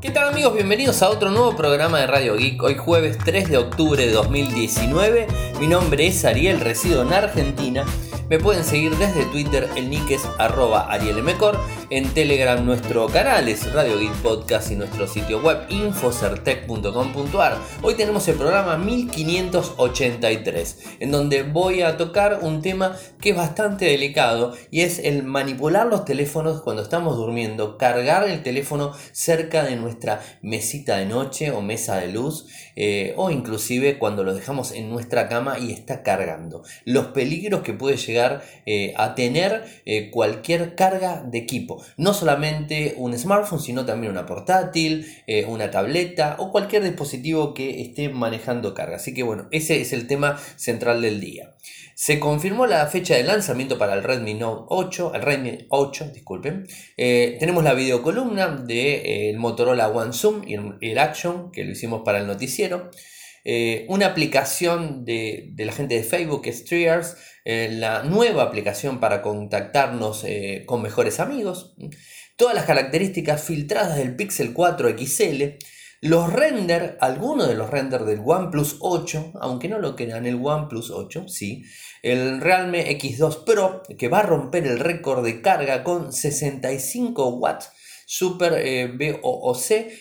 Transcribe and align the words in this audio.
¿Qué 0.00 0.10
tal 0.10 0.28
amigos? 0.28 0.54
Bienvenidos 0.54 1.02
a 1.02 1.10
otro 1.10 1.30
nuevo 1.30 1.56
programa 1.56 1.98
de 1.98 2.06
Radio 2.06 2.36
Geek. 2.36 2.62
Hoy 2.62 2.76
jueves 2.76 3.18
3 3.18 3.48
de 3.50 3.58
octubre 3.58 4.06
de 4.06 4.12
2019. 4.12 5.26
Mi 5.58 5.66
nombre 5.66 6.06
es 6.06 6.24
Ariel, 6.24 6.60
resido 6.60 7.02
en 7.02 7.12
Argentina 7.12 7.84
me 8.28 8.38
pueden 8.38 8.62
seguir 8.62 8.94
desde 8.98 9.24
Twitter, 9.26 9.70
el 9.74 9.88
nick 9.88 10.10
es 10.10 10.22
arroba 10.38 10.86
en 11.90 12.12
Telegram 12.12 12.64
nuestro 12.64 13.06
canal 13.06 13.48
es 13.48 13.72
Radio 13.72 13.96
Podcast 14.22 14.70
y 14.70 14.76
nuestro 14.76 15.06
sitio 15.06 15.40
web 15.40 15.60
infocertec.com.ar. 15.70 17.56
Hoy 17.82 17.94
tenemos 17.94 18.28
el 18.28 18.36
programa 18.36 18.76
1583, 18.76 20.78
en 21.00 21.10
donde 21.10 21.44
voy 21.44 21.80
a 21.82 21.96
tocar 21.96 22.40
un 22.42 22.60
tema 22.60 22.94
que 23.20 23.30
es 23.30 23.36
bastante 23.36 23.86
delicado 23.86 24.54
y 24.70 24.82
es 24.82 24.98
el 24.98 25.22
manipular 25.22 25.86
los 25.86 26.04
teléfonos 26.04 26.60
cuando 26.62 26.82
estamos 26.82 27.16
durmiendo, 27.16 27.78
cargar 27.78 28.28
el 28.28 28.42
teléfono 28.42 28.92
cerca 29.12 29.64
de 29.64 29.76
nuestra 29.76 30.20
mesita 30.42 30.98
de 30.98 31.06
noche 31.06 31.50
o 31.50 31.62
mesa 31.62 31.96
de 31.96 32.08
luz 32.08 32.46
eh, 32.76 33.14
o 33.16 33.30
inclusive 33.30 33.98
cuando 33.98 34.24
lo 34.24 34.34
dejamos 34.34 34.72
en 34.72 34.90
nuestra 34.90 35.28
cama 35.28 35.58
y 35.58 35.72
está 35.72 36.02
cargando. 36.02 36.62
Los 36.84 37.06
peligros 37.06 37.62
que 37.62 37.72
puede 37.72 37.96
llegar 37.96 38.42
eh, 38.66 38.92
a 38.96 39.14
tener 39.14 39.64
eh, 39.86 40.10
cualquier 40.10 40.74
carga 40.74 41.22
de 41.22 41.38
equipo. 41.38 41.77
No 41.96 42.14
solamente 42.14 42.94
un 42.96 43.16
smartphone, 43.16 43.60
sino 43.60 43.84
también 43.84 44.12
una 44.12 44.26
portátil, 44.26 45.06
eh, 45.26 45.44
una 45.46 45.70
tableta 45.70 46.36
o 46.38 46.50
cualquier 46.50 46.82
dispositivo 46.82 47.54
que 47.54 47.80
esté 47.80 48.08
manejando 48.08 48.74
carga. 48.74 48.96
Así 48.96 49.14
que 49.14 49.22
bueno, 49.22 49.48
ese 49.50 49.80
es 49.80 49.92
el 49.92 50.06
tema 50.06 50.38
central 50.56 51.02
del 51.02 51.20
día. 51.20 51.54
Se 51.94 52.20
confirmó 52.20 52.66
la 52.66 52.86
fecha 52.86 53.16
de 53.16 53.24
lanzamiento 53.24 53.76
para 53.76 53.94
el 53.94 54.04
Redmi 54.04 54.34
Note 54.34 54.66
8, 54.68 55.12
el 55.14 55.22
Redmi 55.22 55.66
8, 55.68 56.10
disculpen. 56.14 56.66
tenemos 56.96 57.64
la 57.64 57.74
videocolumna 57.74 58.48
del 58.48 58.66
de, 58.66 59.34
Motorola 59.36 59.88
One 59.88 60.12
Zoom 60.12 60.42
y 60.46 60.54
el, 60.54 60.98
Action, 60.98 61.50
que 61.50 61.64
lo 61.64 61.72
hicimos 61.72 62.02
para 62.04 62.18
el 62.18 62.26
noticiero. 62.28 62.90
Una 63.88 64.06
aplicación 64.06 65.04
de, 65.04 65.54
la 65.56 65.72
gente 65.72 65.94
de 65.94 66.02
Facebook, 66.02 66.42
que 66.42 66.50
eh, 67.50 67.70
la 67.72 68.02
nueva 68.02 68.42
aplicación 68.42 69.00
para 69.00 69.22
contactarnos 69.22 70.22
eh, 70.24 70.64
con 70.66 70.82
mejores 70.82 71.18
amigos, 71.18 71.74
todas 72.36 72.54
las 72.54 72.66
características 72.66 73.42
filtradas 73.42 73.96
del 73.96 74.16
Pixel 74.16 74.52
4 74.52 74.90
XL, 74.98 75.42
los 76.02 76.30
render, 76.30 76.98
algunos 77.00 77.48
de 77.48 77.54
los 77.54 77.70
render 77.70 78.04
del 78.04 78.20
OnePlus 78.22 78.76
8, 78.80 79.32
aunque 79.40 79.68
no 79.68 79.78
lo 79.78 79.96
crean, 79.96 80.26
el 80.26 80.38
OnePlus 80.44 80.90
8, 80.90 81.26
sí, 81.26 81.64
el 82.02 82.42
Realme 82.42 82.86
X2 82.98 83.44
Pro, 83.44 83.82
que 83.98 84.08
va 84.08 84.18
a 84.18 84.26
romper 84.26 84.66
el 84.66 84.78
récord 84.78 85.24
de 85.24 85.40
carga 85.40 85.82
con 85.82 86.12
65 86.12 87.28
watts 87.36 87.70
Super 88.10 88.54
eh, 88.56 89.20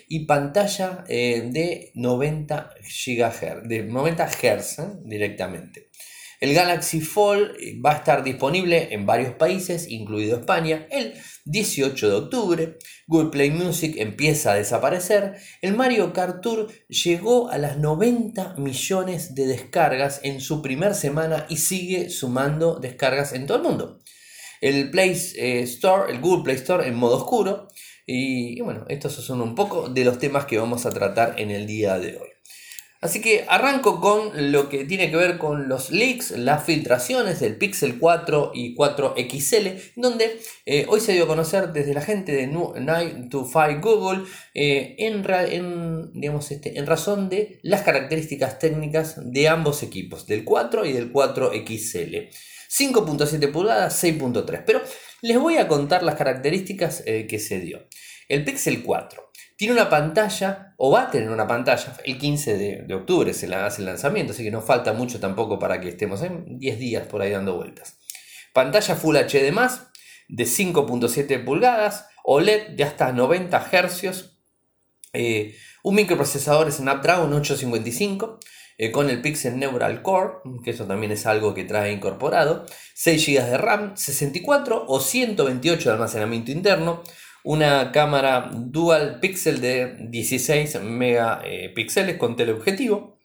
y 0.07 0.25
pantalla 0.25 1.03
de 1.07 1.91
90 1.93 2.69
GHz, 2.79 3.67
de 3.67 3.83
90 3.83 4.27
Hz 4.27 4.77
directamente. 5.03 5.89
El 6.39 6.53
Galaxy 6.53 7.01
Fold 7.01 7.55
eh, 7.59 7.79
va 7.83 7.93
a 7.93 7.95
estar 7.95 8.23
disponible 8.23 8.89
en 8.91 9.07
varios 9.07 9.33
países, 9.33 9.89
incluido 9.89 10.37
España, 10.37 10.87
el 10.91 11.15
18 11.45 12.09
de 12.09 12.15
octubre. 12.15 12.77
Google 13.07 13.31
Play 13.31 13.49
Music 13.49 13.95
empieza 13.97 14.51
a 14.51 14.55
desaparecer. 14.55 15.37
El 15.61 15.75
Mario 15.75 16.13
Kart 16.13 16.41
Tour 16.41 16.67
llegó 16.89 17.49
a 17.49 17.57
las 17.57 17.77
90 17.77 18.55
millones 18.57 19.33
de 19.33 19.47
descargas 19.47 20.19
en 20.23 20.39
su 20.39 20.61
primera 20.61 20.93
semana 20.93 21.47
y 21.49 21.57
sigue 21.57 22.11
sumando 22.11 22.79
descargas 22.79 23.33
en 23.33 23.47
todo 23.47 23.57
el 23.57 23.63
mundo. 23.63 23.99
El 24.61 24.91
Play 24.91 25.19
eh, 25.37 25.61
Store, 25.61 26.11
el 26.11 26.19
Google 26.19 26.43
Play 26.43 26.57
Store 26.57 26.87
en 26.87 26.95
modo 26.95 27.17
oscuro. 27.17 27.67
Y, 28.09 28.61
bueno, 28.61 28.85
estos 28.87 29.13
son 29.13 29.41
un 29.41 29.53
poco 29.53 29.89
de 29.89 30.05
los 30.05 30.17
temas 30.17 30.45
que 30.45 30.57
vamos 30.57 30.85
a 30.85 30.91
tratar 30.91 31.39
en 31.39 31.51
el 31.51 31.67
día 31.67 31.99
de 31.99 32.17
hoy. 32.17 32.29
Así 33.01 33.21
que 33.21 33.45
arranco 33.47 34.01
con 34.01 34.51
lo 34.51 34.69
que 34.69 34.85
tiene 34.85 35.11
que 35.11 35.17
ver 35.17 35.37
con 35.37 35.67
los 35.67 35.91
leaks, 35.91 36.31
las 36.31 36.63
filtraciones 36.63 37.39
del 37.41 37.57
Pixel 37.57 37.99
4 37.99 38.51
y 38.55 38.73
4 38.73 39.13
XL, 39.17 39.67
donde 39.97 40.39
eh, 40.65 40.85
hoy 40.89 40.99
se 40.99 41.13
dio 41.13 41.25
a 41.25 41.27
conocer 41.27 41.73
desde 41.73 41.93
la 41.93 42.01
gente 42.01 42.31
de 42.31 42.47
925 42.47 43.99
Google 43.99 44.23
eh, 44.55 44.95
en, 44.97 46.11
digamos 46.13 46.49
este, 46.49 46.79
en 46.79 46.87
razón 46.87 47.29
de 47.29 47.59
las 47.61 47.83
características 47.83 48.57
técnicas 48.57 49.19
de 49.21 49.47
ambos 49.47 49.83
equipos, 49.83 50.25
del 50.25 50.43
4 50.43 50.85
y 50.85 50.93
del 50.93 51.11
4 51.11 51.51
XL. 51.67 52.15
5.7 52.69 53.51
pulgadas, 53.51 54.03
6.3. 54.03 54.63
Pero 54.65 54.81
les 55.21 55.39
voy 55.39 55.57
a 55.57 55.67
contar 55.67 56.03
las 56.03 56.15
características 56.15 57.03
eh, 57.05 57.27
que 57.27 57.39
se 57.39 57.59
dio. 57.59 57.87
El 58.27 58.43
Pixel 58.43 58.83
4 58.83 59.27
tiene 59.57 59.73
una 59.73 59.89
pantalla, 59.89 60.75
o 60.77 60.91
va 60.91 61.03
a 61.03 61.11
tener 61.11 61.31
una 61.31 61.47
pantalla, 61.47 61.97
el 62.05 62.19
15 62.19 62.57
de, 62.85 62.93
octubre 62.93 63.33
se 63.33 63.47
la 63.47 63.65
hace 63.65 63.81
el 63.81 63.87
lanzamiento, 63.87 64.31
así 64.31 64.43
que 64.43 64.51
no 64.51 64.61
falta 64.61 64.93
mucho 64.93 65.19
tampoco 65.19 65.57
para 65.57 65.81
que 65.81 65.89
estemos 65.89 66.21
en 66.21 66.59
10 66.59 66.77
días 66.77 67.07
por 67.07 67.21
ahí 67.23 67.31
dando 67.31 67.55
vueltas. 67.55 67.97
Pantalla 68.53 68.95
Full 68.95 69.15
HD+, 69.15 69.51
de 70.29 70.43
5.7 70.43 71.43
pulgadas, 71.43 72.05
OLED 72.23 72.75
de 72.75 72.83
hasta 72.83 73.11
90 73.11 73.59
Hz, 73.59 74.37
eh, 75.13 75.55
un 75.83 75.95
microprocesador 75.95 76.71
Snapdragon 76.71 77.33
855, 77.33 78.39
eh, 78.77 78.91
con 78.91 79.09
el 79.09 79.21
Pixel 79.21 79.57
Neural 79.57 80.01
Core, 80.03 80.33
que 80.63 80.71
eso 80.71 80.85
también 80.85 81.11
es 81.11 81.25
algo 81.25 81.53
que 81.53 81.63
trae 81.63 81.91
incorporado, 81.91 82.65
6 82.93 83.25
GB 83.25 83.45
de 83.45 83.57
RAM, 83.57 83.97
64 83.97 84.85
o 84.87 84.99
128 84.99 85.89
de 85.89 85.93
almacenamiento 85.93 86.51
interno, 86.51 87.01
una 87.43 87.91
cámara 87.91 88.51
dual 88.53 89.19
pixel 89.19 89.61
de 89.61 89.95
16 90.09 90.81
megapíxeles 90.81 92.17
con 92.17 92.35
teleobjetivo, 92.35 93.17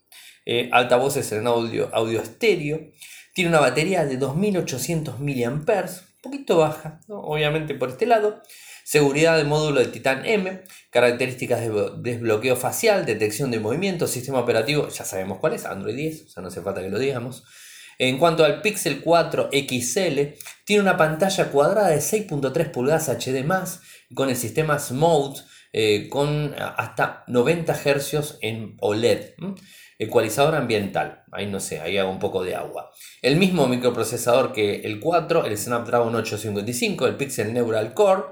eh, 0.47 0.69
altavoces 0.73 1.33
en 1.33 1.47
audio, 1.47 1.91
audio 1.93 2.23
estéreo, 2.23 2.93
tiene 3.35 3.51
una 3.51 3.61
batería 3.61 4.05
de 4.05 4.17
2800 4.17 5.21
mAh, 5.21 5.43
un 5.51 5.65
poquito 6.23 6.59
baja, 6.59 7.01
obviamente 7.09 7.75
por 7.75 7.91
este 7.91 8.07
lado, 8.07 8.43
seguridad 8.85 9.37
de 9.37 9.45
módulo 9.45 9.81
de 9.81 9.87
Titan 9.87 10.25
M, 10.25 10.63
características 10.91 11.61
de 11.61 11.91
desbloqueo 11.99 12.57
facial, 12.57 13.07
detección 13.07 13.51
de 13.51 13.61
movimiento, 13.61 14.07
sistema 14.07 14.41
operativo, 14.41 14.89
ya 14.89 15.05
sabemos 15.05 15.39
cuál 15.39 15.55
es, 15.55 15.65
Android 15.65 15.97
10, 15.97 16.23
o 16.23 16.29
sea, 16.29 16.43
no 16.43 16.49
hace 16.49 16.63
falta 16.63 16.83
que 16.83 16.91
lo 16.91 16.99
digamos. 16.99 17.45
En 17.99 18.19
cuanto 18.19 18.45
al 18.45 18.63
Pixel 18.63 19.01
4 19.01 19.51
XL, 19.53 20.21
tiene 20.65 20.83
una 20.83 20.97
pantalla 20.97 21.51
cuadrada 21.51 21.89
de 21.89 21.99
6.3 21.99 22.71
pulgadas 22.71 23.09
HD+, 23.09 23.45
con 24.15 24.29
el 24.29 24.37
sistema 24.37 24.79
Smooth 24.79 25.39
eh, 25.75 26.11
con 26.11 26.55
hasta 26.59 27.25
90 27.29 27.75
Hz 27.75 28.39
en 28.43 28.77
OLED. 28.81 29.35
Ecualizador 29.99 30.57
ambiental, 30.57 31.23
ahí 31.31 31.47
no 31.47 31.61
sé, 31.61 31.81
ahí 31.81 31.97
hago 31.97 32.11
un 32.11 32.19
poco 32.19 32.43
de 32.43 32.57
agua. 32.57 32.91
El 33.23 33.37
mismo 33.37 33.69
microprocesador 33.69 34.53
que 34.53 34.81
el 34.81 35.01
4, 35.01 35.47
el 35.47 35.57
Snapdragon 35.57 36.15
855, 36.15 37.07
el 37.07 37.17
Pixel 37.17 37.55
Neural 37.55 37.95
Core, 37.95 38.23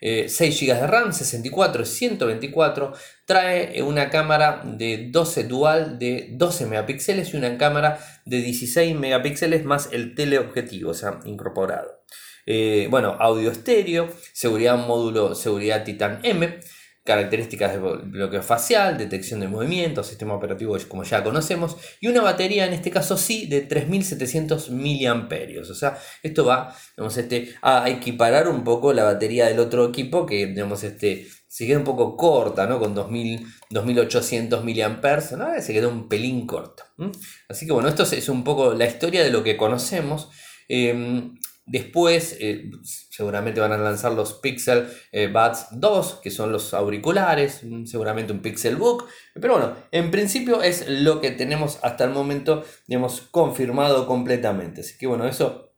6 0.00 0.40
eh, 0.40 0.50
GB 0.50 0.80
de 0.80 0.86
RAM, 0.86 1.12
64, 1.12 1.84
124, 1.84 2.92
trae 3.26 3.82
una 3.82 4.08
cámara 4.08 4.62
de 4.64 5.08
12 5.10 5.44
dual 5.44 5.98
de 5.98 6.28
12 6.32 6.66
megapíxeles 6.66 7.34
y 7.34 7.36
una 7.36 7.58
cámara 7.58 7.98
de 8.24 8.38
16 8.38 8.96
megapíxeles 8.96 9.64
más 9.64 9.90
el 9.92 10.14
teleobjetivo, 10.14 10.92
o 10.92 10.94
sea, 10.94 11.20
incorporado. 11.24 12.00
Eh, 12.46 12.88
bueno, 12.90 13.16
audio 13.20 13.50
estéreo, 13.50 14.08
seguridad 14.32 14.78
módulo, 14.78 15.34
seguridad 15.34 15.84
Titan 15.84 16.20
M, 16.22 16.58
características 17.10 17.72
de 17.72 17.78
bloqueo 17.78 18.40
facial, 18.40 18.96
detección 18.96 19.40
de 19.40 19.48
movimiento, 19.48 20.04
sistema 20.04 20.34
operativo 20.34 20.76
como 20.86 21.02
ya 21.02 21.24
conocemos, 21.24 21.76
y 22.00 22.06
una 22.06 22.22
batería 22.22 22.66
en 22.66 22.72
este 22.72 22.92
caso 22.92 23.16
sí 23.16 23.46
de 23.46 23.62
3700 23.62 24.70
mAh. 24.70 25.28
O 25.60 25.74
sea, 25.74 25.98
esto 26.22 26.44
va 26.44 26.72
este, 27.16 27.56
a 27.62 27.88
equiparar 27.88 28.46
un 28.46 28.62
poco 28.62 28.92
la 28.92 29.02
batería 29.02 29.46
del 29.46 29.58
otro 29.58 29.88
equipo 29.88 30.24
que 30.24 30.46
digamos, 30.46 30.84
este, 30.84 31.26
se 31.48 31.66
queda 31.66 31.78
un 31.78 31.84
poco 31.84 32.16
corta, 32.16 32.68
¿no? 32.68 32.78
Con 32.78 32.94
2000, 32.94 33.44
2800 33.70 34.64
mAh, 34.64 35.36
¿no? 35.36 35.60
se 35.60 35.72
queda 35.72 35.88
un 35.88 36.08
pelín 36.08 36.46
corto. 36.46 36.84
Así 37.48 37.66
que 37.66 37.72
bueno, 37.72 37.88
esto 37.88 38.04
es 38.04 38.28
un 38.28 38.44
poco 38.44 38.72
la 38.72 38.86
historia 38.86 39.24
de 39.24 39.30
lo 39.30 39.42
que 39.42 39.56
conocemos. 39.56 40.28
Em, 40.68 41.34
Después 41.70 42.36
eh, 42.40 42.68
seguramente 42.82 43.60
van 43.60 43.70
a 43.70 43.78
lanzar 43.78 44.10
los 44.10 44.32
Pixel 44.34 44.88
eh, 45.12 45.28
Buds 45.28 45.68
2, 45.70 46.18
que 46.20 46.32
son 46.32 46.50
los 46.50 46.74
auriculares, 46.74 47.62
seguramente 47.84 48.32
un 48.32 48.42
Pixel 48.42 48.74
Book. 48.74 49.06
Pero 49.34 49.52
bueno, 49.52 49.76
en 49.92 50.10
principio 50.10 50.62
es 50.62 50.88
lo 50.88 51.20
que 51.20 51.30
tenemos 51.30 51.78
hasta 51.82 52.02
el 52.02 52.10
momento, 52.10 52.64
digamos, 52.88 53.20
confirmado 53.30 54.08
completamente. 54.08 54.80
Así 54.80 54.98
que 54.98 55.06
bueno, 55.06 55.28
eso 55.28 55.69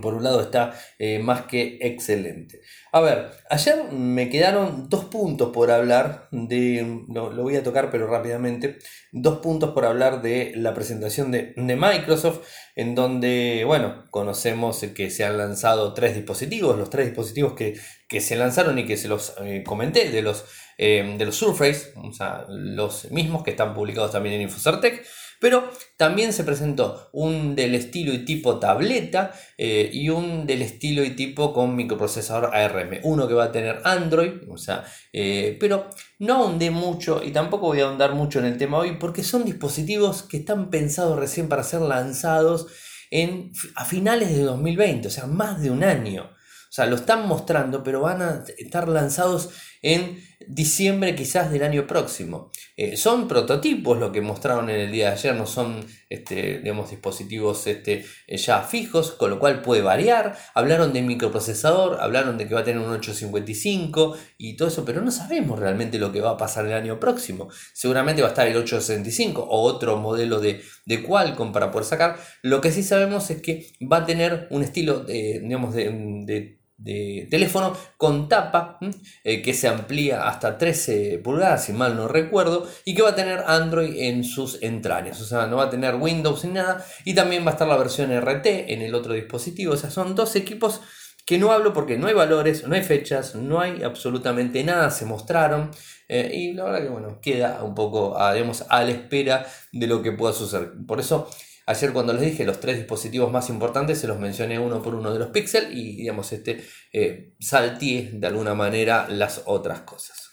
por 0.00 0.14
un 0.14 0.24
lado 0.24 0.40
está 0.40 0.72
eh, 0.98 1.18
más 1.18 1.42
que 1.42 1.78
excelente. 1.82 2.62
A 2.92 3.00
ver, 3.00 3.30
ayer 3.50 3.92
me 3.92 4.30
quedaron 4.30 4.88
dos 4.88 5.04
puntos 5.04 5.50
por 5.52 5.70
hablar 5.70 6.28
de, 6.30 7.04
lo, 7.08 7.30
voy 7.42 7.56
a 7.56 7.62
tocar 7.62 7.90
pero 7.90 8.06
rápidamente, 8.06 8.78
dos 9.12 9.40
puntos 9.40 9.72
por 9.72 9.84
hablar 9.84 10.22
de 10.22 10.52
la 10.56 10.72
presentación 10.72 11.30
de, 11.30 11.52
Microsoft, 11.56 12.40
en 12.74 12.94
donde, 12.94 13.64
bueno, 13.66 14.04
conocemos 14.10 14.80
que 14.94 15.10
se 15.10 15.24
han 15.24 15.36
lanzado 15.36 15.92
tres 15.92 16.14
dispositivos, 16.14 16.78
los 16.78 16.88
tres 16.88 17.06
dispositivos 17.06 17.52
que, 17.52 17.78
se 18.20 18.36
lanzaron 18.36 18.78
y 18.78 18.86
que 18.86 18.96
se 18.96 19.08
los 19.08 19.34
eh, 19.42 19.62
comenté, 19.66 20.10
de 20.10 20.22
los, 20.22 20.44
eh, 20.78 21.16
de 21.18 21.24
los 21.24 21.36
Surface, 21.36 21.92
o 21.96 22.12
sea, 22.12 22.44
los 22.48 23.10
mismos 23.10 23.42
que 23.42 23.50
están 23.50 23.74
publicados 23.74 24.12
también 24.12 24.36
en 24.36 24.42
Infocertec. 24.42 25.04
Pero 25.42 25.68
también 25.96 26.32
se 26.32 26.44
presentó 26.44 27.10
un 27.12 27.56
del 27.56 27.74
estilo 27.74 28.12
y 28.12 28.24
tipo 28.24 28.60
tableta 28.60 29.32
eh, 29.58 29.90
y 29.92 30.08
un 30.08 30.46
del 30.46 30.62
estilo 30.62 31.02
y 31.02 31.16
tipo 31.16 31.52
con 31.52 31.74
microprocesador 31.74 32.54
ARM. 32.54 33.00
Uno 33.02 33.26
que 33.26 33.34
va 33.34 33.46
a 33.46 33.52
tener 33.52 33.80
Android, 33.82 34.48
o 34.48 34.56
sea, 34.56 34.84
eh, 35.12 35.56
pero 35.58 35.90
no 36.20 36.34
ahondé 36.34 36.70
mucho 36.70 37.20
y 37.24 37.32
tampoco 37.32 37.66
voy 37.66 37.80
a 37.80 37.86
ahondar 37.86 38.14
mucho 38.14 38.38
en 38.38 38.44
el 38.44 38.56
tema 38.56 38.78
hoy 38.78 38.98
porque 39.00 39.24
son 39.24 39.44
dispositivos 39.44 40.22
que 40.22 40.36
están 40.36 40.70
pensados 40.70 41.18
recién 41.18 41.48
para 41.48 41.64
ser 41.64 41.80
lanzados 41.80 42.68
en, 43.10 43.50
a 43.74 43.84
finales 43.84 44.30
de 44.30 44.42
2020, 44.44 45.08
o 45.08 45.10
sea, 45.10 45.26
más 45.26 45.60
de 45.60 45.72
un 45.72 45.82
año. 45.82 46.22
O 46.22 46.74
sea, 46.74 46.86
lo 46.86 46.94
están 46.94 47.26
mostrando, 47.26 47.82
pero 47.82 48.00
van 48.00 48.22
a 48.22 48.44
estar 48.58 48.88
lanzados 48.88 49.50
en 49.82 50.22
diciembre 50.48 51.14
quizás 51.14 51.50
del 51.50 51.62
año 51.62 51.86
próximo. 51.86 52.50
Eh, 52.76 52.96
son 52.96 53.28
prototipos 53.28 53.98
lo 53.98 54.12
que 54.12 54.20
mostraron 54.20 54.70
en 54.70 54.80
el 54.80 54.92
día 54.92 55.08
de 55.08 55.12
ayer, 55.12 55.34
no 55.34 55.46
son 55.46 55.84
este, 56.08 56.58
digamos, 56.58 56.90
dispositivos 56.90 57.66
este, 57.66 58.04
eh, 58.26 58.36
ya 58.36 58.62
fijos, 58.62 59.12
con 59.12 59.30
lo 59.30 59.38
cual 59.38 59.62
puede 59.62 59.82
variar. 59.82 60.36
Hablaron 60.54 60.92
de 60.92 61.02
microprocesador, 61.02 62.00
hablaron 62.00 62.38
de 62.38 62.48
que 62.48 62.54
va 62.54 62.60
a 62.60 62.64
tener 62.64 62.82
un 62.82 62.92
855 62.92 64.16
y 64.38 64.56
todo 64.56 64.68
eso, 64.68 64.84
pero 64.84 65.02
no 65.02 65.10
sabemos 65.10 65.58
realmente 65.58 65.98
lo 65.98 66.12
que 66.12 66.20
va 66.20 66.30
a 66.30 66.36
pasar 66.36 66.66
el 66.66 66.72
año 66.72 66.98
próximo. 66.98 67.48
Seguramente 67.72 68.22
va 68.22 68.28
a 68.28 68.32
estar 68.32 68.46
el 68.46 68.56
865 68.56 69.42
o 69.42 69.62
otro 69.62 69.96
modelo 69.98 70.40
de, 70.40 70.62
de 70.86 71.02
Qualcomm 71.02 71.52
para 71.52 71.70
poder 71.70 71.86
sacar. 71.86 72.18
Lo 72.42 72.60
que 72.60 72.72
sí 72.72 72.82
sabemos 72.82 73.30
es 73.30 73.42
que 73.42 73.66
va 73.90 73.98
a 73.98 74.06
tener 74.06 74.46
un 74.50 74.62
estilo 74.62 75.04
digamos, 75.04 75.74
de 75.74 75.82
de 76.24 76.61
teléfono 76.84 77.76
con 77.96 78.28
tapa 78.28 78.78
eh, 79.24 79.42
que 79.42 79.54
se 79.54 79.68
amplía 79.68 80.28
hasta 80.28 80.58
13 80.58 81.18
pulgadas, 81.18 81.64
si 81.64 81.72
mal 81.72 81.96
no 81.96 82.08
recuerdo, 82.08 82.68
y 82.84 82.94
que 82.94 83.02
va 83.02 83.10
a 83.10 83.14
tener 83.14 83.44
Android 83.46 83.94
en 83.96 84.24
sus 84.24 84.62
entrañas, 84.62 85.20
o 85.20 85.24
sea, 85.24 85.46
no 85.46 85.56
va 85.56 85.64
a 85.64 85.70
tener 85.70 85.96
Windows 85.96 86.44
ni 86.44 86.52
nada, 86.52 86.84
y 87.04 87.14
también 87.14 87.44
va 87.44 87.50
a 87.50 87.52
estar 87.52 87.68
la 87.68 87.76
versión 87.76 88.10
RT 88.10 88.46
en 88.46 88.82
el 88.82 88.94
otro 88.94 89.14
dispositivo, 89.14 89.74
o 89.74 89.76
sea, 89.76 89.90
son 89.90 90.14
dos 90.14 90.36
equipos 90.36 90.80
que 91.24 91.38
no 91.38 91.52
hablo 91.52 91.72
porque 91.72 91.96
no 91.96 92.08
hay 92.08 92.14
valores, 92.14 92.66
no 92.66 92.74
hay 92.74 92.82
fechas, 92.82 93.36
no 93.36 93.60
hay 93.60 93.82
absolutamente 93.82 94.64
nada, 94.64 94.90
se 94.90 95.04
mostraron, 95.04 95.70
eh, 96.08 96.30
y 96.34 96.52
la 96.52 96.64
verdad 96.64 96.82
que 96.82 96.88
bueno, 96.88 97.20
queda 97.22 97.62
un 97.62 97.74
poco, 97.74 98.18
a, 98.18 98.32
a 98.32 98.84
la 98.84 98.90
espera 98.90 99.46
de 99.70 99.86
lo 99.86 100.02
que 100.02 100.12
pueda 100.12 100.32
suceder. 100.34 100.72
Por 100.86 101.00
eso 101.00 101.30
Ayer 101.72 101.92
cuando 101.92 102.12
les 102.12 102.22
dije 102.22 102.44
los 102.44 102.60
tres 102.60 102.76
dispositivos 102.76 103.32
más 103.32 103.48
importantes, 103.48 103.98
se 103.98 104.06
los 104.06 104.18
mencioné 104.18 104.58
uno 104.58 104.82
por 104.82 104.94
uno 104.94 105.12
de 105.12 105.18
los 105.18 105.28
Pixel 105.28 105.76
y 105.76 105.96
digamos 105.96 106.32
este 106.32 106.64
eh, 106.92 107.34
de 107.40 108.26
alguna 108.26 108.54
manera 108.54 109.08
las 109.08 109.42
otras 109.46 109.80
cosas. 109.80 110.32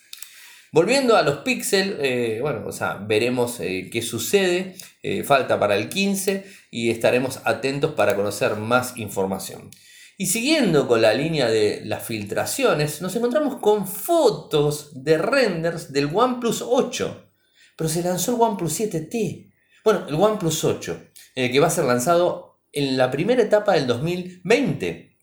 Volviendo 0.72 1.16
a 1.16 1.24
los 1.24 1.38
Pixel, 1.40 1.98
eh, 2.00 2.40
bueno, 2.42 2.64
o 2.68 2.72
sea, 2.72 2.96
veremos 2.96 3.60
eh, 3.60 3.90
qué 3.92 4.04
sucede, 4.04 4.76
eh, 5.02 5.24
falta 5.24 5.60
para 5.60 5.76
el 5.76 5.90
15 5.90 6.46
y 6.70 6.92
estaremos 6.92 7.40
atentos 7.44 7.94
para 7.94 8.16
conocer 8.16 8.56
más 8.56 8.96
información. 8.98 9.72
Y 10.16 10.28
siguiendo 10.28 10.88
con 10.88 11.02
la 11.02 11.14
línea 11.14 11.50
de 11.50 11.82
las 11.86 12.04
filtraciones, 12.04 13.02
nos 13.02 13.16
encontramos 13.16 13.56
con 13.58 13.88
fotos 13.88 15.04
de 15.04 15.18
renders 15.18 15.92
del 15.92 16.12
OnePlus 16.14 16.62
8, 16.62 17.32
pero 17.76 17.90
se 17.90 18.04
lanzó 18.04 18.36
el 18.36 18.42
OnePlus 18.42 18.80
7T. 18.80 19.52
Bueno, 19.84 20.06
el 20.08 20.16
OnePlus 20.16 20.64
8, 20.66 21.09
eh, 21.36 21.52
que 21.52 21.60
va 21.60 21.68
a 21.68 21.72
ser 21.72 21.86
lanzado 21.86 22.60
en 22.72 22.98
la 22.98 23.12
primera 23.12 23.42
etapa 23.42 23.74
del 23.74 23.88
2020. 23.88 25.18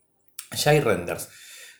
Ya 0.55 0.71
hay 0.71 0.79
renders. 0.79 1.29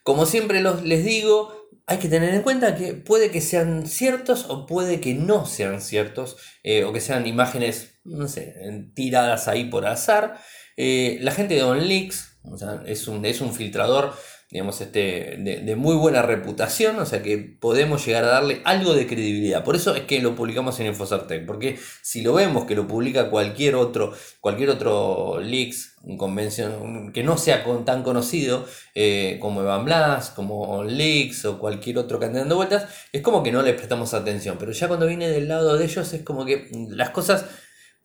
Como 0.04 0.26
siempre 0.26 0.62
los, 0.62 0.84
les 0.84 1.04
digo, 1.04 1.70
hay 1.86 1.98
que 2.00 2.10
tener 2.10 2.34
en 2.34 2.42
cuenta 2.42 2.76
que 2.76 2.94
puede 2.94 3.32
que 3.32 3.42
sean 3.42 3.88
ciertos 3.88 4.46
o 4.50 4.66
puede 4.66 5.00
que 5.00 5.14
no 5.14 5.46
sean 5.46 5.82
ciertos, 5.82 6.38
eh, 6.64 6.84
o 6.84 6.94
que 6.94 7.02
sean 7.02 7.28
imágenes, 7.28 8.00
no 8.04 8.28
sé, 8.28 8.56
tiradas 8.94 9.48
ahí 9.48 9.66
por 9.66 9.86
azar. 9.86 10.40
Eh, 10.76 11.18
la 11.22 11.32
gente 11.32 11.56
de 11.56 11.64
OnLeaks, 11.64 12.40
o 12.44 12.56
es, 12.86 13.08
un, 13.08 13.26
es 13.26 13.42
un 13.42 13.54
filtrador 13.54 14.14
digamos, 14.50 14.80
este, 14.80 15.36
de, 15.40 15.76
muy 15.76 15.96
buena 15.96 16.22
reputación, 16.22 16.98
o 17.00 17.06
sea 17.06 17.22
que 17.22 17.38
podemos 17.38 18.06
llegar 18.06 18.24
a 18.24 18.28
darle 18.28 18.62
algo 18.64 18.94
de 18.94 19.06
credibilidad. 19.06 19.64
Por 19.64 19.76
eso 19.76 19.94
es 19.94 20.04
que 20.04 20.22
lo 20.22 20.36
publicamos 20.36 20.80
en 20.80 20.88
Infocertec, 20.88 21.46
porque 21.46 21.78
si 22.02 22.22
lo 22.22 22.34
vemos 22.34 22.66
que 22.66 22.76
lo 22.76 22.88
publica 22.88 23.30
cualquier 23.30 23.76
otro, 23.76 24.14
cualquier 24.40 24.70
otro 24.70 25.42
leaks, 25.42 25.96
convención, 26.18 27.12
que 27.12 27.24
no 27.24 27.38
sea 27.38 27.66
tan 27.84 28.04
conocido 28.04 28.66
eh, 28.96 29.38
como 29.42 29.62
Evan 29.62 29.84
Blas, 29.84 30.30
como 30.30 30.84
Leaks 30.86 31.44
o 31.44 31.60
cualquier 31.60 31.98
otro 31.98 32.18
que 32.18 32.28
ande 32.28 32.40
dando 32.40 32.56
vueltas, 32.56 32.88
es 33.12 33.22
como 33.22 33.44
que 33.44 33.52
no 33.52 33.62
le 33.62 33.74
prestamos 33.74 34.14
atención. 34.14 34.56
Pero 34.58 34.72
ya 34.72 34.88
cuando 34.88 35.08
viene 35.08 35.28
del 35.28 35.50
lado 35.50 35.78
de 35.78 35.84
ellos 35.84 36.14
es 36.14 36.22
como 36.22 36.46
que 36.46 36.70
las 36.90 37.10
cosas 37.10 37.46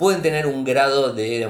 pueden 0.02 0.20
tener 0.20 0.48
un 0.48 0.64
grado 0.64 1.12
de, 1.12 1.48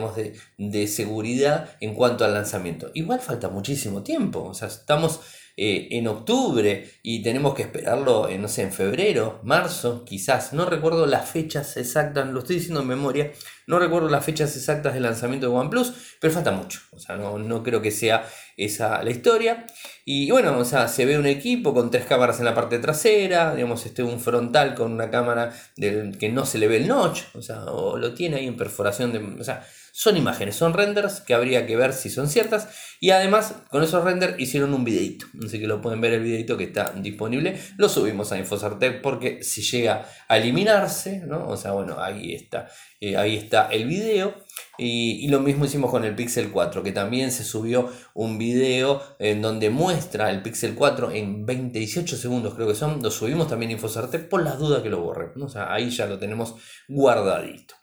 de, 0.58 0.86
seguridad 0.86 1.70
en 1.80 1.94
cuanto 1.94 2.26
al 2.26 2.34
lanzamiento. 2.34 2.90
Igual 2.92 3.20
falta 3.20 3.48
muchísimo 3.48 4.02
tiempo, 4.02 4.42
o 4.42 4.52
sea, 4.52 4.68
estamos 4.68 5.20
eh, 5.56 5.88
en 5.90 6.08
octubre 6.08 6.90
y 7.02 7.22
tenemos 7.22 7.54
que 7.54 7.62
esperarlo, 7.62 8.28
no 8.38 8.48
sé, 8.48 8.62
en 8.62 8.72
febrero, 8.72 9.40
marzo, 9.42 10.04
quizás, 10.04 10.52
no 10.52 10.64
recuerdo 10.64 11.06
las 11.06 11.28
fechas 11.28 11.76
exactas, 11.76 12.28
lo 12.28 12.40
estoy 12.40 12.56
diciendo 12.56 12.80
en 12.80 12.88
memoria, 12.88 13.32
no 13.66 13.78
recuerdo 13.78 14.08
las 14.08 14.24
fechas 14.24 14.56
exactas 14.56 14.94
del 14.94 15.02
lanzamiento 15.02 15.48
de 15.48 15.54
OnePlus, 15.54 15.92
pero 16.20 16.32
falta 16.32 16.52
mucho, 16.52 16.80
o 16.90 16.98
sea, 16.98 17.16
no, 17.16 17.38
no 17.38 17.62
creo 17.62 17.82
que 17.82 17.90
sea 17.90 18.24
esa 18.56 19.02
la 19.02 19.10
historia. 19.10 19.66
Y 20.04 20.30
bueno, 20.30 20.58
o 20.58 20.64
sea, 20.64 20.88
se 20.88 21.04
ve 21.04 21.18
un 21.18 21.26
equipo 21.26 21.72
con 21.74 21.90
tres 21.90 22.04
cámaras 22.06 22.38
en 22.38 22.44
la 22.44 22.54
parte 22.54 22.78
trasera, 22.78 23.54
digamos, 23.54 23.86
este, 23.86 24.02
un 24.02 24.20
frontal 24.20 24.74
con 24.74 24.92
una 24.92 25.10
cámara 25.10 25.52
del, 25.76 26.18
que 26.18 26.28
no 26.28 26.44
se 26.44 26.58
le 26.58 26.68
ve 26.68 26.78
el 26.78 26.88
notch, 26.88 27.22
o 27.34 27.42
sea, 27.42 27.64
o 27.66 27.96
lo 27.98 28.14
tiene 28.14 28.36
ahí 28.36 28.46
en 28.46 28.56
perforación 28.56 29.12
de... 29.12 29.18
O 29.40 29.44
sea, 29.44 29.64
son 29.94 30.16
imágenes, 30.16 30.56
son 30.56 30.72
renders 30.72 31.20
que 31.20 31.34
habría 31.34 31.66
que 31.66 31.76
ver 31.76 31.92
si 31.92 32.08
son 32.08 32.26
ciertas. 32.26 32.68
Y 32.98 33.10
además, 33.10 33.56
con 33.70 33.82
esos 33.82 34.02
renders 34.02 34.40
hicieron 34.40 34.72
un 34.72 34.84
videito. 34.84 35.26
Así 35.44 35.60
que 35.60 35.66
lo 35.66 35.82
pueden 35.82 36.00
ver 36.00 36.14
el 36.14 36.22
videito 36.22 36.56
que 36.56 36.64
está 36.64 36.94
disponible. 36.96 37.60
Lo 37.76 37.90
subimos 37.90 38.32
a 38.32 38.38
Infosartec 38.38 39.02
porque 39.02 39.42
si 39.42 39.60
llega 39.60 40.06
a 40.28 40.38
eliminarse, 40.38 41.20
¿no? 41.26 41.46
O 41.46 41.58
sea, 41.58 41.72
bueno, 41.72 42.00
ahí 42.00 42.32
está. 42.32 42.68
Eh, 43.00 43.18
ahí 43.18 43.36
está 43.36 43.66
el 43.66 43.86
video. 43.86 44.34
Y, 44.78 45.28
lo 45.28 45.40
mismo 45.40 45.66
hicimos 45.66 45.90
con 45.90 46.04
el 46.04 46.14
Pixel 46.14 46.50
4, 46.50 46.82
que 46.82 46.92
también 46.92 47.30
se 47.30 47.44
subió 47.44 47.90
un 48.14 48.38
video 48.38 49.02
en 49.18 49.42
donde 49.42 49.68
muestra 49.68 50.30
el 50.30 50.40
Pixel 50.40 50.74
4 50.74 51.10
en 51.10 51.44
20, 51.44 51.78
18 51.78 52.16
segundos, 52.16 52.54
creo 52.54 52.66
que 52.66 52.74
son. 52.74 53.02
Lo 53.02 53.10
subimos 53.10 53.46
también 53.46 53.70
a 53.70 53.74
Infosartec 53.74 54.28
por 54.30 54.42
las 54.42 54.58
dudas 54.58 54.82
que 54.82 54.88
lo 54.88 55.02
borre. 55.02 55.32
O 55.38 55.48
sea, 55.50 55.70
ahí 55.70 55.90
ya 55.90 56.06
lo 56.06 56.18
tenemos 56.18 56.54
guardadito. 56.88 57.81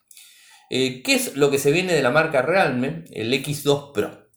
Eh, 0.70 1.02
¿Qué 1.04 1.16
es 1.16 1.36
lo 1.36 1.50
que 1.50 1.58
se 1.58 1.72
viene 1.72 1.94
de 1.94 2.04
la 2.04 2.12
marca 2.12 2.42
Realme? 2.42 3.06
El 3.12 3.34
X2 3.34 3.92
Pro, 3.92 4.30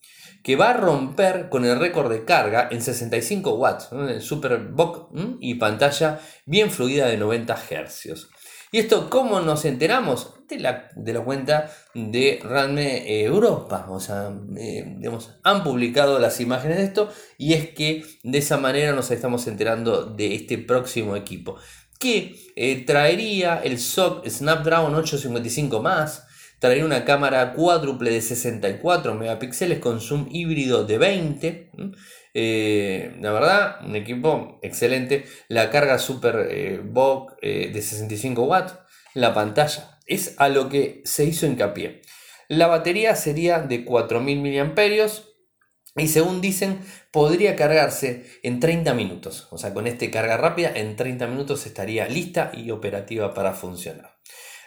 que 0.42 0.56
va 0.56 0.70
a 0.70 0.76
romper 0.76 1.48
con 1.50 1.64
el 1.64 1.78
récord 1.78 2.10
de 2.10 2.24
carga 2.24 2.68
en 2.70 2.80
65 2.80 3.54
watts, 3.54 3.92
¿no? 3.92 4.08
el 4.08 4.22
Superbook 4.22 5.10
y 5.40 5.54
pantalla 5.56 6.20
bien 6.46 6.70
fluida 6.70 7.06
de 7.06 7.18
90 7.18 7.54
Hz. 7.54 8.28
¿Y 8.74 8.78
esto 8.78 9.10
cómo 9.10 9.40
nos 9.40 9.66
enteramos? 9.66 10.32
De 10.48 10.58
la, 10.58 10.88
de 10.96 11.12
la 11.12 11.20
cuenta 11.20 11.70
de 11.94 12.40
Realme 12.42 13.22
Europa. 13.22 13.86
O 13.90 14.00
sea, 14.00 14.34
eh, 14.56 14.98
han 15.44 15.62
publicado 15.62 16.18
las 16.18 16.40
imágenes 16.40 16.78
de 16.78 16.84
esto 16.84 17.10
y 17.38 17.52
es 17.52 17.70
que 17.70 18.04
de 18.22 18.38
esa 18.38 18.56
manera 18.56 18.92
nos 18.92 19.10
estamos 19.10 19.46
enterando 19.46 20.06
de 20.06 20.34
este 20.34 20.56
próximo 20.58 21.16
equipo 21.16 21.56
que 22.02 22.34
eh, 22.56 22.84
traería 22.84 23.60
el 23.62 23.78
SOC 23.78 24.28
Snapdragon 24.28 24.94
855 24.94 25.80
más, 25.80 26.26
traería 26.58 26.84
una 26.84 27.04
cámara 27.04 27.52
cuádruple 27.52 28.10
de 28.10 28.20
64 28.20 29.14
megapíxeles 29.14 29.78
con 29.78 30.00
zoom 30.00 30.26
híbrido 30.30 30.84
de 30.84 30.98
20. 30.98 31.70
Eh, 32.34 33.16
la 33.20 33.32
verdad, 33.32 33.76
un 33.86 33.94
equipo 33.94 34.58
excelente. 34.62 35.24
La 35.48 35.70
carga 35.70 35.98
Super 35.98 36.48
eh, 36.50 36.80
de 37.72 37.82
65 37.82 38.42
watts. 38.42 38.74
La 39.14 39.32
pantalla 39.32 39.98
es 40.06 40.34
a 40.38 40.48
lo 40.48 40.68
que 40.68 41.02
se 41.04 41.24
hizo 41.24 41.46
hincapié. 41.46 42.02
La 42.48 42.66
batería 42.66 43.14
sería 43.14 43.60
de 43.60 43.84
4000 43.84 44.38
mAh 44.40 45.31
y 45.96 46.08
según 46.08 46.40
dicen, 46.40 46.80
podría 47.10 47.54
cargarse 47.54 48.24
en 48.42 48.60
30 48.60 48.94
minutos. 48.94 49.48
O 49.50 49.58
sea, 49.58 49.74
con 49.74 49.86
este 49.86 50.10
carga 50.10 50.36
rápida, 50.36 50.72
en 50.74 50.96
30 50.96 51.26
minutos 51.26 51.66
estaría 51.66 52.08
lista 52.08 52.50
y 52.54 52.70
operativa 52.70 53.34
para 53.34 53.52
funcionar. 53.52 54.12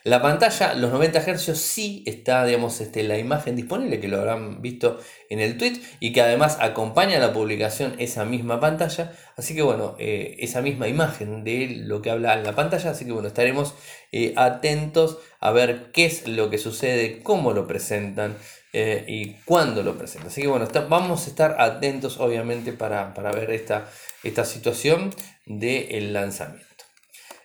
La 0.05 0.21
pantalla, 0.21 0.75
los 0.75 0.91
90 0.91 1.19
Hz, 1.19 1.57
sí 1.57 2.03
está, 2.05 2.45
digamos, 2.45 2.79
este, 2.79 3.01
la 3.01 3.17
imagen 3.17 3.55
disponible, 3.55 3.99
que 3.99 4.07
lo 4.07 4.19
habrán 4.19 4.61
visto 4.61 4.99
en 5.31 5.39
el 5.39 5.57
tweet, 5.57 5.81
y 5.99 6.13
que 6.13 6.21
además 6.21 6.59
acompaña 6.61 7.17
la 7.17 7.33
publicación 7.33 7.95
esa 7.97 8.23
misma 8.23 8.59
pantalla. 8.59 9.13
Así 9.35 9.55
que 9.55 9.63
bueno, 9.63 9.95
eh, 9.97 10.35
esa 10.37 10.61
misma 10.61 10.87
imagen 10.87 11.43
de 11.43 11.69
lo 11.85 12.03
que 12.03 12.11
habla 12.11 12.35
en 12.35 12.43
la 12.43 12.53
pantalla. 12.53 12.91
Así 12.91 13.05
que 13.05 13.13
bueno, 13.13 13.29
estaremos 13.29 13.73
eh, 14.11 14.33
atentos 14.37 15.17
a 15.39 15.49
ver 15.49 15.89
qué 15.91 16.05
es 16.05 16.27
lo 16.27 16.51
que 16.51 16.59
sucede, 16.59 17.23
cómo 17.23 17.53
lo 17.53 17.65
presentan 17.65 18.37
eh, 18.77 19.05
y 19.07 19.35
cuándo 19.45 19.83
lo 19.83 19.97
presentan. 19.97 20.27
Así 20.27 20.41
que 20.41 20.47
bueno, 20.47 20.67
vamos 20.89 21.27
a 21.27 21.29
estar 21.29 21.55
atentos 21.61 22.19
obviamente 22.19 22.73
para, 22.73 23.13
ver 23.31 23.51
esta, 23.51 23.89
esta 24.21 24.43
situación 24.43 25.15
del 25.45 26.11
lanzamiento. 26.11 26.83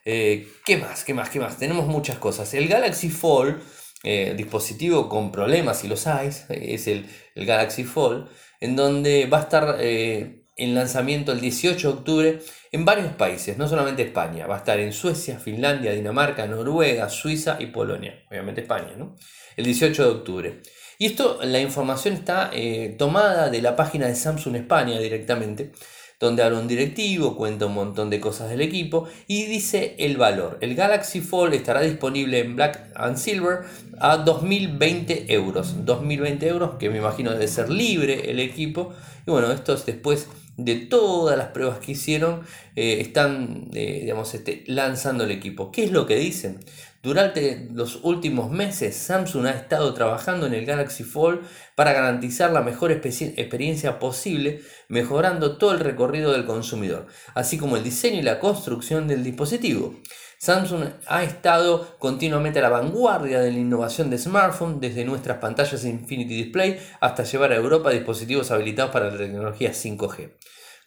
Eh, 0.04 0.48
¿Qué 0.64 0.76
más? 0.76 1.04
¿Qué 1.04 1.14
más? 1.14 1.30
¿Qué 1.30 1.38
más? 1.38 1.56
Tenemos 1.56 1.86
muchas 1.86 2.18
cosas. 2.18 2.52
El 2.54 2.66
Galaxy 2.66 3.10
Fold, 3.10 3.62
eh, 4.02 4.34
dispositivo 4.36 5.08
con 5.08 5.30
problemas, 5.30 5.78
si 5.78 5.86
los 5.86 6.08
hay, 6.08 6.30
es 6.48 6.88
el, 6.88 7.06
Galaxy 7.36 7.84
Fold, 7.84 8.28
en 8.58 8.74
donde 8.74 9.26
va 9.26 9.38
a 9.38 9.42
estar 9.42 9.78
en 9.80 10.74
lanzamiento 10.74 11.30
el 11.30 11.40
18 11.40 11.92
de 11.92 11.94
octubre 11.96 12.40
en 12.72 12.84
varios 12.84 13.12
países, 13.12 13.56
no 13.56 13.68
solamente 13.68 14.02
España, 14.02 14.48
va 14.48 14.56
a 14.56 14.58
estar 14.58 14.80
en 14.80 14.92
Suecia, 14.92 15.38
Finlandia, 15.38 15.92
Dinamarca, 15.92 16.44
Noruega, 16.48 17.08
Suiza 17.08 17.56
y 17.60 17.66
Polonia, 17.66 18.24
obviamente 18.28 18.62
España, 18.62 18.96
¿no? 18.98 19.14
El 19.56 19.64
18 19.64 20.02
de 20.02 20.10
octubre. 20.10 20.62
Y 21.00 21.06
esto, 21.06 21.40
la 21.42 21.60
información 21.60 22.12
está 22.12 22.50
tomada 22.98 23.48
de 23.48 23.62
la 23.62 23.74
página 23.74 24.06
de 24.06 24.14
Samsung 24.14 24.54
España 24.54 25.00
directamente 25.00 25.72
donde 26.20 26.42
habla 26.42 26.58
un 26.58 26.68
directivo, 26.68 27.34
cuenta 27.34 27.64
un 27.64 27.72
montón 27.72 28.10
de 28.10 28.20
cosas 28.20 28.50
del 28.50 28.60
equipo 28.60 29.08
y 29.26 29.46
dice 29.46 29.96
el 29.98 30.18
valor. 30.18 30.58
El 30.60 30.74
Galaxy 30.74 31.22
Fold 31.22 31.54
estará 31.54 31.80
disponible 31.80 32.40
en 32.40 32.56
Black 32.56 32.92
and 32.94 33.16
Silver 33.16 33.60
a 33.98 34.18
2020 34.18 35.32
euros. 35.32 35.86
2020 35.86 36.46
euros, 36.46 36.72
que 36.78 36.90
me 36.90 36.98
imagino 36.98 37.32
debe 37.32 37.48
ser 37.48 37.70
libre 37.70 38.30
el 38.30 38.38
equipo. 38.38 38.92
Y 39.26 39.30
bueno, 39.30 39.50
esto 39.50 39.72
es 39.72 39.86
después 39.86 40.28
de 40.58 40.76
todas 40.76 41.38
las 41.38 41.48
pruebas 41.48 41.78
que 41.78 41.92
hicieron, 41.92 42.42
eh, 42.76 42.98
están 43.00 43.70
eh, 43.72 44.00
digamos, 44.02 44.34
este, 44.34 44.64
lanzando 44.66 45.24
el 45.24 45.30
equipo. 45.30 45.72
¿Qué 45.72 45.84
es 45.84 45.90
lo 45.90 46.06
que 46.06 46.16
dicen? 46.16 46.60
Durante 47.02 47.66
los 47.72 48.00
últimos 48.02 48.50
meses, 48.50 48.94
Samsung 48.94 49.46
ha 49.46 49.52
estado 49.52 49.94
trabajando 49.94 50.46
en 50.46 50.52
el 50.52 50.66
Galaxy 50.66 51.02
Fold 51.02 51.40
para 51.74 51.94
garantizar 51.94 52.52
la 52.52 52.60
mejor 52.60 52.92
experiencia 52.92 53.98
posible, 53.98 54.60
mejorando 54.88 55.56
todo 55.56 55.72
el 55.72 55.80
recorrido 55.80 56.32
del 56.32 56.44
consumidor, 56.44 57.06
así 57.34 57.56
como 57.56 57.78
el 57.78 57.84
diseño 57.84 58.18
y 58.18 58.22
la 58.22 58.38
construcción 58.38 59.08
del 59.08 59.24
dispositivo. 59.24 59.94
Samsung 60.36 60.90
ha 61.06 61.24
estado 61.24 61.98
continuamente 61.98 62.58
a 62.58 62.62
la 62.62 62.68
vanguardia 62.68 63.40
de 63.40 63.52
la 63.52 63.58
innovación 63.58 64.10
de 64.10 64.18
smartphone, 64.18 64.78
desde 64.78 65.06
nuestras 65.06 65.38
pantallas 65.38 65.86
Infinity 65.86 66.34
Display 66.34 66.78
hasta 67.00 67.24
llevar 67.24 67.52
a 67.52 67.56
Europa 67.56 67.90
dispositivos 67.90 68.50
habilitados 68.50 68.92
para 68.92 69.10
la 69.10 69.16
tecnología 69.16 69.72
5G. 69.72 70.32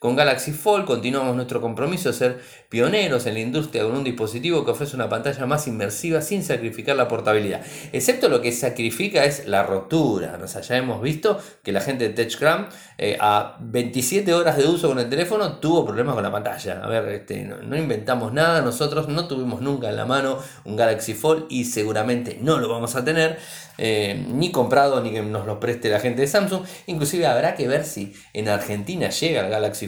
Con 0.04 0.18
Galaxy 0.18 0.52
Fold 0.52 0.84
continuamos 0.84 1.34
nuestro 1.34 1.62
compromiso 1.62 2.10
de 2.10 2.14
ser 2.14 2.42
pioneros 2.68 3.26
en 3.26 3.36
la 3.36 3.40
industria 3.40 3.84
con 3.84 3.96
un 3.96 4.04
dispositivo 4.04 4.66
que 4.66 4.72
ofrece 4.72 4.98
una 4.98 5.08
pantalla 5.08 5.46
más 5.46 5.66
inmersiva 5.66 6.22
sin 6.22 6.44
sacrificar 6.44 6.98
la 6.98 7.08
portabilidad. 7.08 7.62
Excepto 7.94 8.28
lo 8.28 8.42
que 8.42 8.52
sacrifica 8.52 9.24
es 9.24 9.48
la 9.48 9.64
rotura. 9.64 10.38
O 10.44 10.48
sea, 10.50 10.60
ya 10.60 10.76
hemos 10.76 11.02
visto 11.02 11.40
que 11.64 11.72
la 11.72 11.80
gente 11.80 12.10
de 12.10 12.14
TechCram 12.14 12.68
eh, 12.98 13.16
a 13.18 13.56
27 13.62 14.34
horas 14.34 14.58
de 14.58 14.68
uso 14.68 14.90
con 14.90 15.00
el 15.00 15.10
teléfono 15.10 15.60
tuvo 15.60 15.86
problemas 15.86 16.16
con 16.16 16.24
la 16.24 16.32
pantalla. 16.34 16.82
A 16.84 16.90
ver, 16.90 17.08
este, 17.08 17.46
no, 17.46 17.78
inventamos 17.78 18.34
nada, 18.34 18.62
nosotros 18.62 19.08
no 19.08 19.30
tuvimos 19.30 19.62
nunca 19.62 19.88
en 19.88 19.96
la 19.96 20.06
mano 20.06 20.38
un 20.66 20.76
Galaxy 20.76 21.14
Fold 21.14 21.46
y 21.48 21.64
seguramente 21.64 22.40
no 22.42 22.60
lo 22.60 22.68
vamos 22.68 22.98
a 22.98 23.06
tener. 23.06 23.40
Eh, 23.78 24.28
ni 24.30 24.52
comprado 24.52 25.02
ni 25.02 25.12
que 25.12 25.24
nos 25.24 25.48
lo 25.48 25.60
preste 25.60 25.90
la 25.90 26.00
gente 26.00 26.22
de 26.22 26.28
Samsung. 26.28 26.64
Inclusive 26.88 27.26
habrá 27.26 27.56
que 27.56 27.68
ver 27.68 27.86
si 27.86 28.14
en 28.34 28.50
Argentina 28.50 29.10
llega 29.10 29.46
el 29.46 29.50
Galaxy 29.50 29.88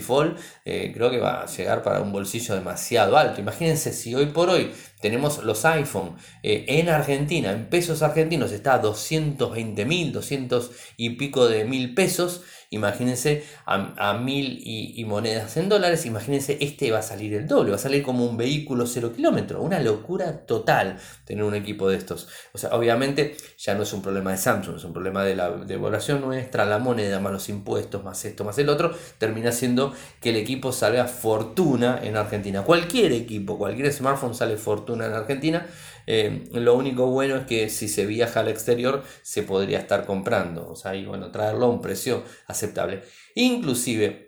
Eh, 0.64 0.92
creo 0.94 1.10
que 1.10 1.18
va 1.18 1.42
a 1.42 1.46
llegar 1.46 1.82
para 1.82 2.00
un 2.00 2.12
bolsillo 2.12 2.54
demasiado 2.54 3.16
alto. 3.16 3.40
Imagínense 3.40 3.92
si 3.92 4.14
hoy 4.14 4.26
por 4.26 4.50
hoy 4.50 4.72
tenemos 5.00 5.42
los 5.44 5.64
iPhone 5.64 6.16
eh, 6.42 6.64
en 6.68 6.88
Argentina, 6.88 7.52
en 7.52 7.68
pesos 7.68 8.02
argentinos 8.02 8.52
está 8.52 8.74
a 8.74 8.78
220 8.78 9.84
mil, 9.84 10.12
200 10.12 10.70
y 10.96 11.10
pico 11.10 11.48
de 11.48 11.64
mil 11.64 11.94
pesos. 11.94 12.42
Imagínense 12.70 13.44
a, 13.64 14.14
mil 14.14 14.60
y, 14.64 15.04
monedas 15.04 15.56
en 15.56 15.68
dólares. 15.68 16.06
Imagínense, 16.06 16.58
este 16.60 16.90
va 16.90 16.98
a 16.98 17.02
salir 17.02 17.34
el 17.34 17.46
doble, 17.46 17.70
va 17.70 17.76
a 17.76 17.80
salir 17.80 18.02
como 18.02 18.26
un 18.26 18.36
vehículo 18.36 18.86
cero 18.86 19.12
kilómetro. 19.14 19.62
Una 19.62 19.80
locura 19.80 20.46
total 20.46 20.98
tener 21.24 21.44
un 21.44 21.54
equipo 21.54 21.88
de 21.88 21.96
estos. 21.96 22.28
O 22.52 22.58
sea, 22.58 22.70
obviamente 22.70 23.36
ya 23.58 23.74
no 23.74 23.82
es 23.82 23.92
un 23.92 24.02
problema 24.02 24.32
de 24.32 24.38
Samsung, 24.38 24.76
es 24.76 24.84
un 24.84 24.92
problema 24.92 25.24
de 25.24 25.36
la 25.36 25.50
devaluación 25.50 26.20
nuestra, 26.20 26.64
la 26.64 26.78
moneda, 26.78 27.20
más 27.20 27.32
los 27.32 27.48
impuestos, 27.48 28.02
más 28.02 28.24
esto, 28.24 28.44
más 28.44 28.58
el 28.58 28.68
otro. 28.68 28.94
Termina 29.18 29.52
siendo 29.52 29.92
que 30.20 30.30
el 30.30 30.36
equipo 30.36 30.72
salga 30.72 31.06
fortuna 31.06 32.00
en 32.02 32.16
Argentina. 32.16 32.62
Cualquier 32.62 33.12
equipo, 33.12 33.58
cualquier 33.58 33.92
smartphone 33.92 34.34
sale 34.34 34.56
fortuna 34.56 35.06
en 35.06 35.12
Argentina. 35.12 35.66
Eh, 36.06 36.44
lo 36.52 36.74
único 36.74 37.06
bueno 37.06 37.36
es 37.36 37.46
que 37.46 37.68
si 37.68 37.88
se 37.88 38.06
viaja 38.06 38.40
al 38.40 38.48
exterior 38.48 39.02
se 39.22 39.42
podría 39.42 39.78
estar 39.78 40.06
comprando, 40.06 40.68
o 40.68 40.76
sea, 40.76 40.94
y 40.94 41.04
bueno, 41.06 41.30
traerlo 41.30 41.66
a 41.66 41.70
un 41.70 41.82
precio 41.82 42.22
aceptable. 42.46 43.02
Inclusive, 43.34 44.26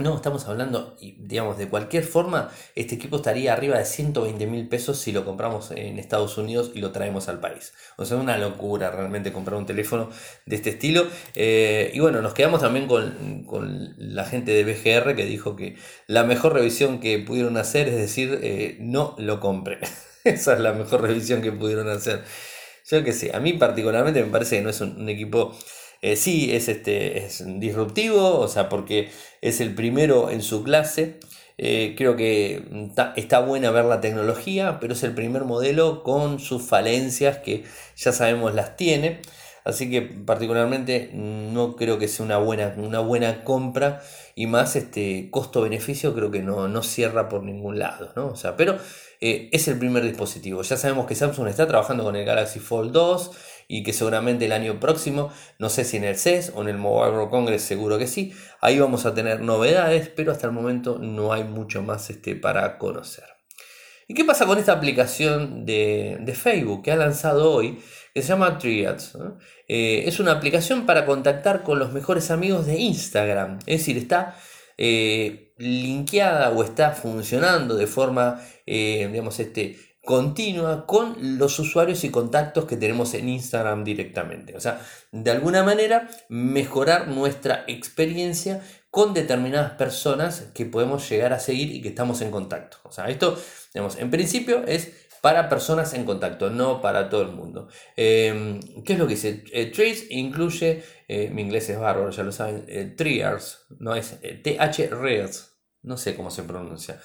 no, 0.00 0.14
estamos 0.14 0.46
hablando, 0.46 0.96
digamos, 1.00 1.58
de 1.58 1.68
cualquier 1.68 2.04
forma, 2.04 2.52
este 2.76 2.94
equipo 2.94 3.16
estaría 3.16 3.52
arriba 3.52 3.78
de 3.78 3.84
120 3.84 4.46
mil 4.46 4.68
pesos 4.68 4.96
si 4.96 5.10
lo 5.10 5.24
compramos 5.24 5.72
en 5.72 5.98
Estados 5.98 6.38
Unidos 6.38 6.70
y 6.72 6.78
lo 6.80 6.92
traemos 6.92 7.28
al 7.28 7.40
país. 7.40 7.72
O 7.96 8.04
sea, 8.04 8.16
una 8.16 8.38
locura 8.38 8.92
realmente 8.92 9.32
comprar 9.32 9.58
un 9.58 9.66
teléfono 9.66 10.08
de 10.46 10.54
este 10.54 10.70
estilo. 10.70 11.04
Eh, 11.34 11.90
y 11.92 11.98
bueno, 11.98 12.22
nos 12.22 12.32
quedamos 12.32 12.60
también 12.60 12.86
con, 12.86 13.42
con, 13.44 13.96
la 13.98 14.24
gente 14.24 14.52
de 14.52 14.62
BGR 14.62 15.16
que 15.16 15.24
dijo 15.24 15.56
que 15.56 15.76
la 16.06 16.22
mejor 16.22 16.52
revisión 16.52 17.00
que 17.00 17.18
pudieron 17.18 17.56
hacer 17.56 17.88
es 17.88 17.96
decir, 17.96 18.38
eh, 18.40 18.76
no 18.78 19.16
lo 19.18 19.40
compren. 19.40 19.80
Esa 20.28 20.54
es 20.54 20.60
la 20.60 20.72
mejor 20.72 21.02
revisión 21.02 21.42
que 21.42 21.52
pudieron 21.52 21.88
hacer. 21.88 22.22
Yo 22.90 23.04
que 23.04 23.12
sé, 23.12 23.34
a 23.34 23.40
mí 23.40 23.54
particularmente 23.54 24.22
me 24.22 24.30
parece 24.30 24.56
que 24.56 24.62
no 24.62 24.70
es 24.70 24.80
un, 24.80 25.08
equipo... 25.08 25.56
Eh, 26.00 26.16
sí, 26.16 26.54
es, 26.54 26.68
este, 26.68 27.24
es 27.24 27.42
disruptivo, 27.58 28.38
o 28.38 28.48
sea, 28.48 28.68
porque 28.68 29.10
es 29.40 29.60
el 29.60 29.74
primero 29.74 30.30
en 30.30 30.42
su 30.42 30.62
clase. 30.62 31.18
Eh, 31.58 31.94
creo 31.98 32.14
que 32.14 32.62
está 33.16 33.40
buena 33.40 33.72
ver 33.72 33.84
la 33.84 34.00
tecnología, 34.00 34.78
pero 34.80 34.92
es 34.92 35.02
el 35.02 35.12
primer 35.12 35.42
modelo 35.44 36.04
con 36.04 36.38
sus 36.38 36.62
falencias 36.62 37.38
que 37.38 37.64
ya 37.96 38.12
sabemos 38.12 38.54
las 38.54 38.76
tiene. 38.76 39.20
Así 39.68 39.90
que 39.90 40.00
particularmente 40.00 41.10
no 41.12 41.76
creo 41.76 41.98
que 41.98 42.08
sea 42.08 42.24
una 42.24 42.38
buena, 42.38 42.72
una 42.78 43.00
buena 43.00 43.44
compra 43.44 44.00
y 44.34 44.46
más 44.46 44.76
este 44.76 45.28
costo-beneficio 45.30 46.14
creo 46.14 46.30
que 46.30 46.40
no, 46.40 46.68
no 46.68 46.82
cierra 46.82 47.28
por 47.28 47.42
ningún 47.42 47.78
lado. 47.78 48.10
¿no? 48.16 48.28
O 48.28 48.36
sea, 48.36 48.56
pero 48.56 48.78
eh, 49.20 49.50
es 49.52 49.68
el 49.68 49.78
primer 49.78 50.04
dispositivo. 50.04 50.62
Ya 50.62 50.78
sabemos 50.78 51.06
que 51.06 51.14
Samsung 51.14 51.48
está 51.48 51.66
trabajando 51.66 52.02
con 52.02 52.16
el 52.16 52.24
Galaxy 52.24 52.60
Fold 52.60 52.92
2 52.92 53.30
y 53.68 53.82
que 53.82 53.92
seguramente 53.92 54.46
el 54.46 54.52
año 54.52 54.80
próximo, 54.80 55.30
no 55.58 55.68
sé 55.68 55.84
si 55.84 55.98
en 55.98 56.04
el 56.04 56.16
CES 56.16 56.52
o 56.54 56.62
en 56.62 56.70
el 56.70 56.78
Mobile 56.78 57.14
World 57.14 57.30
Congress, 57.30 57.60
seguro 57.60 57.98
que 57.98 58.06
sí, 58.06 58.32
ahí 58.62 58.78
vamos 58.78 59.04
a 59.04 59.12
tener 59.12 59.42
novedades, 59.42 60.08
pero 60.08 60.32
hasta 60.32 60.46
el 60.46 60.54
momento 60.54 60.98
no 60.98 61.30
hay 61.30 61.44
mucho 61.44 61.82
más 61.82 62.08
este, 62.08 62.36
para 62.36 62.78
conocer. 62.78 63.38
¿Y 64.10 64.14
qué 64.14 64.24
pasa 64.24 64.46
con 64.46 64.56
esta 64.56 64.72
aplicación 64.72 65.66
de, 65.66 66.34
Facebook 66.34 66.82
que 66.82 66.92
ha 66.92 66.96
lanzado 66.96 67.52
hoy? 67.52 67.78
Que 68.18 68.22
se 68.22 68.30
llama 68.30 68.58
Triads. 68.58 69.16
Eh, 69.68 70.02
es 70.06 70.18
una 70.18 70.32
aplicación 70.32 70.86
para 70.86 71.06
contactar 71.06 71.62
con 71.62 71.78
los 71.78 71.92
mejores 71.92 72.32
amigos 72.32 72.66
de 72.66 72.76
Instagram. 72.76 73.60
Es 73.60 73.78
decir, 73.78 73.96
está 73.96 74.34
eh, 74.76 75.54
linkeada 75.56 76.50
o 76.50 76.64
está 76.64 76.90
funcionando 76.90 77.76
de 77.76 77.86
forma, 77.86 78.42
eh, 78.66 79.08
digamos, 79.12 79.38
este, 79.38 79.78
continua 80.04 80.84
con 80.84 81.38
los 81.38 81.60
usuarios 81.60 82.02
y 82.02 82.10
contactos 82.10 82.64
que 82.64 82.76
tenemos 82.76 83.14
en 83.14 83.28
Instagram 83.28 83.84
directamente. 83.84 84.56
O 84.56 84.60
sea, 84.60 84.80
de 85.12 85.30
alguna 85.30 85.62
manera 85.62 86.08
mejorar 86.28 87.06
nuestra 87.06 87.62
experiencia 87.68 88.64
con 88.90 89.14
determinadas 89.14 89.74
personas 89.74 90.48
que 90.54 90.66
podemos 90.66 91.08
llegar 91.08 91.32
a 91.32 91.38
seguir 91.38 91.70
y 91.72 91.82
que 91.82 91.90
estamos 91.90 92.20
en 92.20 92.32
contacto. 92.32 92.78
O 92.82 92.90
sea, 92.90 93.10
esto, 93.10 93.40
digamos, 93.72 93.96
en 93.96 94.10
principio 94.10 94.64
es 94.66 95.07
para 95.20 95.48
personas 95.48 95.94
en 95.94 96.04
contacto, 96.04 96.50
no 96.50 96.80
para 96.80 97.08
todo 97.08 97.22
el 97.22 97.32
mundo. 97.32 97.68
Em, 97.96 98.60
¿Qué 98.84 98.94
es 98.94 98.98
lo 98.98 99.06
que 99.06 99.14
dice? 99.14 99.44
Eh, 99.52 99.72
incluye, 100.10 100.82
eh, 101.08 101.30
mi 101.32 101.42
inglés 101.42 101.68
es 101.70 101.78
bárbaro, 101.78 102.10
ya 102.10 102.22
lo 102.22 102.32
saben, 102.32 102.64
eh, 102.68 102.94
triars, 102.96 103.66
no 103.78 103.94
es 103.94 104.18
TH 104.20 104.90
Rears, 104.90 105.56
no 105.82 105.96
sé 105.96 106.14
cómo 106.14 106.30
se 106.30 106.42
pronuncia. 106.42 107.00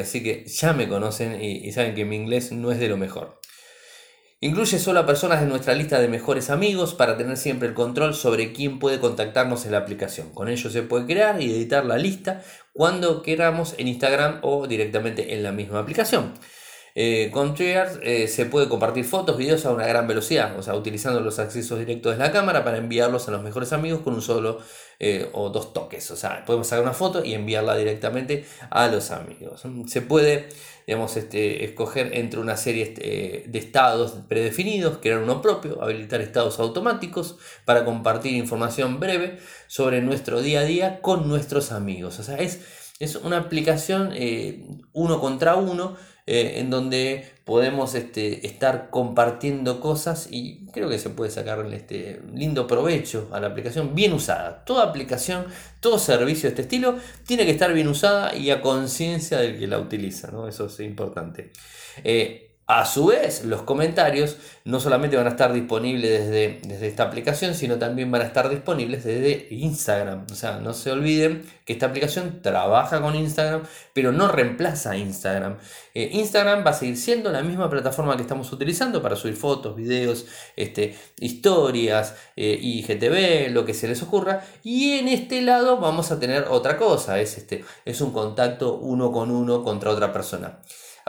así 0.00 0.22
que 0.22 0.44
ya 0.46 0.72
me 0.72 0.88
conocen 0.88 1.40
y, 1.40 1.66
y 1.66 1.72
saben 1.72 1.94
que 1.94 2.04
mi 2.04 2.16
inglés 2.16 2.52
no 2.52 2.72
es 2.72 2.78
de 2.78 2.88
lo 2.88 2.96
mejor. 2.96 3.40
Incluye 4.42 4.78
solo 4.78 5.00
a 5.00 5.06
personas 5.06 5.42
de 5.42 5.46
nuestra 5.46 5.74
lista 5.74 6.00
de 6.00 6.08
mejores 6.08 6.48
amigos 6.48 6.94
para 6.94 7.18
tener 7.18 7.36
siempre 7.36 7.68
el 7.68 7.74
control 7.74 8.14
sobre 8.14 8.54
quién 8.54 8.78
puede 8.78 8.98
contactarnos 8.98 9.66
en 9.66 9.72
la 9.72 9.78
aplicación. 9.78 10.30
Con 10.30 10.48
ello 10.48 10.70
se 10.70 10.82
puede 10.82 11.04
crear 11.04 11.42
y 11.42 11.52
editar 11.52 11.84
la 11.84 11.98
lista 11.98 12.42
cuando 12.72 13.20
queramos 13.20 13.74
en 13.76 13.88
Instagram 13.88 14.38
o 14.40 14.66
directamente 14.66 15.34
en 15.34 15.42
la 15.42 15.52
misma 15.52 15.80
aplicación. 15.80 16.32
Eh, 17.02 17.30
con 17.30 17.54
Triggers 17.54 17.98
eh, 18.02 18.28
se 18.28 18.44
puede 18.44 18.68
compartir 18.68 19.06
fotos, 19.06 19.38
videos 19.38 19.64
a 19.64 19.72
una 19.72 19.86
gran 19.86 20.06
velocidad, 20.06 20.58
o 20.58 20.62
sea, 20.62 20.74
utilizando 20.74 21.20
los 21.20 21.38
accesos 21.38 21.78
directos 21.78 22.12
de 22.12 22.18
la 22.18 22.30
cámara 22.30 22.62
para 22.62 22.76
enviarlos 22.76 23.26
a 23.26 23.30
los 23.30 23.42
mejores 23.42 23.72
amigos 23.72 24.00
con 24.00 24.12
un 24.12 24.20
solo 24.20 24.58
eh, 24.98 25.26
o 25.32 25.48
dos 25.48 25.72
toques. 25.72 26.10
O 26.10 26.16
sea, 26.16 26.44
podemos 26.44 26.66
sacar 26.66 26.82
una 26.82 26.92
foto 26.92 27.24
y 27.24 27.32
enviarla 27.32 27.74
directamente 27.74 28.44
a 28.68 28.88
los 28.88 29.12
amigos. 29.12 29.62
Se 29.86 30.02
puede, 30.02 30.50
digamos, 30.86 31.16
este, 31.16 31.64
escoger 31.64 32.10
entre 32.12 32.38
una 32.38 32.58
serie 32.58 32.82
este, 32.82 33.44
de 33.46 33.58
estados 33.58 34.16
predefinidos, 34.28 34.98
crear 34.98 35.20
uno 35.20 35.40
propio, 35.40 35.82
habilitar 35.82 36.20
estados 36.20 36.58
automáticos 36.58 37.38
para 37.64 37.86
compartir 37.86 38.34
información 38.34 39.00
breve 39.00 39.38
sobre 39.68 40.02
nuestro 40.02 40.42
día 40.42 40.60
a 40.60 40.64
día 40.64 41.00
con 41.00 41.30
nuestros 41.30 41.72
amigos. 41.72 42.18
O 42.18 42.22
sea, 42.24 42.36
es, 42.36 42.60
es 42.98 43.16
una 43.16 43.38
aplicación 43.38 44.12
uno 44.92 45.18
contra 45.18 45.56
uno 45.56 45.96
eh, 46.32 46.60
en 46.60 46.70
donde 46.70 47.28
podemos 47.44 47.96
este, 47.96 48.46
estar 48.46 48.88
compartiendo 48.90 49.80
cosas 49.80 50.28
y 50.30 50.64
creo 50.72 50.88
que 50.88 51.00
se 51.00 51.10
puede 51.10 51.28
sacar 51.32 51.66
este 51.72 52.22
lindo 52.32 52.68
provecho 52.68 53.28
a 53.32 53.40
la 53.40 53.48
aplicación 53.48 53.96
bien 53.96 54.12
usada. 54.12 54.64
Toda 54.64 54.84
aplicación, 54.84 55.46
todo 55.80 55.98
servicio 55.98 56.42
de 56.42 56.50
este 56.50 56.62
estilo 56.62 56.94
tiene 57.26 57.44
que 57.46 57.50
estar 57.50 57.74
bien 57.74 57.88
usada 57.88 58.36
y 58.36 58.50
a 58.50 58.62
conciencia 58.62 59.38
del 59.38 59.58
que 59.58 59.66
la 59.66 59.80
utiliza, 59.80 60.30
¿no? 60.30 60.46
eso 60.46 60.66
es 60.66 60.78
importante. 60.78 61.50
Eh, 62.04 62.49
a 62.78 62.86
su 62.86 63.06
vez, 63.06 63.44
los 63.44 63.62
comentarios 63.62 64.36
no 64.64 64.78
solamente 64.78 65.16
van 65.16 65.26
a 65.26 65.30
estar 65.30 65.52
disponibles 65.52 66.20
desde, 66.20 66.60
desde, 66.62 66.86
esta 66.86 67.02
aplicación, 67.02 67.54
sino 67.56 67.78
también 67.78 68.12
van 68.12 68.22
a 68.22 68.26
estar 68.26 68.48
disponibles 68.48 69.02
desde 69.02 69.48
Instagram. 69.50 70.26
O 70.30 70.34
sea, 70.36 70.60
no 70.60 70.72
se 70.72 70.92
olviden 70.92 71.42
que 71.64 71.72
esta 71.72 71.86
aplicación 71.86 72.42
trabaja 72.42 73.00
con 73.00 73.16
Instagram, 73.16 73.62
pero 73.92 74.12
no 74.12 74.28
reemplaza 74.28 74.92
a 74.92 74.96
Instagram. 74.96 75.58
Eh, 75.94 76.10
Instagram 76.12 76.64
va 76.64 76.70
a 76.70 76.74
seguir 76.74 76.96
siendo 76.96 77.32
la 77.32 77.42
misma 77.42 77.68
plataforma 77.68 78.14
que 78.14 78.22
estamos 78.22 78.52
utilizando 78.52 79.02
para 79.02 79.16
subir 79.16 79.34
fotos, 79.34 79.74
videos, 79.74 80.26
este, 80.54 80.96
historias, 81.18 82.14
eh, 82.36 82.56
IGTV, 82.60 83.50
lo 83.50 83.64
que 83.64 83.74
se 83.74 83.88
les 83.88 84.00
ocurra. 84.00 84.44
Y 84.62 84.92
en 84.92 85.08
este 85.08 85.42
lado 85.42 85.78
vamos 85.78 86.12
a 86.12 86.20
tener 86.20 86.44
otra 86.48 86.76
cosa, 86.76 87.18
es, 87.18 87.36
este, 87.36 87.64
es 87.84 88.00
un 88.00 88.12
contacto 88.12 88.76
uno 88.76 89.10
con 89.10 89.32
uno 89.32 89.64
contra 89.64 89.90
otra 89.90 90.12
persona. 90.12 90.60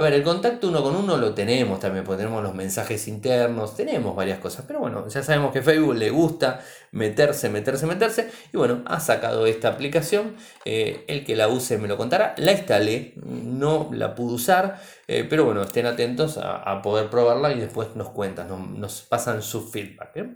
A 0.01 0.05
ver, 0.05 0.13
el 0.13 0.23
contacto 0.23 0.67
uno 0.67 0.81
con 0.81 0.95
uno 0.95 1.15
lo 1.15 1.35
tenemos 1.35 1.79
también, 1.79 2.03
porque 2.03 2.23
tenemos 2.23 2.41
los 2.41 2.55
mensajes 2.55 3.07
internos, 3.07 3.75
tenemos 3.75 4.15
varias 4.15 4.39
cosas, 4.39 4.65
pero 4.65 4.79
bueno, 4.79 5.07
ya 5.07 5.21
sabemos 5.21 5.53
que 5.53 5.61
Facebook 5.61 5.93
le 5.93 6.09
gusta 6.09 6.59
meterse, 6.91 7.49
meterse, 7.49 7.85
meterse, 7.85 8.31
y 8.51 8.57
bueno, 8.57 8.81
ha 8.87 8.99
sacado 8.99 9.45
esta 9.45 9.67
aplicación, 9.67 10.35
eh, 10.65 11.05
el 11.07 11.23
que 11.23 11.35
la 11.35 11.49
use 11.49 11.77
me 11.77 11.87
lo 11.87 11.97
contará, 11.97 12.33
la 12.39 12.51
instalé, 12.51 13.13
no 13.23 13.91
la 13.93 14.15
pude 14.15 14.33
usar, 14.33 14.81
eh, 15.07 15.23
pero 15.29 15.45
bueno, 15.45 15.61
estén 15.61 15.85
atentos 15.85 16.39
a, 16.41 16.81
poder 16.81 17.11
probarla 17.11 17.53
y 17.53 17.59
después 17.59 17.95
nos 17.95 18.09
cuentan, 18.09 18.79
nos, 18.79 19.03
pasan 19.03 19.43
su 19.43 19.69
feedback. 19.69 20.17
¿eh? 20.17 20.29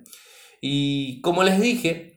Y 0.62 1.22
como 1.22 1.42
les 1.42 1.60
dije, 1.60 2.15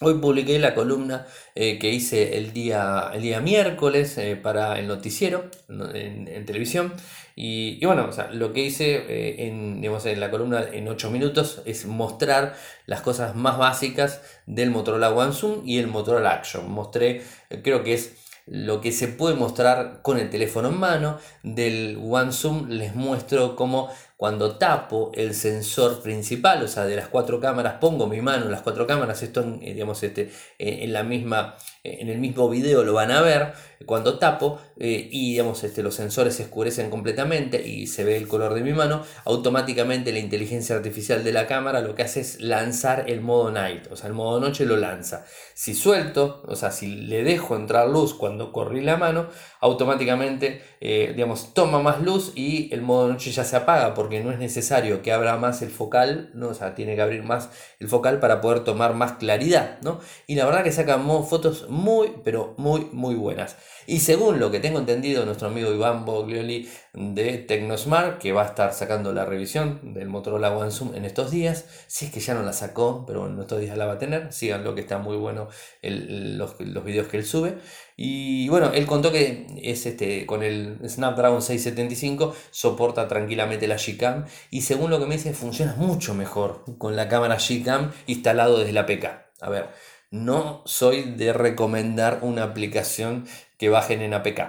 Hoy 0.00 0.14
publiqué 0.14 0.58
la 0.58 0.74
columna 0.74 1.26
eh, 1.54 1.78
que 1.78 1.90
hice 1.90 2.36
el 2.36 2.52
día, 2.52 3.10
el 3.14 3.22
día 3.22 3.40
miércoles 3.40 4.18
eh, 4.18 4.34
para 4.34 4.78
el 4.78 4.88
noticiero 4.88 5.50
en, 5.68 6.46
televisión. 6.46 6.92
Y, 7.36 7.84
bueno, 7.84 8.10
lo 8.32 8.52
que 8.52 8.64
hice 8.64 8.96
eh, 8.96 9.46
en, 9.46 9.84
en 9.84 10.20
la 10.20 10.30
columna 10.30 10.64
en 10.72 10.88
8 10.88 11.10
minutos 11.10 11.62
es 11.64 11.86
mostrar 11.86 12.56
las 12.86 13.02
cosas 13.02 13.36
más 13.36 13.56
básicas 13.56 14.20
del 14.46 14.70
Motorola 14.70 15.10
One 15.10 15.32
Zoom 15.32 15.62
y 15.64 15.78
el 15.78 15.86
Motorola 15.86 16.32
Action. 16.32 16.70
Mostré, 16.70 17.22
creo 17.62 17.84
que 17.84 17.94
es 17.94 18.16
lo 18.46 18.80
que 18.80 18.92
se 18.92 19.08
puede 19.08 19.36
mostrar 19.36 20.02
con 20.02 20.18
el 20.18 20.28
teléfono 20.28 20.68
en 20.68 20.78
mano. 20.78 21.18
Del 21.42 21.98
One 22.02 22.32
Zoom 22.32 22.68
les 22.68 22.94
muestro 22.94 23.56
cómo 23.56 23.90
cuando 24.24 24.56
tapo 24.56 25.12
el 25.14 25.34
sensor 25.34 26.00
principal, 26.00 26.62
o 26.62 26.66
sea, 26.66 26.86
de 26.86 26.96
las 26.96 27.08
cuatro 27.08 27.38
cámaras, 27.38 27.74
pongo 27.78 28.06
mi 28.06 28.22
mano 28.22 28.46
en 28.46 28.52
las 28.52 28.62
cuatro 28.62 28.86
cámaras, 28.86 29.22
esto 29.22 29.42
eh, 29.60 29.74
digamos, 29.74 30.02
este, 30.02 30.30
en 30.58 30.94
la 30.94 31.02
misma, 31.02 31.56
en 31.84 32.08
el 32.08 32.18
mismo 32.18 32.48
video 32.48 32.82
lo 32.82 32.94
van 32.94 33.10
a 33.10 33.20
ver, 33.20 33.52
cuando 33.84 34.18
tapo 34.18 34.58
eh, 34.78 35.08
y 35.12 35.32
digamos, 35.32 35.62
este, 35.64 35.82
los 35.82 35.94
sensores 35.94 36.34
se 36.34 36.44
oscurecen 36.44 36.88
completamente 36.88 37.66
y 37.66 37.86
se 37.86 38.04
ve 38.04 38.16
el 38.16 38.26
color 38.26 38.54
de 38.54 38.62
mi 38.62 38.72
mano, 38.72 39.02
automáticamente 39.26 40.10
la 40.10 40.18
inteligencia 40.18 40.76
artificial 40.76 41.22
de 41.22 41.32
la 41.32 41.46
cámara 41.46 41.82
lo 41.82 41.94
que 41.94 42.02
hace 42.02 42.20
es 42.20 42.40
lanzar 42.40 43.04
el 43.08 43.20
modo 43.20 43.50
night, 43.50 43.86
o 43.90 43.96
sea, 43.96 44.08
el 44.08 44.14
modo 44.14 44.40
noche 44.40 44.64
lo 44.64 44.76
lanza. 44.76 45.26
Si 45.52 45.74
suelto, 45.74 46.42
o 46.48 46.56
sea, 46.56 46.70
si 46.70 46.88
le 46.88 47.22
dejo 47.22 47.54
entrar 47.54 47.88
luz 47.88 48.14
cuando 48.14 48.50
corrí 48.50 48.80
la 48.80 48.96
mano, 48.96 49.28
automáticamente, 49.60 50.62
eh, 50.80 51.12
digamos, 51.14 51.54
toma 51.54 51.80
más 51.80 52.00
luz 52.00 52.32
y 52.34 52.72
el 52.74 52.82
modo 52.82 53.08
noche 53.08 53.30
ya 53.30 53.44
se 53.44 53.56
apaga 53.56 53.94
porque 53.94 54.22
no 54.24 54.32
es 54.32 54.38
necesario 54.38 55.02
que 55.02 55.12
abra 55.12 55.36
más 55.36 55.62
el 55.62 55.70
focal, 55.70 56.30
¿no? 56.34 56.48
o 56.48 56.54
sea, 56.54 56.74
tiene 56.74 56.96
que 56.96 57.02
abrir 57.02 57.22
más 57.22 57.50
el 57.78 57.88
focal 57.88 58.20
para 58.20 58.40
poder 58.40 58.60
tomar 58.60 58.94
más 58.94 59.12
claridad, 59.12 59.78
¿no? 59.82 60.00
Y 60.26 60.34
la 60.34 60.44
verdad 60.46 60.64
que 60.64 60.72
sacan 60.72 61.04
fotos 61.24 61.66
muy, 61.74 62.12
pero 62.22 62.54
muy, 62.56 62.86
muy 62.92 63.16
buenas. 63.16 63.56
Y 63.86 64.00
según 64.00 64.38
lo 64.38 64.50
que 64.50 64.60
tengo 64.60 64.78
entendido, 64.78 65.26
nuestro 65.26 65.48
amigo 65.48 65.72
Iván 65.72 66.04
Boglioli 66.04 66.70
de 66.94 67.38
Tecnosmart, 67.38 68.18
que 68.18 68.32
va 68.32 68.42
a 68.42 68.46
estar 68.46 68.72
sacando 68.72 69.12
la 69.12 69.26
revisión 69.26 69.92
del 69.92 70.08
Motorola 70.08 70.56
One 70.56 70.70
Zoom 70.70 70.94
en 70.94 71.04
estos 71.04 71.30
días, 71.30 71.66
si 71.86 72.06
es 72.06 72.12
que 72.12 72.20
ya 72.20 72.34
no 72.34 72.42
la 72.42 72.52
sacó, 72.52 73.04
pero 73.06 73.26
en 73.26 73.38
estos 73.38 73.60
días 73.60 73.76
la 73.76 73.86
va 73.86 73.94
a 73.94 73.98
tener, 73.98 74.30
lo 74.62 74.74
que 74.74 74.80
está 74.80 74.98
muy 74.98 75.16
bueno 75.16 75.48
los, 75.82 76.60
los 76.60 76.84
videos 76.84 77.08
que 77.08 77.16
él 77.16 77.24
sube. 77.24 77.58
Y 77.96 78.48
bueno, 78.48 78.70
él 78.72 78.86
contó 78.86 79.12
que 79.12 79.46
es 79.62 79.84
este, 79.86 80.26
con 80.26 80.42
el 80.42 80.78
Snapdragon 80.88 81.42
675 81.42 82.34
soporta 82.50 83.08
tranquilamente 83.08 83.68
la 83.68 83.76
Gcam 83.76 84.24
y 84.50 84.62
según 84.62 84.90
lo 84.90 84.98
que 84.98 85.06
me 85.06 85.16
dice 85.16 85.32
funciona 85.32 85.74
mucho 85.76 86.14
mejor 86.14 86.64
con 86.78 86.96
la 86.96 87.08
cámara 87.08 87.36
Gcam 87.36 87.92
instalado 88.06 88.58
desde 88.58 88.72
la 88.72 88.86
PK. 88.86 89.24
A 89.40 89.50
ver, 89.50 89.68
no 90.14 90.62
soy 90.64 91.02
de 91.02 91.32
recomendar 91.32 92.20
una 92.22 92.44
aplicación 92.44 93.26
que 93.58 93.68
bajen 93.68 94.00
en 94.00 94.14
APK. 94.14 94.40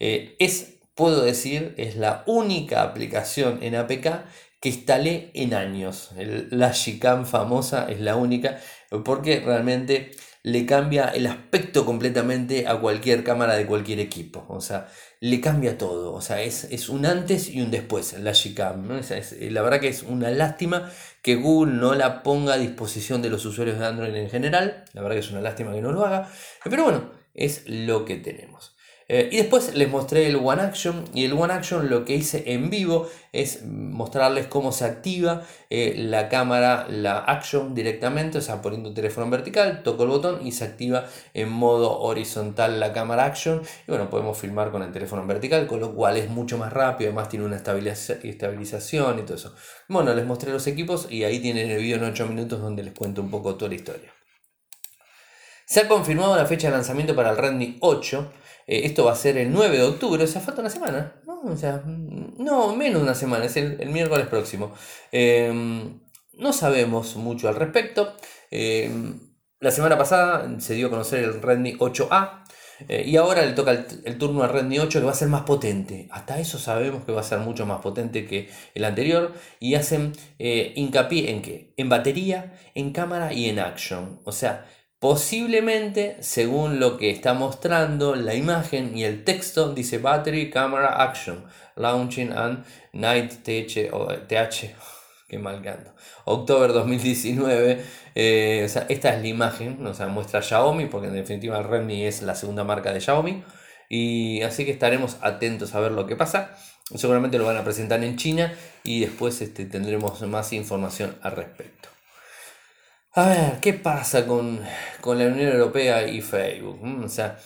Eh, 0.00 0.36
es, 0.38 0.78
puedo 0.94 1.22
decir, 1.22 1.74
es 1.76 1.96
la 1.96 2.24
única 2.26 2.82
aplicación 2.82 3.62
en 3.62 3.76
APK 3.76 4.24
que 4.58 4.70
instalé 4.70 5.30
en 5.34 5.52
años. 5.52 6.12
la 6.16 6.72
Gcam 6.72 7.26
famosa 7.26 7.86
es 7.90 8.00
la 8.00 8.16
única 8.16 8.58
porque 9.04 9.40
realmente 9.40 10.12
le 10.42 10.64
cambia 10.64 11.08
el 11.08 11.26
aspecto 11.26 11.84
completamente 11.84 12.66
a 12.66 12.78
cualquier 12.78 13.22
cámara 13.22 13.56
de 13.56 13.66
cualquier 13.66 14.00
equipo. 14.00 14.46
O 14.48 14.60
sea, 14.60 14.88
le 15.20 15.40
cambia 15.40 15.76
todo. 15.76 16.14
O 16.14 16.22
sea, 16.22 16.40
es, 16.40 16.88
un 16.88 17.04
antes 17.04 17.50
y 17.50 17.60
un 17.60 17.70
después 17.70 18.14
la 18.14 18.32
Gcam. 18.32 18.88
la 18.88 19.62
verdad 19.62 19.80
que 19.80 19.88
es 19.88 20.04
una 20.04 20.30
lástima 20.30 20.90
que 21.26 21.34
Google 21.34 21.72
no 21.72 21.96
la 21.96 22.22
ponga 22.22 22.54
a 22.54 22.56
disposición 22.56 23.20
de 23.20 23.30
los 23.30 23.44
usuarios 23.44 23.80
de 23.80 23.84
Android 23.84 24.14
en 24.14 24.30
general. 24.30 24.84
La 24.92 25.02
verdad 25.02 25.16
que 25.16 25.22
es 25.22 25.30
una 25.32 25.40
lástima 25.40 25.74
que 25.74 25.82
no 25.82 25.90
lo 25.90 26.06
haga. 26.06 26.30
Pero 26.62 26.84
bueno, 26.84 27.10
es 27.34 27.64
lo 27.66 28.04
que 28.04 28.14
tenemos. 28.14 28.75
Eh, 29.08 29.28
y 29.30 29.36
después 29.36 29.74
les 29.74 29.88
mostré 29.88 30.26
el 30.26 30.36
One 30.36 30.62
Action 30.62 31.04
y 31.14 31.24
el 31.24 31.32
One 31.32 31.52
Action 31.52 31.88
lo 31.88 32.04
que 32.04 32.16
hice 32.16 32.42
en 32.52 32.70
vivo 32.70 33.08
es 33.32 33.64
mostrarles 33.64 34.46
cómo 34.48 34.72
se 34.72 34.84
activa 34.84 35.42
eh, 35.70 35.94
la 35.96 36.28
cámara, 36.28 36.86
la 36.88 37.18
Action 37.18 37.74
directamente, 37.74 38.38
o 38.38 38.40
sea, 38.40 38.62
poniendo 38.62 38.88
un 38.88 38.94
teléfono 38.94 39.26
en 39.26 39.30
vertical, 39.30 39.82
toco 39.84 40.02
el 40.02 40.08
botón 40.08 40.44
y 40.44 40.52
se 40.52 40.64
activa 40.64 41.06
en 41.34 41.50
modo 41.50 42.00
horizontal 42.00 42.80
la 42.80 42.92
cámara 42.92 43.26
Action. 43.26 43.62
Y 43.86 43.90
bueno, 43.90 44.10
podemos 44.10 44.38
filmar 44.38 44.72
con 44.72 44.82
el 44.82 44.92
teléfono 44.92 45.22
en 45.22 45.28
vertical, 45.28 45.66
con 45.66 45.80
lo 45.80 45.94
cual 45.94 46.16
es 46.16 46.28
mucho 46.28 46.58
más 46.58 46.72
rápido, 46.72 47.10
además 47.10 47.28
tiene 47.28 47.44
una 47.44 47.56
estabilización 47.56 49.18
y 49.18 49.22
todo 49.22 49.36
eso. 49.36 49.54
Bueno, 49.88 50.14
les 50.14 50.26
mostré 50.26 50.52
los 50.52 50.66
equipos 50.66 51.06
y 51.10 51.24
ahí 51.24 51.38
tienen 51.38 51.70
el 51.70 51.78
video 51.78 51.98
en 51.98 52.04
8 52.04 52.26
minutos 52.26 52.60
donde 52.60 52.82
les 52.82 52.94
cuento 52.94 53.22
un 53.22 53.30
poco 53.30 53.54
toda 53.54 53.68
la 53.68 53.76
historia. 53.76 54.15
Se 55.66 55.80
ha 55.80 55.88
confirmado 55.88 56.36
la 56.36 56.46
fecha 56.46 56.68
de 56.68 56.74
lanzamiento 56.74 57.16
para 57.16 57.30
el 57.30 57.36
Redmi 57.36 57.78
8. 57.80 58.32
Eh, 58.68 58.82
esto 58.84 59.04
va 59.04 59.12
a 59.12 59.16
ser 59.16 59.36
el 59.36 59.52
9 59.52 59.76
de 59.76 59.82
octubre, 59.82 60.22
o 60.22 60.26
sea, 60.26 60.40
falta 60.40 60.60
una 60.60 60.70
semana. 60.70 61.20
No, 61.26 61.40
o 61.40 61.56
sea, 61.56 61.82
no 61.84 62.76
menos 62.76 63.00
de 63.00 63.04
una 63.04 63.14
semana, 63.16 63.46
es 63.46 63.56
el, 63.56 63.84
miércoles 63.88 64.28
próximo. 64.28 64.72
Em, 65.10 66.00
no 66.34 66.52
sabemos 66.52 67.16
mucho 67.16 67.48
al 67.48 67.56
respecto. 67.56 68.14
Em, 68.50 69.18
la 69.58 69.72
semana 69.72 69.98
pasada 69.98 70.48
se 70.60 70.74
dio 70.74 70.86
a 70.86 70.90
conocer 70.90 71.24
el 71.24 71.42
Redmi 71.42 71.76
8A. 71.78 72.44
Eh, 72.88 73.04
y 73.06 73.16
ahora 73.16 73.44
le 73.44 73.52
toca 73.52 73.72
el, 73.72 74.18
turno 74.18 74.42
al 74.44 74.50
Redmi 74.50 74.78
8 74.78 75.00
que 75.00 75.06
va 75.06 75.12
a 75.12 75.14
ser 75.14 75.28
más 75.28 75.42
potente. 75.42 76.08
Hasta 76.12 76.38
eso 76.38 76.58
sabemos 76.58 77.04
que 77.04 77.12
va 77.12 77.22
a 77.22 77.24
ser 77.24 77.38
mucho 77.38 77.66
más 77.66 77.80
potente 77.80 78.26
que 78.26 78.50
el 78.74 78.84
anterior. 78.84 79.32
Y 79.58 79.74
hacen 79.74 80.12
eh, 80.38 80.72
hincapié 80.76 81.30
en 81.30 81.42
qué? 81.42 81.74
En 81.76 81.88
batería, 81.88 82.54
en 82.74 82.92
cámara 82.92 83.32
y 83.32 83.48
en 83.48 83.58
action. 83.58 84.20
O 84.24 84.32
sea, 84.32 84.66
Posiblemente, 85.08 86.16
según 86.18 86.80
lo 86.80 86.98
que 86.98 87.10
está 87.10 87.32
mostrando 87.32 88.16
la 88.16 88.34
imagen 88.34 88.98
y 88.98 89.04
el 89.04 89.22
texto, 89.22 89.72
dice 89.72 89.98
Battery 89.98 90.50
Camera 90.50 91.00
Action, 91.00 91.44
Launching 91.76 92.32
and 92.32 92.64
Night 92.92 93.34
TH, 93.44 93.92
o 93.92 94.08
TH 94.08 94.74
qué 95.28 95.38
mal 95.38 95.62
canto, 95.62 95.92
October 96.24 96.72
2019. 96.72 97.84
Eh, 98.16 98.64
esta 98.64 99.14
es 99.14 99.22
la 99.22 99.28
imagen, 99.28 99.86
o 99.86 99.94
sea, 99.94 100.08
muestra 100.08 100.42
Xiaomi, 100.42 100.86
porque 100.86 101.06
en 101.06 101.14
definitiva 101.14 101.62
Redmi 101.62 102.04
es 102.04 102.22
la 102.22 102.34
segunda 102.34 102.64
marca 102.64 102.92
de 102.92 103.00
Xiaomi. 103.00 103.44
Y 103.88 104.42
así 104.42 104.64
que 104.64 104.72
estaremos 104.72 105.18
atentos 105.20 105.72
a 105.76 105.78
ver 105.78 105.92
lo 105.92 106.08
que 106.08 106.16
pasa. 106.16 106.56
Seguramente 106.96 107.38
lo 107.38 107.46
van 107.46 107.58
a 107.58 107.62
presentar 107.62 108.02
en 108.02 108.16
China 108.16 108.52
y 108.82 109.02
después 109.02 109.40
este, 109.40 109.66
tendremos 109.66 110.20
más 110.22 110.52
información 110.52 111.14
al 111.22 111.36
respecto. 111.36 111.95
A 113.16 113.28
ver, 113.28 113.60
¿qué 113.62 113.72
pasa 113.72 114.26
con, 114.26 114.60
con 115.00 115.18
la 115.18 115.24
Unión 115.26 115.50
Europea 115.50 116.06
y 116.06 116.20
Facebook? 116.20 116.78
Mm, 116.82 117.04
o 117.04 117.08
sea, 117.08 117.38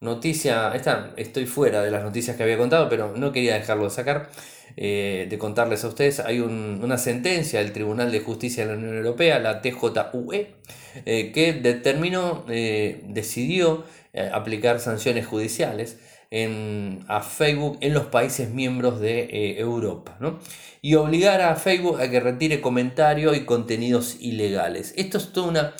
noticia, 0.00 0.74
esta, 0.74 1.12
estoy 1.18 1.44
fuera 1.44 1.82
de 1.82 1.90
las 1.90 2.02
noticias 2.02 2.34
que 2.34 2.42
había 2.42 2.56
contado, 2.56 2.88
pero 2.88 3.12
no 3.14 3.30
quería 3.30 3.54
dejarlo 3.54 3.84
de 3.84 3.90
sacar, 3.90 4.30
eh, 4.78 5.26
de 5.28 5.38
contarles 5.38 5.84
a 5.84 5.88
ustedes. 5.88 6.20
Hay 6.20 6.40
una 6.40 6.96
sentencia 6.96 7.58
del 7.58 7.72
Tribunal 7.72 8.10
de 8.10 8.20
Justicia 8.20 8.64
de 8.64 8.72
la 8.72 8.78
Unión 8.78 8.96
Europea, 8.96 9.38
la 9.38 9.60
TJUE, 9.60 10.56
eh, 11.04 11.32
que 11.32 11.52
determinó, 11.52 12.46
eh, 12.48 13.02
decidió 13.08 13.84
aplicar 14.32 14.80
sanciones 14.80 15.26
judiciales 15.26 15.98
en, 16.32 17.04
a 17.08 17.20
Facebook 17.20 17.78
en 17.82 17.94
los 17.94 18.06
países 18.06 18.50
miembros 18.50 19.00
de 19.00 19.60
Europa, 19.60 20.16
¿no? 20.18 20.40
y 20.80 20.96
obligar 20.96 21.40
a 21.40 21.54
Facebook 21.54 22.00
a 22.00 22.10
que 22.10 22.18
retire 22.18 22.60
comentarios 22.60 23.36
y 23.36 23.44
contenidos 23.44 24.16
ilegales. 24.18 24.92
Esto 24.96 25.18
es 25.18 25.32
toda 25.32 25.48
una 25.48 25.74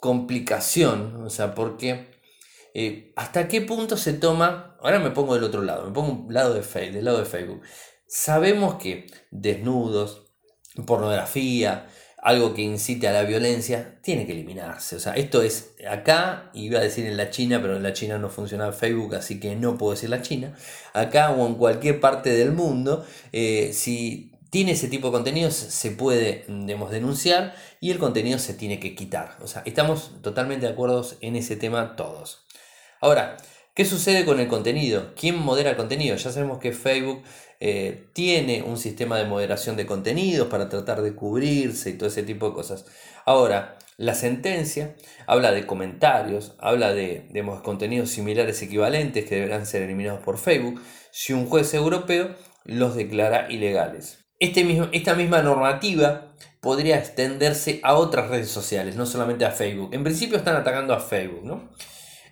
complicación, 0.00 1.22
o 1.24 1.30
sea, 1.30 1.54
porque 1.54 2.08
eh, 2.74 3.12
hasta 3.16 3.46
qué 3.48 3.60
punto 3.60 3.96
se 3.96 4.14
toma, 4.14 4.76
ahora 4.80 4.98
me 4.98 5.12
pongo 5.12 5.34
del 5.34 5.44
otro 5.44 5.62
lado, 5.62 5.86
me 5.86 5.92
pongo 5.92 6.26
del 6.26 6.34
lado 7.04 7.18
de 7.18 7.24
Facebook. 7.24 7.62
Sabemos 8.08 8.76
que 8.76 9.06
desnudos, 9.30 10.32
pornografía, 10.86 11.86
algo 12.20 12.52
que 12.52 12.62
incite 12.62 13.06
a 13.08 13.12
la 13.12 13.22
violencia, 13.22 13.98
tiene 14.02 14.26
que 14.26 14.32
eliminarse. 14.32 14.96
O 14.96 15.00
sea, 15.00 15.14
esto 15.14 15.42
es 15.42 15.74
acá, 15.88 16.50
iba 16.52 16.80
a 16.80 16.82
decir 16.82 17.06
en 17.06 17.16
la 17.16 17.30
China, 17.30 17.60
pero 17.62 17.76
en 17.76 17.82
la 17.82 17.92
China 17.92 18.18
no 18.18 18.28
funciona 18.28 18.72
Facebook, 18.72 19.14
así 19.14 19.38
que 19.38 19.54
no 19.54 19.78
puedo 19.78 19.92
decir 19.92 20.10
la 20.10 20.22
China. 20.22 20.54
Acá 20.94 21.30
o 21.30 21.46
en 21.46 21.54
cualquier 21.54 22.00
parte 22.00 22.30
del 22.30 22.52
mundo, 22.52 23.06
eh, 23.32 23.70
si 23.72 24.32
tiene 24.50 24.72
ese 24.72 24.88
tipo 24.88 25.08
de 25.08 25.12
contenidos, 25.12 25.54
se 25.54 25.90
puede 25.90 26.44
denunciar 26.48 27.54
y 27.80 27.90
el 27.90 27.98
contenido 27.98 28.38
se 28.38 28.54
tiene 28.54 28.80
que 28.80 28.94
quitar. 28.94 29.36
O 29.40 29.46
sea, 29.46 29.62
estamos 29.64 30.12
totalmente 30.22 30.66
de 30.66 30.72
acuerdo 30.72 31.06
en 31.20 31.36
ese 31.36 31.56
tema 31.56 31.96
todos. 31.96 32.46
Ahora, 33.00 33.36
¿qué 33.74 33.84
sucede 33.84 34.24
con 34.24 34.40
el 34.40 34.48
contenido? 34.48 35.12
¿Quién 35.14 35.38
modera 35.38 35.70
el 35.70 35.76
contenido? 35.76 36.16
Ya 36.16 36.32
sabemos 36.32 36.58
que 36.58 36.72
Facebook 36.72 37.22
eh, 37.60 38.08
tiene 38.12 38.62
un 38.62 38.76
sistema 38.76 39.18
de 39.18 39.24
moderación 39.24 39.76
de 39.76 39.86
contenidos 39.86 40.48
para 40.48 40.68
tratar 40.68 41.02
de 41.02 41.14
cubrirse 41.14 41.90
y 41.90 41.94
todo 41.94 42.08
ese 42.08 42.22
tipo 42.22 42.48
de 42.48 42.54
cosas. 42.54 42.86
Ahora, 43.24 43.78
la 43.96 44.14
sentencia 44.14 44.94
habla 45.26 45.50
de 45.50 45.66
comentarios, 45.66 46.54
habla 46.60 46.94
de, 46.94 47.28
contenidos 47.64 48.10
similares 48.10 48.62
equivalentes 48.62 49.24
que 49.24 49.34
deberán 49.34 49.66
ser 49.66 49.82
eliminados 49.82 50.20
por 50.20 50.38
Facebook 50.38 50.80
si 51.10 51.32
un 51.32 51.46
juez 51.46 51.74
europeo 51.74 52.36
los 52.64 52.94
declara 52.94 53.50
ilegales. 53.50 54.24
Este 54.38 54.62
mismo, 54.62 54.86
esta 54.92 55.14
misma 55.14 55.42
normativa 55.42 56.36
podría 56.60 56.96
extenderse 56.98 57.80
a 57.82 57.94
otras 57.94 58.30
redes 58.30 58.50
sociales, 58.50 58.94
no 58.94 59.04
solamente 59.04 59.44
a 59.44 59.50
Facebook. 59.50 59.92
En 59.92 60.04
principio 60.04 60.36
están 60.36 60.54
atacando 60.54 60.94
a 60.94 61.00
Facebook, 61.00 61.44
¿no? 61.44 61.70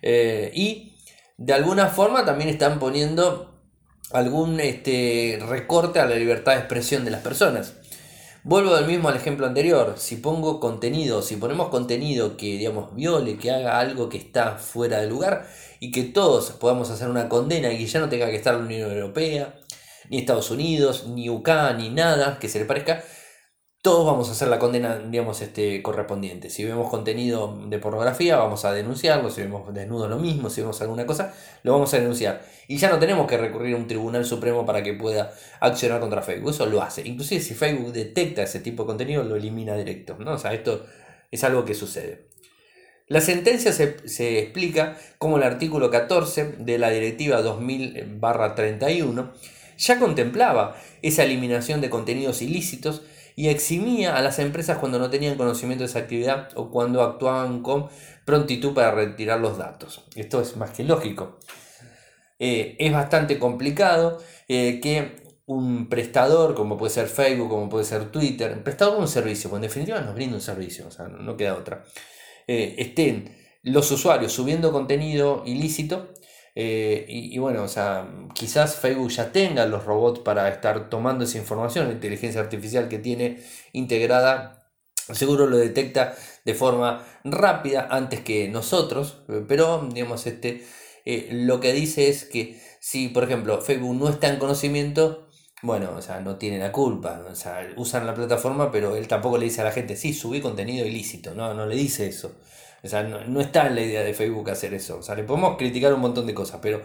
Eh, 0.01 0.51
y 0.53 0.97
de 1.35 1.53
alguna 1.53 1.87
forma 1.87 2.23
también 2.23 2.49
están 2.49 2.79
poniendo 2.79 3.56
algún 4.11 4.59
este, 4.59 5.39
recorte 5.47 5.99
a 5.99 6.05
la 6.05 6.15
libertad 6.15 6.53
de 6.53 6.59
expresión 6.59 7.05
de 7.05 7.11
las 7.11 7.21
personas. 7.21 7.73
Vuelvo 8.43 8.75
del 8.75 8.85
mismo 8.85 9.09
al 9.09 9.17
ejemplo 9.17 9.45
anterior. 9.45 9.95
Si 9.97 10.15
pongo 10.15 10.61
contenido, 10.61 11.21
si 11.21 11.35
ponemos 11.35 11.67
contenido 11.67 12.37
que 12.37 12.57
digamos 12.57 12.95
viole, 12.95 13.37
que 13.37 13.51
haga 13.51 13.79
algo 13.79 14.07
que 14.07 14.17
está 14.17 14.55
fuera 14.55 14.99
de 14.99 15.07
lugar 15.07 15.47
y 15.81 15.91
que 15.91 16.03
todos 16.03 16.51
podamos 16.51 16.89
hacer 16.89 17.09
una 17.09 17.27
condena 17.27 17.73
y 17.73 17.77
que 17.77 17.87
ya 17.87 17.99
no 17.99 18.07
tenga 18.07 18.27
que 18.27 18.37
estar 18.37 18.53
la 18.53 18.61
Unión 18.61 18.89
Europea, 18.89 19.53
ni 20.09 20.19
Estados 20.19 20.49
Unidos, 20.49 21.07
ni 21.07 21.29
UK, 21.29 21.49
ni 21.77 21.89
nada 21.89 22.39
que 22.39 22.47
se 22.47 22.59
le 22.59 22.65
parezca, 22.65 23.03
todos 23.87 24.05
vamos 24.05 24.27
a 24.27 24.33
hacer 24.33 24.49
la 24.49 24.59
condena, 24.59 24.99
digamos, 24.99 25.39
este, 25.41 25.81
correspondiente. 25.81 26.49
Si 26.49 26.65
vemos 26.65 26.89
contenido 26.89 27.57
de 27.69 27.79
pornografía, 27.79 28.35
vamos 28.35 28.65
a 28.65 28.73
denunciarlo. 28.73 29.29
Si 29.29 29.39
vemos 29.39 29.73
desnudo, 29.73 30.09
lo 30.09 30.17
mismo. 30.19 30.49
Si 30.49 30.59
vemos 30.59 30.81
alguna 30.81 31.05
cosa, 31.05 31.33
lo 31.63 31.71
vamos 31.71 31.93
a 31.93 31.97
denunciar. 31.99 32.43
Y 32.67 32.79
ya 32.79 32.89
no 32.89 32.99
tenemos 32.99 33.27
que 33.27 33.37
recurrir 33.37 33.75
a 33.75 33.77
un 33.77 33.87
tribunal 33.87 34.25
supremo 34.25 34.65
para 34.65 34.83
que 34.83 34.91
pueda 34.91 35.31
accionar 35.61 36.01
contra 36.01 36.21
Facebook. 36.21 36.49
Eso 36.49 36.65
lo 36.65 36.81
hace. 36.81 37.07
Inclusive 37.07 37.39
si 37.39 37.53
Facebook 37.53 37.93
detecta 37.93 38.43
ese 38.43 38.59
tipo 38.59 38.83
de 38.83 38.87
contenido, 38.87 39.23
lo 39.23 39.37
elimina 39.37 39.73
directo. 39.77 40.17
¿no? 40.19 40.33
O 40.33 40.37
sea, 40.37 40.53
esto 40.53 40.85
es 41.31 41.41
algo 41.45 41.63
que 41.63 41.73
sucede. 41.73 42.27
La 43.07 43.21
sentencia 43.21 43.71
se, 43.71 44.05
se 44.09 44.39
explica 44.39 44.97
como 45.17 45.37
el 45.37 45.43
artículo 45.43 45.89
14 45.89 46.55
de 46.59 46.77
la 46.77 46.89
Directiva 46.89 47.41
2000-31 47.41 49.31
ya 49.77 49.99
contemplaba 49.99 50.75
esa 51.01 51.23
eliminación 51.23 51.79
de 51.81 51.89
contenidos 51.89 52.41
ilícitos 52.41 53.03
y 53.37 53.49
eximía 53.49 54.17
a 54.17 54.21
las 54.23 54.39
empresas 54.39 54.79
cuando 54.79 54.97
no 54.97 55.11
tenían 55.11 55.37
conocimiento 55.37 55.83
de 55.83 55.89
esa 55.89 55.99
actividad 55.99 56.49
o 56.55 56.71
cuando 56.71 57.03
actuaban 57.03 57.61
con 57.61 57.87
prontitud 58.25 58.73
para 58.73 58.89
retirar 58.89 59.39
los 59.39 59.59
datos. 59.59 60.03
Esto 60.15 60.41
es 60.41 60.57
más 60.57 60.71
que 60.71 60.83
lógico. 60.83 61.37
Eh, 62.39 62.75
es 62.79 62.91
bastante 62.91 63.37
complicado 63.37 64.17
eh, 64.47 64.79
que 64.81 65.37
un 65.45 65.87
prestador, 65.87 66.55
como 66.55 66.77
puede 66.77 66.91
ser 66.91 67.07
Facebook, 67.07 67.49
como 67.49 67.69
puede 67.69 67.85
ser 67.85 68.11
Twitter, 68.11 68.63
prestador 68.63 68.95
de 68.95 69.01
un 69.01 69.07
servicio, 69.07 69.51
pues 69.51 69.59
en 69.59 69.67
definitiva 69.67 70.01
nos 70.01 70.15
brinda 70.15 70.35
un 70.35 70.41
servicio, 70.41 70.87
o 70.87 70.91
sea, 70.91 71.07
no, 71.07 71.37
queda 71.37 71.53
otra, 71.53 71.85
eh, 72.47 72.73
estén 72.79 73.37
los 73.61 73.91
usuarios 73.91 74.33
subiendo 74.33 74.71
contenido 74.71 75.43
ilícito 75.45 76.11
eh, 76.59 77.05
y, 77.07 77.37
bueno, 77.37 77.61
o 77.61 77.67
sea, 77.67 78.09
quizás 78.33 78.77
Facebook 78.77 79.11
ya 79.11 79.31
tenga 79.31 79.67
los 79.67 79.85
robots 79.85 80.21
para 80.21 80.49
estar 80.49 80.89
tomando 80.89 81.23
esa 81.23 81.37
información, 81.37 81.85
la 81.85 81.93
inteligencia 81.93 82.41
artificial 82.41 82.89
que 82.89 82.97
tiene 82.97 83.43
integrada, 83.73 84.67
seguro 85.13 85.45
lo 85.45 85.57
detecta 85.57 86.15
de 86.45 86.55
forma 86.55 87.05
rápida 87.23 87.87
antes 87.91 88.21
que 88.21 88.49
nosotros, 88.49 89.21
pero 89.47 89.87
digamos, 89.93 90.25
este, 90.25 90.65
eh, 91.05 91.29
lo 91.31 91.59
que 91.59 91.73
dice 91.73 92.09
es 92.09 92.25
que 92.25 92.59
si, 92.79 93.09
por 93.09 93.25
ejemplo, 93.25 93.61
Facebook 93.61 93.95
no 93.95 94.09
está 94.09 94.27
en 94.27 94.39
conocimiento, 94.39 95.29
bueno, 95.61 95.91
o 95.95 96.01
sea, 96.01 96.21
no 96.21 96.37
tiene 96.37 96.57
la 96.57 96.71
culpa, 96.71 97.23
o 97.29 97.35
sea, 97.35 97.71
usan 97.77 98.07
la 98.07 98.15
plataforma, 98.15 98.71
pero 98.71 98.95
él 98.95 99.07
tampoco 99.07 99.37
le 99.37 99.45
dice 99.45 99.61
a 99.61 99.65
la 99.65 99.71
gente, 99.71 99.95
sí, 99.95 100.11
subí 100.11 100.41
contenido 100.41 100.87
ilícito, 100.87 101.35
no, 101.35 101.53
no 101.53 101.67
le 101.67 101.75
dice 101.75 102.07
eso. 102.07 102.31
O 102.83 102.87
sea, 102.87 103.03
no, 103.03 103.41
está 103.41 103.67
en 103.67 103.75
la 103.75 103.81
idea 103.81 104.03
de 104.03 104.13
Facebook 104.13 104.49
hacer 104.49 104.73
eso. 104.73 104.97
O 104.99 105.03
sea, 105.03 105.15
le 105.15 105.23
podemos 105.23 105.57
criticar 105.57 105.93
un 105.93 106.01
montón 106.01 106.27
de 106.27 106.33
cosas, 106.33 106.59
pero 106.61 106.81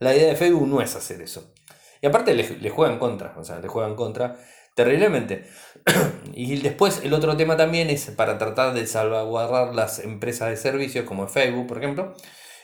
la 0.00 0.14
idea 0.14 0.28
de 0.28 0.36
Facebook 0.36 0.66
no 0.66 0.80
es 0.80 0.94
hacer 0.96 1.20
eso. 1.20 1.52
Y 2.00 2.06
aparte 2.06 2.34
le, 2.34 2.58
le 2.58 2.70
juegan 2.70 2.98
contra, 2.98 3.34
o 3.38 3.44
sea, 3.44 3.60
le 3.60 3.68
juegan 3.68 3.94
contra 3.94 4.36
terriblemente. 4.74 5.44
y 6.34 6.56
después 6.56 7.00
el 7.04 7.14
otro 7.14 7.36
tema 7.36 7.56
también 7.56 7.90
es 7.90 8.06
para 8.10 8.38
tratar 8.38 8.74
de 8.74 8.86
salvaguardar 8.86 9.74
las 9.74 10.00
empresas 10.00 10.50
de 10.50 10.56
servicios 10.56 11.04
como 11.04 11.28
Facebook, 11.28 11.66
por 11.66 11.78
ejemplo, 11.78 12.14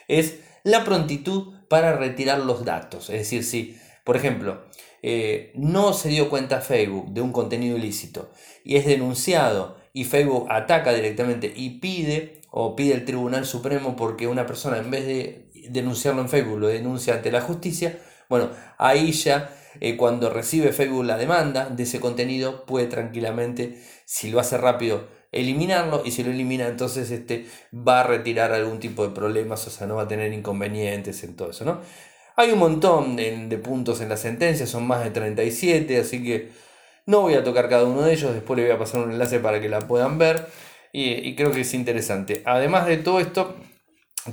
es 0.07 0.39
la 0.63 0.83
prontitud 0.83 1.53
para 1.69 1.93
retirar 1.93 2.39
los 2.39 2.65
datos. 2.65 3.09
Es 3.09 3.19
decir, 3.19 3.43
si, 3.43 3.77
por 4.03 4.17
ejemplo, 4.17 4.63
eh, 5.01 5.51
no 5.55 5.93
se 5.93 6.09
dio 6.09 6.29
cuenta 6.29 6.61
Facebook 6.61 7.11
de 7.13 7.21
un 7.21 7.31
contenido 7.31 7.77
ilícito 7.77 8.31
y 8.63 8.75
es 8.75 8.85
denunciado 8.85 9.77
y 9.93 10.03
Facebook 10.03 10.47
ataca 10.49 10.93
directamente 10.93 11.51
y 11.55 11.79
pide 11.79 12.40
o 12.51 12.75
pide 12.75 12.93
el 12.93 13.05
Tribunal 13.05 13.45
Supremo 13.45 13.95
porque 13.95 14.27
una 14.27 14.45
persona 14.45 14.77
en 14.77 14.91
vez 14.91 15.05
de 15.05 15.49
denunciarlo 15.69 16.21
en 16.21 16.29
Facebook 16.29 16.59
lo 16.59 16.67
denuncia 16.67 17.15
ante 17.15 17.31
la 17.31 17.41
justicia, 17.41 17.97
bueno, 18.29 18.49
ahí 18.77 19.13
ya 19.13 19.49
eh, 19.79 19.95
cuando 19.95 20.29
recibe 20.29 20.73
Facebook 20.73 21.05
la 21.05 21.17
demanda 21.17 21.69
de 21.69 21.83
ese 21.83 21.99
contenido 21.99 22.65
puede 22.65 22.87
tranquilamente, 22.87 23.81
si 24.05 24.29
lo 24.29 24.39
hace 24.39 24.57
rápido, 24.57 25.07
eliminarlo 25.31 26.03
y 26.05 26.11
si 26.11 26.23
lo 26.23 26.31
elimina 26.31 26.67
entonces 26.67 27.09
este, 27.09 27.47
va 27.73 28.01
a 28.01 28.03
retirar 28.03 28.51
algún 28.51 28.79
tipo 28.79 29.07
de 29.07 29.13
problemas, 29.15 29.65
o 29.65 29.69
sea, 29.69 29.87
no 29.87 29.95
va 29.95 30.03
a 30.03 30.07
tener 30.09 30.33
inconvenientes 30.33 31.23
en 31.23 31.37
todo 31.37 31.51
eso, 31.51 31.63
¿no? 31.63 31.79
Hay 32.35 32.51
un 32.51 32.59
montón 32.59 33.15
de, 33.15 33.47
de 33.47 33.57
puntos 33.57 34.01
en 34.01 34.09
la 34.09 34.17
sentencia, 34.17 34.67
son 34.67 34.87
más 34.87 35.03
de 35.03 35.11
37, 35.11 35.99
así 35.99 36.23
que 36.23 36.49
no 37.05 37.21
voy 37.21 37.35
a 37.35 37.43
tocar 37.43 37.69
cada 37.69 37.85
uno 37.85 38.01
de 38.01 38.13
ellos, 38.13 38.33
después 38.33 38.57
le 38.57 38.65
voy 38.65 38.75
a 38.75 38.77
pasar 38.77 39.01
un 39.01 39.11
enlace 39.11 39.39
para 39.39 39.61
que 39.61 39.69
la 39.69 39.79
puedan 39.79 40.17
ver 40.17 40.47
y, 40.93 41.35
creo 41.35 41.51
que 41.51 41.61
es 41.61 41.73
interesante. 41.73 42.41
Además 42.45 42.85
de 42.85 42.97
todo 42.97 43.19
esto, 43.19 43.55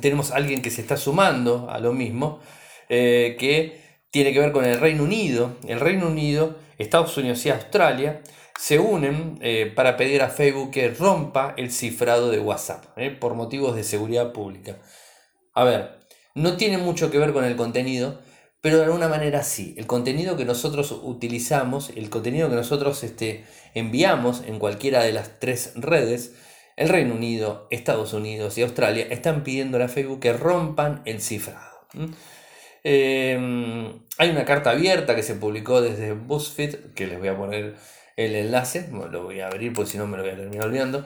tenemos 0.01 0.33
a 0.33 0.37
alguien 0.37 0.63
que 0.63 0.71
se 0.71 0.81
está 0.81 0.97
sumando 0.97 1.69
a 1.71 1.79
lo 1.79 1.93
mismo, 1.93 2.41
eh, 2.89 3.37
que 3.39 3.81
tiene 4.11 4.33
que 4.33 4.41
ver 4.41 4.53
con 4.53 4.65
el 4.65 4.81
Reino 4.81 5.05
Unido. 5.05 5.57
El 5.67 5.81
Reino 5.81 6.09
Unido, 6.09 6.57
Estados 6.79 7.17
Unidos 7.17 7.45
y 7.47 7.51
Australia 7.51 8.23
se 8.59 8.81
unen 8.81 9.39
eh, 9.41 9.73
para 9.75 9.97
pedir 9.97 10.21
a 10.21 10.31
Facebook 10.31 10.73
que 10.73 10.89
rompa 10.91 11.55
el 11.57 11.71
cifrado 11.71 12.31
de 12.31 12.41
WhatsApp 12.41 12.87
eh, 12.97 13.11
por 13.11 13.35
motivos 13.35 13.77
de 13.77 13.85
seguridad 13.85 14.33
pública. 14.33 14.79
A 15.55 15.63
ver, 15.63 16.01
no 16.35 16.57
tiene 16.57 16.79
mucho 16.79 17.11
que 17.11 17.19
ver 17.19 17.33
con 17.33 17.45
el 17.45 17.55
contenido, 17.55 18.21
pero 18.61 18.79
de 18.79 18.85
alguna 18.85 19.09
manera 19.09 19.45
sí. 19.45 19.75
El 19.79 19.87
contenido 19.87 20.37
que 20.37 20.45
nosotros 20.45 20.91
utilizamos, 21.03 21.91
el 21.95 22.11
contenido 22.11 22.49
que 22.49 22.57
nosotros 22.57 23.05
este, 23.05 23.45
enviamos 23.75 24.43
en 24.47 24.59
cualquiera 24.59 25.03
de 25.03 25.13
las 25.13 25.39
tres 25.39 25.73
redes, 25.77 26.35
el 26.79 26.89
Reino 26.89 27.15
Unido, 27.15 27.67
Estados 27.71 28.13
Unidos 28.13 28.57
y 28.57 28.63
Australia 28.63 29.09
están 29.11 29.43
pidiendo 29.43 29.83
a 29.83 29.89
Facebook 29.89 30.21
que 30.21 30.33
rompan 30.33 31.03
el 31.07 31.21
cifrado. 31.21 31.81
Em, 32.85 33.99
hay 34.17 34.31
una 34.31 34.45
carta 34.45 34.71
abierta 34.71 35.17
que 35.17 35.25
se 35.25 35.35
publicó 35.35 35.83
desde 35.83 36.13
BuzzFeed, 36.13 36.95
que 36.95 37.09
les 37.09 37.19
voy 37.19 37.29
a 37.29 37.37
poner 37.37 37.75
el 38.17 38.35
enlace, 38.37 38.89
lo 38.93 39.25
voy 39.25 39.41
a 39.41 39.49
abrir 39.49 39.73
porque 39.73 39.91
si 39.91 39.99
no 39.99 40.07
me 40.07 40.17
lo 40.17 40.23
voy 40.23 40.33
a 40.33 40.37
terminar 40.37 40.67
olvidando, 40.67 41.05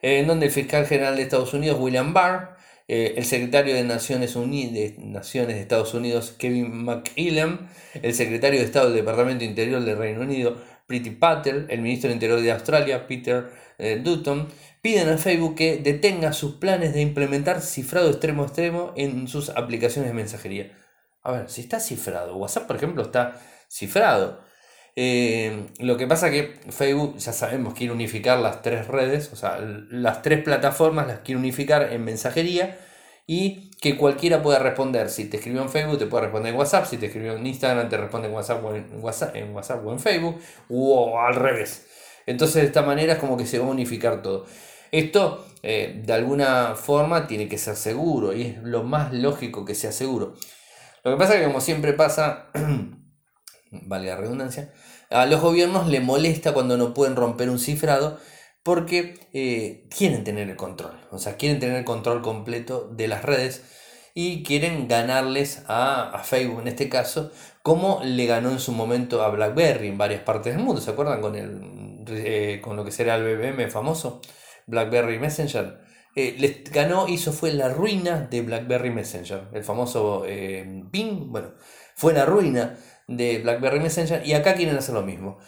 en 0.00 0.26
donde 0.26 0.46
el 0.46 0.52
fiscal 0.52 0.86
general 0.86 1.16
de 1.16 1.22
Estados 1.22 1.52
Unidos, 1.52 1.78
William 1.78 2.14
Barr, 2.14 2.56
eh, 2.88 3.14
el 3.18 3.26
secretario 3.26 3.74
de 3.74 3.84
Naciones 3.84 4.34
Unidas, 4.34 4.98
Naciones 4.98 5.56
de 5.56 5.60
Estados 5.60 5.92
Unidos, 5.92 6.34
Kevin 6.38 6.84
McEllan, 6.84 7.68
el 7.94 8.14
secretario 8.14 8.60
de 8.60 8.64
Estado 8.64 8.86
del 8.86 8.96
Departamento 8.96 9.44
Interior 9.44 9.84
del 9.84 9.98
Reino 9.98 10.22
Unido, 10.22 10.56
Priti 10.86 11.10
Patel, 11.10 11.66
el 11.68 11.82
ministro 11.82 12.08
del 12.08 12.16
Interior 12.16 12.40
de 12.40 12.52
Australia, 12.52 13.06
Peter 13.06 13.50
eh, 13.78 14.00
Dutton, 14.02 14.48
piden 14.82 15.08
a 15.08 15.16
Facebook 15.16 15.54
que 15.54 15.78
detenga 15.78 16.32
sus 16.32 16.56
planes 16.56 16.92
de 16.92 17.00
implementar 17.00 17.62
cifrado 17.62 18.10
extremo 18.10 18.42
a 18.42 18.46
extremo 18.46 18.92
en 18.96 19.28
sus 19.28 19.48
aplicaciones 19.50 20.10
de 20.10 20.14
mensajería. 20.14 20.76
A 21.22 21.32
ver, 21.32 21.48
si 21.48 21.62
está 21.62 21.78
cifrado, 21.78 22.36
WhatsApp 22.36 22.66
por 22.66 22.76
ejemplo 22.76 23.02
está 23.02 23.40
cifrado. 23.70 24.40
Eh, 24.94 25.68
lo 25.78 25.96
que 25.96 26.06
pasa 26.06 26.30
que 26.30 26.60
Facebook, 26.68 27.16
ya 27.16 27.32
sabemos, 27.32 27.74
quiere 27.74 27.92
unificar 27.92 28.38
las 28.40 28.60
tres 28.60 28.88
redes, 28.88 29.32
o 29.32 29.36
sea, 29.36 29.58
las 29.60 30.20
tres 30.20 30.42
plataformas 30.42 31.06
las 31.06 31.20
quiere 31.20 31.38
unificar 31.38 31.92
en 31.92 32.04
mensajería 32.04 32.76
y 33.26 33.70
que 33.80 33.96
cualquiera 33.96 34.42
pueda 34.42 34.58
responder. 34.58 35.08
Si 35.08 35.26
te 35.26 35.36
escribió 35.36 35.62
en 35.62 35.70
Facebook, 35.70 35.98
te 35.98 36.06
puede 36.06 36.24
responder 36.24 36.52
en 36.52 36.58
WhatsApp. 36.58 36.86
Si 36.86 36.96
te 36.98 37.06
escribió 37.06 37.36
en 37.36 37.46
Instagram, 37.46 37.88
te 37.88 37.96
responde 37.96 38.28
en 38.28 38.34
WhatsApp 38.34 38.64
o 38.64 38.74
en 38.74 39.00
WhatsApp 39.54 39.86
o 39.86 39.92
en 39.92 40.00
Facebook, 40.00 40.40
o 40.68 41.18
al 41.20 41.36
revés. 41.36 41.86
Entonces, 42.26 42.62
de 42.62 42.66
esta 42.66 42.82
manera 42.82 43.14
es 43.14 43.18
como 43.18 43.36
que 43.36 43.46
se 43.46 43.58
va 43.58 43.66
a 43.66 43.70
unificar 43.70 44.22
todo. 44.22 44.46
Esto, 44.92 45.44
eh, 45.62 46.02
de 46.04 46.12
alguna 46.12 46.74
forma, 46.76 47.26
tiene 47.26 47.48
que 47.48 47.58
ser 47.58 47.76
seguro 47.76 48.34
y 48.34 48.42
es 48.42 48.62
lo 48.62 48.84
más 48.84 49.12
lógico 49.12 49.64
que 49.64 49.74
sea 49.74 49.90
seguro. 49.90 50.34
Lo 51.02 51.10
que 51.10 51.16
pasa 51.16 51.34
es 51.34 51.40
que, 51.40 51.46
como 51.46 51.60
siempre 51.60 51.94
pasa, 51.94 52.50
vale 53.72 54.06
la 54.06 54.16
redundancia, 54.16 54.72
a 55.10 55.26
los 55.26 55.40
gobiernos 55.40 55.88
le 55.88 56.00
molesta 56.00 56.52
cuando 56.52 56.76
no 56.76 56.94
pueden 56.94 57.16
romper 57.16 57.50
un 57.50 57.58
cifrado 57.58 58.18
porque 58.62 59.18
eh, 59.32 59.88
quieren 59.96 60.24
tener 60.24 60.48
el 60.48 60.56
control, 60.56 60.94
o 61.10 61.18
sea, 61.18 61.36
quieren 61.36 61.58
tener 61.58 61.76
el 61.76 61.84
control 61.84 62.22
completo 62.22 62.88
de 62.92 63.08
las 63.08 63.24
redes 63.24 63.62
y 64.14 64.42
quieren 64.42 64.88
ganarles 64.88 65.64
a, 65.68 66.22
Facebook 66.24 66.60
en 66.60 66.68
este 66.68 66.88
caso, 66.88 67.32
como 67.62 68.00
le 68.04 68.26
ganó 68.26 68.50
en 68.50 68.60
su 68.60 68.72
momento 68.72 69.22
a 69.22 69.30
BlackBerry 69.30 69.88
en 69.88 69.98
varias 69.98 70.20
partes 70.20 70.54
del 70.54 70.62
mundo, 70.62 70.80
¿se 70.80 70.90
acuerdan 70.90 71.20
con, 71.20 71.34
el, 71.34 72.04
eh, 72.08 72.60
con 72.62 72.76
lo 72.76 72.84
que 72.84 72.92
será 72.92 73.16
el 73.16 73.36
BBM 73.36 73.70
famoso, 73.70 74.20
BlackBerry 74.66 75.18
Messenger? 75.18 75.80
Eh, 76.14 76.36
les 76.38 76.64
ganó, 76.70 77.08
hizo 77.08 77.32
fue 77.32 77.52
la 77.52 77.68
ruina 77.68 78.28
de 78.30 78.42
BlackBerry 78.42 78.90
Messenger, 78.90 79.48
el 79.54 79.64
famoso 79.64 80.24
ping, 80.90 81.30
bueno, 81.30 81.52
fue 81.94 82.12
la 82.12 82.26
ruina 82.26 82.76
de 83.08 83.38
BlackBerry 83.38 83.80
Messenger 83.80 84.26
y 84.26 84.34
acá 84.34 84.54
quieren 84.54 84.76
hacer 84.76 84.94
lo 84.94 85.02
mismo. 85.02 85.38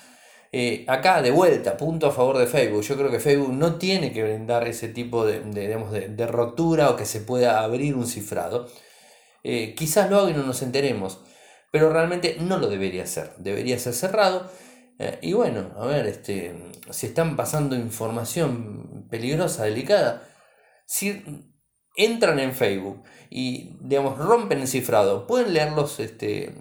Eh, 0.56 0.84
acá 0.86 1.20
de 1.20 1.32
vuelta, 1.32 1.76
punto 1.76 2.06
a 2.06 2.12
favor 2.12 2.38
de 2.38 2.46
Facebook. 2.46 2.82
Yo 2.82 2.96
creo 2.96 3.10
que 3.10 3.18
Facebook 3.18 3.52
no 3.52 3.74
tiene 3.74 4.12
que 4.12 4.22
brindar 4.22 4.68
ese 4.68 4.86
tipo 4.86 5.26
de, 5.26 5.40
de, 5.40 6.26
rotura 6.28 6.90
o 6.90 6.96
que 6.96 7.06
se 7.06 7.20
pueda 7.20 7.60
abrir 7.64 7.96
un 7.96 8.06
cifrado. 8.06 8.68
Eh, 9.42 9.74
quizás 9.74 10.08
lo 10.08 10.20
haga 10.20 10.30
y 10.30 10.34
no 10.34 10.44
nos 10.44 10.62
enteremos, 10.62 11.18
pero 11.72 11.92
realmente 11.92 12.36
no 12.38 12.58
lo 12.58 12.68
debería 12.68 13.02
hacer. 13.02 13.32
Debería 13.38 13.80
ser 13.80 13.94
cerrado. 13.94 14.48
Eh, 14.98 15.18
y 15.22 15.32
bueno, 15.32 15.72
a 15.76 15.86
ver, 15.86 16.06
este, 16.06 16.72
si 16.90 17.06
están 17.06 17.36
pasando 17.36 17.76
información 17.76 19.06
peligrosa, 19.10 19.64
delicada, 19.64 20.28
si 20.86 21.52
entran 21.96 22.38
en 22.38 22.54
Facebook 22.54 23.02
y 23.30 23.76
digamos 23.80 24.18
rompen 24.18 24.60
el 24.60 24.68
cifrado, 24.68 25.26
pueden 25.26 25.54
leer 25.54 25.72
este, 25.98 26.54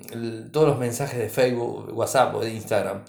todos 0.51 0.67
los 0.67 0.79
mensajes 0.79 1.19
de 1.19 1.29
Facebook, 1.29 1.91
WhatsApp 1.93 2.35
o 2.35 2.41
de 2.41 2.53
Instagram 2.53 3.03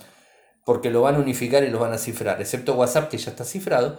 porque 0.64 0.90
lo 0.90 1.02
van 1.02 1.16
a 1.16 1.18
unificar 1.18 1.62
y 1.64 1.70
lo 1.70 1.78
van 1.78 1.92
a 1.92 1.98
cifrar, 1.98 2.40
excepto 2.40 2.74
WhatsApp 2.74 3.10
que 3.10 3.18
ya 3.18 3.30
está 3.30 3.44
cifrado, 3.44 3.98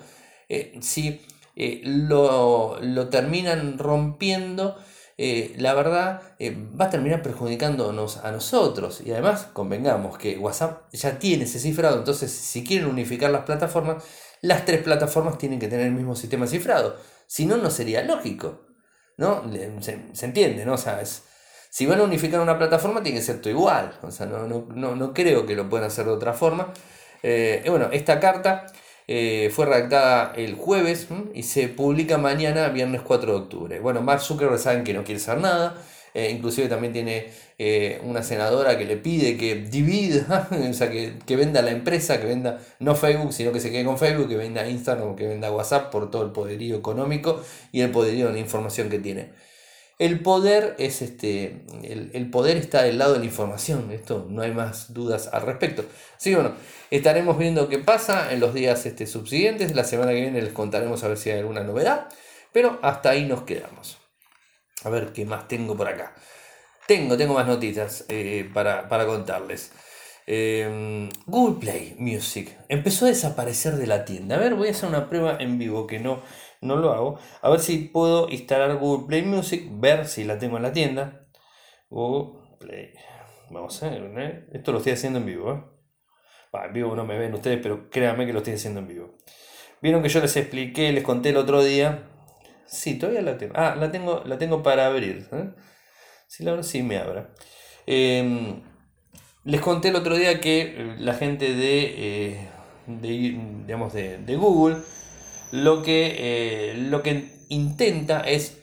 eh, 0.50 0.78
si 0.82 1.22
eh, 1.56 1.82
lo, 1.86 2.80
terminan 3.10 3.78
rompiendo, 3.78 4.78
eh, 5.18 5.54
la 5.58 5.74
verdad 5.74 6.22
va 6.80 6.86
a 6.86 6.90
terminar 6.90 7.22
perjudicándonos 7.22 8.18
a 8.18 8.32
nosotros. 8.32 9.02
Y 9.06 9.12
además, 9.12 9.48
convengamos 9.54 10.18
que 10.18 10.38
WhatsApp 10.38 10.84
ya 10.94 11.20
tiene 11.20 11.46
ese 11.46 11.60
cifrado, 11.60 11.98
entonces 11.98 12.32
si 12.32 12.64
quieren 12.64 12.88
unificar 12.88 13.32
las 13.32 13.44
plataformas, 13.44 14.04
las 14.42 14.66
tres 14.66 14.84
plataformas 14.84 15.38
tienen 15.38 15.60
que 15.60 15.68
tener 15.68 15.88
el 15.88 15.94
mismo 15.94 16.16
sistema 16.16 16.48
cifrado. 16.48 16.98
Si 17.28 17.46
no, 17.46 17.58
no 17.58 17.70
sería 17.70 18.04
lógico. 18.04 18.66
¿no? 19.18 19.44
Se, 19.82 20.26
entiende, 20.26 20.66
¿no? 20.66 20.74
O 20.74 20.78
sea, 20.78 21.02
es, 21.02 21.24
si 21.70 21.86
van 21.86 22.00
a 22.00 22.04
unificar 22.04 22.40
una 22.40 22.58
plataforma, 22.58 23.02
tiene 23.04 23.20
que 23.20 23.26
ser 23.26 23.42
todo 23.42 23.50
igual. 23.50 23.98
O 24.02 24.12
sea, 24.12 24.26
no, 24.26 25.14
creo 25.14 25.46
que 25.46 25.56
lo 25.56 25.70
puedan 25.70 25.88
hacer 25.88 26.06
de 26.06 26.12
otra 26.12 26.34
forma. 26.34 26.74
Eh, 27.24 27.64
bueno, 27.68 27.90
esta 27.92 28.20
carta 28.20 28.68
eh, 29.08 29.52
fue 29.54 29.66
redactada 29.66 30.34
el 30.36 30.56
jueves 30.56 31.08
y 31.34 31.44
se 31.44 31.68
publica 31.68 32.18
mañana, 32.18 32.70
viernes 32.70 33.02
4 33.02 33.32
de 33.32 33.38
octubre. 33.38 33.80
Bueno, 33.80 34.02
Mark 34.02 34.22
Zuckerberg 34.22 34.60
saben 34.60 34.84
que 34.84 34.94
no 34.94 35.04
quiere 35.04 35.22
hacer 35.22 35.40
nada. 35.40 35.82
Eh, 36.14 36.32
inclusive 36.32 36.70
también 36.70 36.94
tiene 36.94 37.28
una 38.04 38.24
senadora 38.24 38.78
que 38.78 38.86
le 38.86 38.96
pide 38.98 39.38
que 39.38 39.56
divida, 39.56 40.48
o 40.70 40.74
sea, 40.74 40.90
que, 40.90 41.14
que, 41.26 41.36
venda 41.36 41.62
la 41.62 41.72
empresa, 41.72 42.20
que 42.22 42.28
venda 42.28 42.60
no 42.80 42.96
Facebook, 42.96 43.34
sino 43.34 43.52
que 43.52 43.60
se 43.60 43.72
quede 43.72 43.84
con 43.84 43.98
Facebook, 43.98 44.30
que 44.30 44.38
venda 44.38 44.68
Instagram, 44.68 45.16
que 45.16 45.28
venda 45.28 45.52
WhatsApp 45.52 45.92
por 45.92 46.10
todo 46.12 46.24
el 46.24 46.32
poderío 46.32 46.78
económico 46.78 47.42
y 47.72 47.82
el 47.82 47.92
poderío 47.92 48.28
de 48.28 48.34
la 48.34 48.40
información 48.40 48.90
que 48.90 49.00
tiene. 49.00 49.30
El 49.98 50.20
poder 50.20 50.76
es 50.78 51.02
este. 51.02 51.64
El, 51.84 52.30
poder 52.30 52.58
está 52.58 52.84
del 52.84 52.98
lado 52.98 53.14
de 53.14 53.20
la 53.20 53.26
información. 53.26 53.92
Esto 53.92 54.28
no 54.30 54.42
hay 54.42 54.52
más 54.52 54.94
dudas 54.94 55.30
al 55.32 55.44
respecto. 55.44 55.86
Así 56.18 56.32
que 56.32 56.36
bueno, 56.36 56.54
estaremos 56.92 57.38
viendo 57.38 57.70
qué 57.70 57.80
pasa 57.80 58.34
en 58.34 58.42
los 58.42 58.54
días 58.54 58.86
este, 58.86 59.08
subsiguientes. 59.08 59.74
La 59.74 59.86
semana 59.86 60.12
que 60.12 60.22
viene 60.22 60.42
les 60.42 60.52
contaremos 60.52 61.04
a 61.04 61.08
ver 61.08 61.18
si 61.18 61.30
hay 61.30 61.40
alguna 61.40 61.64
novedad. 61.64 62.10
Pero 62.52 62.80
hasta 62.82 63.12
ahí 63.12 63.26
nos 63.26 63.44
quedamos. 63.44 63.98
A 64.84 64.90
ver 64.90 65.14
qué 65.14 65.26
más 65.26 65.48
tengo 65.48 65.78
por 65.78 65.88
acá. 65.88 66.14
Tengo, 66.88 67.18
tengo 67.18 67.34
más 67.34 67.48
noticias 67.48 68.06
eh, 68.10 68.50
para, 68.54 68.88
contarles. 69.08 69.72
Em, 70.28 71.10
Google 71.26 71.60
Play 71.60 71.96
Music 72.00 72.58
empezó 72.68 73.06
a 73.06 73.10
desaparecer 73.10 73.78
de 73.78 73.88
la 73.88 74.04
tienda. 74.06 74.36
A 74.36 74.40
ver, 74.40 74.56
voy 74.56 74.68
a 74.68 74.72
hacer 74.72 74.90
una 74.90 75.10
prueba 75.10 75.38
en 75.40 75.58
vivo 75.58 75.88
que 75.88 76.00
no 76.00 76.22
no 76.66 76.76
lo 76.78 76.92
hago. 76.92 77.20
A 77.42 77.50
ver 77.50 77.60
si 77.60 77.78
puedo 77.78 78.30
instalar 78.30 78.78
Google 78.78 79.08
Play 79.08 79.22
Music, 79.24 79.68
ver 79.72 80.08
si 80.08 80.24
la 80.24 80.40
tengo 80.40 80.58
en 80.58 80.64
la 80.64 80.74
tienda. 80.74 81.28
Google 81.90 82.58
Play. 82.60 82.94
Vamos 83.50 83.82
a 83.84 83.90
ver, 83.90 84.12
¿eh? 84.18 84.48
esto 84.54 84.72
lo 84.72 84.80
estoy 84.80 84.94
haciendo 84.94 85.20
en 85.20 85.26
vivo. 85.26 85.54
¿eh? 85.54 85.64
en 86.66 86.74
vivo 86.74 86.96
no 86.96 87.06
me 87.06 87.18
ven 87.18 87.34
ustedes, 87.34 87.60
pero 87.62 87.90
créanme 87.90 88.26
que 88.26 88.34
lo 88.34 88.40
estoy 88.40 88.54
haciendo 88.54 88.80
en 88.80 88.88
vivo. 88.88 89.18
Vieron 89.82 90.02
que 90.02 90.10
yo 90.10 90.22
les 90.22 90.36
expliqué, 90.38 90.92
les 90.92 91.04
conté 91.04 91.30
el 91.30 91.38
otro 91.38 91.64
día. 91.64 92.10
Sí, 92.66 92.98
todavía 92.98 93.22
la 93.22 93.38
tengo. 93.38 93.54
Ah, 93.56 93.76
la 93.76 93.92
tengo, 93.92 94.24
la 94.26 94.38
tengo 94.38 94.64
para 94.64 94.88
abrir. 94.88 95.28
¿eh? 95.32 95.50
Si 96.28 96.44
la 96.44 96.52
abro, 96.52 96.64
sí 96.64 96.82
me 96.82 96.98
abra. 96.98 97.30
Em, 97.86 98.64
les 99.44 99.62
conté 99.62 99.90
el 99.90 99.96
otro 99.96 100.16
día 100.16 100.40
que 100.40 100.96
la 100.98 101.14
gente 101.14 101.54
de, 101.54 102.48
digamos 102.88 103.94
de, 103.94 104.18
de 104.18 104.36
Google 104.36 104.78
lo 105.56 105.82
que, 105.84 106.16
eh, 106.18 106.74
lo 106.76 107.02
que 107.02 107.30
intenta 107.50 108.22
es 108.22 108.58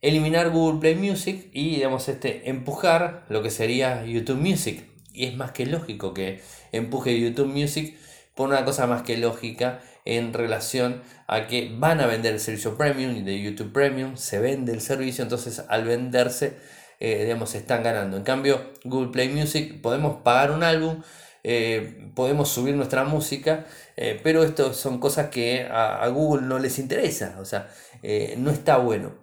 eliminar 0.00 0.50
Google 0.50 0.80
Play 0.80 0.94
Music 0.94 1.48
y 1.52 1.76
digamos, 1.76 2.08
este, 2.08 2.48
empujar 2.48 3.26
lo 3.28 3.42
que 3.42 3.50
sería 3.50 4.04
YouTube 4.04 4.38
Music. 4.38 4.84
Y 5.12 5.26
es 5.26 5.36
más 5.36 5.52
que 5.52 5.66
lógico 5.66 6.14
que 6.14 6.40
empuje 6.72 7.18
YouTube 7.20 7.48
Music 7.48 7.96
por 8.34 8.48
una 8.48 8.64
cosa 8.64 8.86
más 8.86 9.02
que 9.02 9.16
lógica 9.16 9.80
en 10.04 10.32
relación 10.32 11.02
a 11.26 11.46
que 11.48 11.74
van 11.76 12.00
a 12.00 12.06
vender 12.06 12.32
el 12.34 12.40
servicio 12.40 12.78
premium 12.78 13.24
de 13.24 13.42
YouTube 13.42 13.72
Premium, 13.72 14.16
se 14.16 14.38
vende 14.38 14.72
el 14.72 14.80
servicio, 14.80 15.22
entonces 15.22 15.62
al 15.68 15.84
venderse, 15.84 16.56
eh, 17.00 17.36
están 17.54 17.82
ganando. 17.82 18.16
En 18.16 18.22
cambio, 18.22 18.72
Google 18.84 19.10
Play 19.10 19.28
Music 19.28 19.80
podemos 19.82 20.22
pagar 20.22 20.50
un 20.52 20.62
álbum, 20.62 21.02
eh, 21.44 22.10
podemos 22.14 22.48
subir 22.48 22.74
nuestra 22.74 23.04
música, 23.04 23.66
eh, 23.96 24.20
pero 24.22 24.42
esto 24.42 24.74
son 24.74 24.98
cosas 24.98 25.28
que 25.30 25.66
a, 25.70 26.06
Google 26.08 26.42
no 26.46 26.58
les 26.58 26.78
interesa, 26.78 27.36
o 27.40 27.44
sea, 27.44 27.70
eh, 28.02 28.34
no 28.38 28.50
está 28.50 28.78
bueno. 28.78 29.14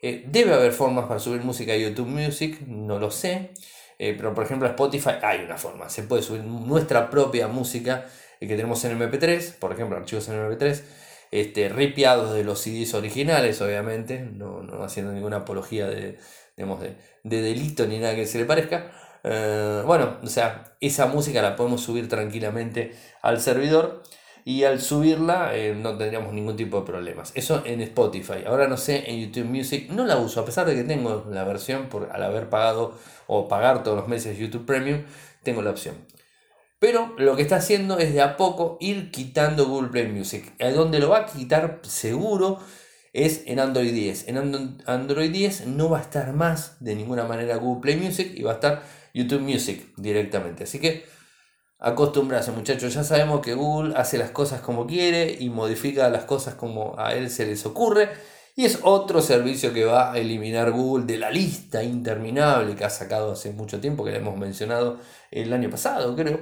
debe 0.00 0.54
haber 0.54 0.72
formas 0.72 1.06
para 1.06 1.20
subir 1.20 1.42
música 1.42 1.72
a 1.72 1.76
YouTube 1.76 2.08
Music, 2.08 2.60
no 2.66 2.98
lo 2.98 3.10
sé, 3.10 3.50
pero 3.98 4.32
por 4.34 4.44
ejemplo 4.44 4.68
a 4.68 4.70
Spotify 4.70 5.14
hay 5.22 5.40
una 5.44 5.56
forma, 5.56 5.88
se 5.88 6.04
puede 6.04 6.22
subir 6.22 6.44
nuestra 6.44 7.10
propia 7.10 7.48
música 7.48 8.06
que 8.40 8.46
tenemos 8.46 8.84
en 8.84 8.98
MP3, 8.98 9.54
por 9.54 9.72
ejemplo, 9.72 9.96
archivos 9.96 10.28
en 10.28 10.36
MP3. 10.36 10.82
Este, 11.30 11.68
ripiados 11.68 12.34
de 12.34 12.42
los 12.42 12.60
CDs 12.60 12.94
originales, 12.94 13.60
obviamente, 13.60 14.20
no, 14.20 14.62
no 14.62 14.82
haciendo 14.82 15.12
ninguna 15.12 15.38
apología 15.38 15.86
de, 15.86 16.18
de, 16.56 16.96
de 17.24 17.42
delito 17.42 17.86
ni 17.86 17.98
nada 17.98 18.14
que 18.14 18.26
se 18.26 18.38
le 18.38 18.46
parezca, 18.46 18.90
eh, 19.24 19.82
bueno, 19.86 20.18
o 20.22 20.26
sea, 20.26 20.76
esa 20.80 21.06
música 21.06 21.42
la 21.42 21.56
podemos 21.56 21.82
subir 21.82 22.08
tranquilamente 22.08 22.94
al 23.22 23.40
servidor. 23.40 24.02
y 24.44 24.64
al 24.64 24.80
subirla 24.80 25.54
eh, 25.54 25.74
no 25.74 25.98
tendríamos 25.98 26.32
ningún 26.32 26.56
tipo 26.56 26.80
de 26.80 26.86
problemas. 26.86 27.32
Eso 27.34 27.62
en 27.66 27.82
Spotify. 27.82 28.44
Ahora 28.46 28.66
no 28.66 28.78
sé, 28.78 29.10
en 29.10 29.20
YouTube 29.20 29.44
Music 29.44 29.90
no 29.90 30.06
la 30.06 30.16
uso, 30.16 30.40
a 30.40 30.46
pesar 30.46 30.66
de 30.66 30.74
que 30.74 30.84
tengo 30.84 31.26
la 31.30 31.44
versión 31.44 31.88
por, 31.88 32.10
al 32.12 32.22
haber 32.22 32.48
pagado 32.48 32.94
o 33.26 33.46
pagar 33.46 33.82
todos 33.82 33.98
los 33.98 34.08
meses 34.08 34.38
YouTube 34.38 34.64
Premium, 34.64 35.02
tengo 35.42 35.60
la 35.60 35.70
opción. 35.70 35.96
Pero 36.78 37.14
lo 37.18 37.34
que 37.36 37.42
está 37.42 37.56
haciendo 37.56 37.98
es 37.98 38.12
de 38.14 38.22
a 38.22 38.36
poco 38.36 38.78
ir 38.80 39.10
quitando 39.10 39.66
Google 39.66 39.88
Play 39.88 40.08
Music. 40.08 40.52
A 40.60 40.70
donde 40.70 41.00
lo 41.00 41.10
va 41.10 41.18
a 41.18 41.26
quitar 41.26 41.80
seguro 41.82 42.58
es 43.12 43.42
en 43.46 43.58
Android 43.58 43.92
10. 43.92 44.28
En 44.28 44.78
Android 44.86 45.30
10 45.30 45.66
no 45.66 45.90
va 45.90 45.98
a 45.98 46.02
estar 46.02 46.32
más 46.34 46.76
de 46.80 46.94
ninguna 46.94 47.24
manera 47.24 47.56
Google 47.56 47.82
Play 47.82 47.96
Music 47.96 48.32
y 48.34 48.42
va 48.42 48.52
a 48.52 48.54
estar 48.54 48.82
YouTube 49.14 49.40
Music 49.40 49.92
directamente. 49.96 50.64
Así 50.64 50.78
que 50.78 51.04
acostumbrarse 51.78 52.50
muchachos. 52.50 52.94
Ya 52.94 53.04
sabemos 53.04 53.40
que 53.40 53.54
Google 53.54 53.94
hace 53.96 54.18
las 54.18 54.30
cosas 54.30 54.60
como 54.60 54.86
quiere 54.86 55.36
y 55.38 55.48
modifica 55.50 56.08
las 56.08 56.24
cosas 56.24 56.54
como 56.54 56.98
a 56.98 57.14
él 57.14 57.30
se 57.30 57.46
les 57.46 57.64
ocurre. 57.66 58.10
Y 58.56 58.64
es 58.64 58.80
otro 58.82 59.22
servicio 59.22 59.72
que 59.72 59.84
va 59.84 60.12
a 60.12 60.18
eliminar 60.18 60.72
Google 60.72 61.06
de 61.06 61.16
la 61.16 61.30
lista 61.30 61.84
interminable 61.84 62.74
que 62.74 62.84
ha 62.84 62.90
sacado 62.90 63.32
hace 63.32 63.52
mucho 63.52 63.80
tiempo, 63.80 64.04
que 64.04 64.10
le 64.10 64.16
hemos 64.16 64.36
mencionado 64.36 64.98
el 65.30 65.52
año 65.52 65.70
pasado, 65.70 66.16
creo, 66.16 66.40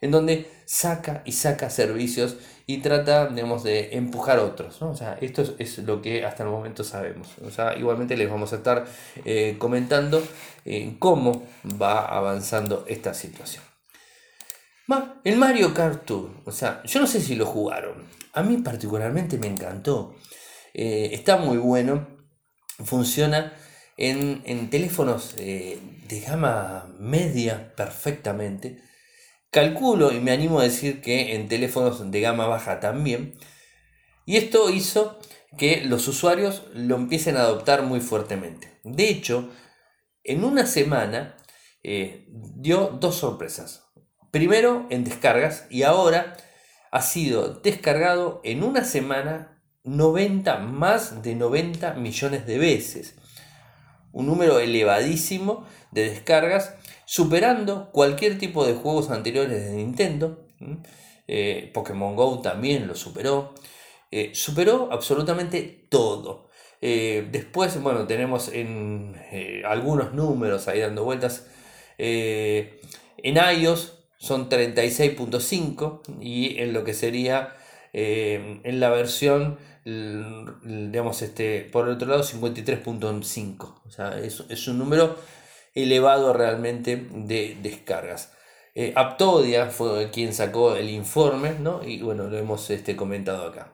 en 0.00 0.12
donde 0.12 0.48
saca 0.64 1.22
y 1.24 1.32
saca 1.32 1.68
servicios 1.68 2.36
y 2.74 2.78
trata, 2.78 3.26
digamos, 3.28 3.62
de 3.64 3.96
empujar 3.96 4.38
otros. 4.38 4.80
O 4.82 4.94
sea, 4.94 5.18
esto 5.20 5.42
es, 5.58 5.78
lo 5.78 6.00
que 6.00 6.24
hasta 6.24 6.44
el 6.44 6.50
momento 6.50 6.84
sabemos. 6.84 7.28
O 7.44 7.50
sea, 7.50 7.76
igualmente 7.76 8.16
les 8.16 8.30
vamos 8.30 8.52
a 8.52 8.56
estar 8.56 8.86
eh, 9.24 9.56
comentando 9.58 10.22
eh, 10.64 10.96
cómo 10.98 11.46
va 11.80 12.04
avanzando 12.06 12.84
esta 12.88 13.14
situación. 13.14 13.64
El 15.22 15.36
Mario 15.36 15.72
Kart 15.72 16.04
Tour, 16.04 16.30
o 16.44 16.50
sea, 16.50 16.82
yo 16.84 17.00
no 17.00 17.06
sé 17.06 17.20
si 17.20 17.36
lo 17.36 17.46
jugaron. 17.46 18.08
A 18.32 18.42
mí 18.42 18.56
particularmente 18.56 19.38
me 19.38 19.46
encantó. 19.46 20.16
Eh, 20.74 21.10
está 21.12 21.36
muy 21.36 21.58
bueno, 21.58 22.08
funciona 22.84 23.52
en, 23.96 24.70
teléfonos 24.70 25.34
eh, 25.38 25.78
de 26.08 26.20
gama 26.20 26.92
media 26.98 27.72
perfectamente. 27.76 28.82
Calculo 29.50 30.12
y 30.12 30.20
me 30.20 30.30
animo 30.30 30.60
a 30.60 30.64
decir 30.64 31.00
que 31.00 31.34
en 31.34 31.48
teléfonos 31.48 32.10
de 32.10 32.20
gama 32.20 32.46
baja 32.46 32.78
también. 32.78 33.34
Y 34.24 34.36
esto 34.36 34.70
hizo 34.70 35.18
que 35.58 35.82
los 35.84 36.06
usuarios 36.06 36.64
lo 36.72 36.96
empiecen 36.96 37.36
a 37.36 37.40
adoptar 37.40 37.82
muy 37.82 38.00
fuertemente. 38.00 38.78
De 38.84 39.08
hecho, 39.08 39.50
en 40.22 40.44
una 40.44 40.66
semana 40.66 41.36
eh, 41.82 42.26
dio 42.28 42.96
dos 43.00 43.16
sorpresas. 43.16 43.88
Primero 44.30 44.86
en 44.90 45.02
descargas 45.02 45.66
y 45.70 45.82
ahora 45.82 46.36
ha 46.92 47.02
sido 47.02 47.54
descargado 47.54 48.40
en 48.44 48.62
una 48.62 48.84
semana 48.84 49.60
90, 49.84 50.58
más 50.58 51.22
de 51.22 51.34
90 51.34 51.94
millones 51.94 52.46
de 52.46 52.58
veces. 52.58 53.16
Un 54.12 54.26
número 54.26 54.60
elevadísimo 54.60 55.66
de 55.90 56.10
descargas, 56.10 56.74
superando 57.10 57.90
cualquier 57.90 58.38
tipo 58.38 58.64
de 58.64 58.74
juegos 58.74 59.10
anteriores 59.10 59.64
de 59.64 59.72
Nintendo. 59.72 60.46
Eh, 61.26 61.68
Pokémon 61.74 62.14
Go 62.14 62.38
también 62.40 62.86
lo 62.86 62.94
superó. 62.94 63.52
Eh, 64.12 64.30
superó 64.32 64.90
absolutamente 64.92 65.88
todo. 65.88 66.50
Eh, 66.80 67.26
después, 67.32 67.82
bueno, 67.82 68.06
tenemos 68.06 68.46
en 68.52 69.16
algunos 69.66 70.14
números 70.14 70.68
ahí 70.68 70.78
dando 70.78 71.02
vueltas. 71.02 71.48
en 71.98 72.68
iOS 73.58 73.98
son 74.18 74.48
36.5 74.48 76.02
y 76.20 76.60
en 76.60 76.72
lo 76.72 76.84
que 76.84 76.94
sería 76.94 77.56
en 77.92 78.78
la 78.78 78.90
versión 78.90 79.58
digamos, 79.84 81.22
este, 81.22 81.68
por 81.72 81.88
el 81.88 81.94
otro 81.94 82.08
lado 82.08 82.22
53.5. 82.22 83.74
O 83.84 83.90
sea, 83.90 84.18
es, 84.18 84.68
un 84.68 84.78
número 84.78 85.16
elevado 85.74 86.32
realmente 86.32 87.08
de 87.10 87.56
descargas. 87.62 88.32
Eh, 88.74 88.92
Aptodia 88.94 89.66
fue 89.66 90.10
quien 90.10 90.32
sacó 90.32 90.76
el 90.76 90.90
informe, 90.90 91.54
¿no? 91.58 91.82
Y 91.82 92.02
bueno, 92.02 92.24
lo 92.24 92.38
hemos 92.38 92.70
este, 92.70 92.96
comentado 92.96 93.48
acá. 93.48 93.70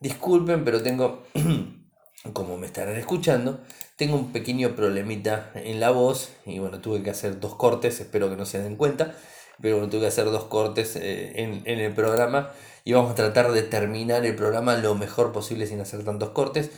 Disculpen, 0.00 0.64
pero 0.64 0.82
tengo, 0.82 1.22
como 2.32 2.58
me 2.58 2.66
estarán 2.66 2.96
escuchando, 2.96 3.60
tengo 3.96 4.16
un 4.16 4.32
pequeño 4.32 4.76
problemita 4.76 5.50
en 5.54 5.80
la 5.80 5.90
voz 5.90 6.32
y 6.44 6.58
bueno, 6.58 6.80
tuve 6.80 7.02
que 7.02 7.10
hacer 7.10 7.40
dos 7.40 7.54
cortes, 7.54 8.00
espero 8.00 8.28
que 8.28 8.36
no 8.36 8.44
se 8.44 8.60
den 8.60 8.76
cuenta, 8.76 9.14
pero 9.60 9.76
bueno, 9.76 9.90
tuve 9.90 10.02
que 10.02 10.06
hacer 10.08 10.26
dos 10.26 10.44
cortes 10.44 10.96
eh, 10.96 11.40
en, 11.42 11.62
en 11.64 11.78
el 11.78 11.94
programa 11.94 12.50
y 12.84 12.92
vamos 12.92 13.12
a 13.12 13.14
tratar 13.14 13.52
de 13.52 13.62
terminar 13.62 14.26
el 14.26 14.34
programa 14.36 14.76
lo 14.76 14.94
mejor 14.94 15.32
posible 15.32 15.66
sin 15.66 15.80
hacer 15.80 16.04
tantos 16.04 16.30
cortes. 16.30 16.70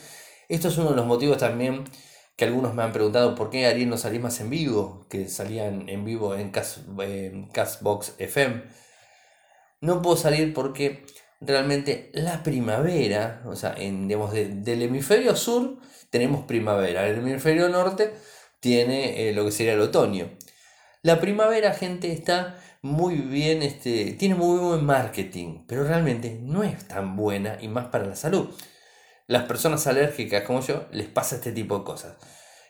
Esto 0.49 0.69
es 0.69 0.79
uno 0.79 0.91
de 0.91 0.97
los 0.97 1.07
motivos 1.07 1.39
también 1.39 1.85
que 2.37 2.44
algunos 2.44 2.75
me 2.75 2.83
han 2.83 2.92
preguntado 2.92 3.35
por 3.35 3.51
qué 3.51 3.66
Ariel 3.66 3.88
no 3.88 3.96
salía 3.96 4.20
más 4.20 4.40
en 4.40 4.51
vivo, 4.51 5.07
que 5.09 5.29
salían 5.29 5.88
en 5.88 6.05
vivo 6.05 6.37
en, 6.37 6.51
Castbox 6.51 8.14
FM. 8.18 8.62
No 9.81 10.03
puedo 10.03 10.16
salir 10.16 10.53
porque 10.53 11.07
realmente 11.40 12.11
la 12.12 12.42
primavera, 12.42 13.42
o 13.46 13.57
sea, 13.57 13.75
en, 13.77 14.07
digamos, 14.07 14.33
del 14.33 14.83
hemisferio 14.83 15.35
sur 15.35 15.79
tenemos 16.11 16.44
primavera, 16.44 17.07
el 17.09 17.18
hemisferio 17.18 17.68
norte 17.68 18.12
tiene 18.61 19.29
eh, 19.29 19.33
lo 19.33 19.44
que 19.44 19.53
sería 19.53 19.75
el 19.75 19.81
otoño. 19.81 20.31
La 21.03 21.20
primavera, 21.20 21.72
gente, 21.72 22.12
está 22.12 22.59
muy 22.83 23.16
bien, 23.16 23.62
este, 23.62 24.12
tiene 24.12 24.35
muy 24.35 24.59
buen 24.59 24.85
marketing, 24.85 25.64
pero 25.66 25.85
realmente 25.85 26.38
no 26.42 26.62
es 26.64 26.87
tan 26.87 27.16
buena 27.16 27.59
y 27.61 27.68
más 27.68 27.87
para 27.87 28.07
la 28.07 28.16
salud. 28.16 28.51
Las 29.27 29.45
personas 29.45 29.87
alérgicas 29.87 30.45
como 30.45 30.61
yo 30.61 30.87
les 30.93 31.09
pasa 31.09 31.37
este 31.37 31.53
tipo 31.53 31.79
de 31.79 31.85
cosas. 31.85 32.17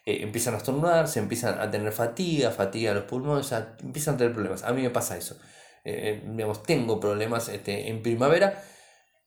Eh, 0.07 0.23
empiezan 0.23 0.55
a 0.55 0.59
estornudar, 0.59 1.09
se 1.09 1.19
empiezan 1.19 1.59
a 1.59 1.71
tener 1.71 1.92
fatiga, 1.92 2.51
fatiga 2.51 2.92
a 2.92 2.95
los 2.95 3.05
pulmones, 3.05 3.53
empiezan 3.83 4.14
a 4.14 4.19
tener 4.19 4.33
problemas. 4.33 4.62
A 4.62 4.73
mí 4.73 4.83
me 4.83 4.90
pasa 4.90 5.16
eso. 5.16 5.37
Eh, 5.85 6.23
eh, 6.23 6.25
digamos, 6.27 6.62
tengo 6.62 6.99
problemas 7.01 7.49
este, 7.49 7.88
en 7.90 8.03
primavera. 8.03 8.62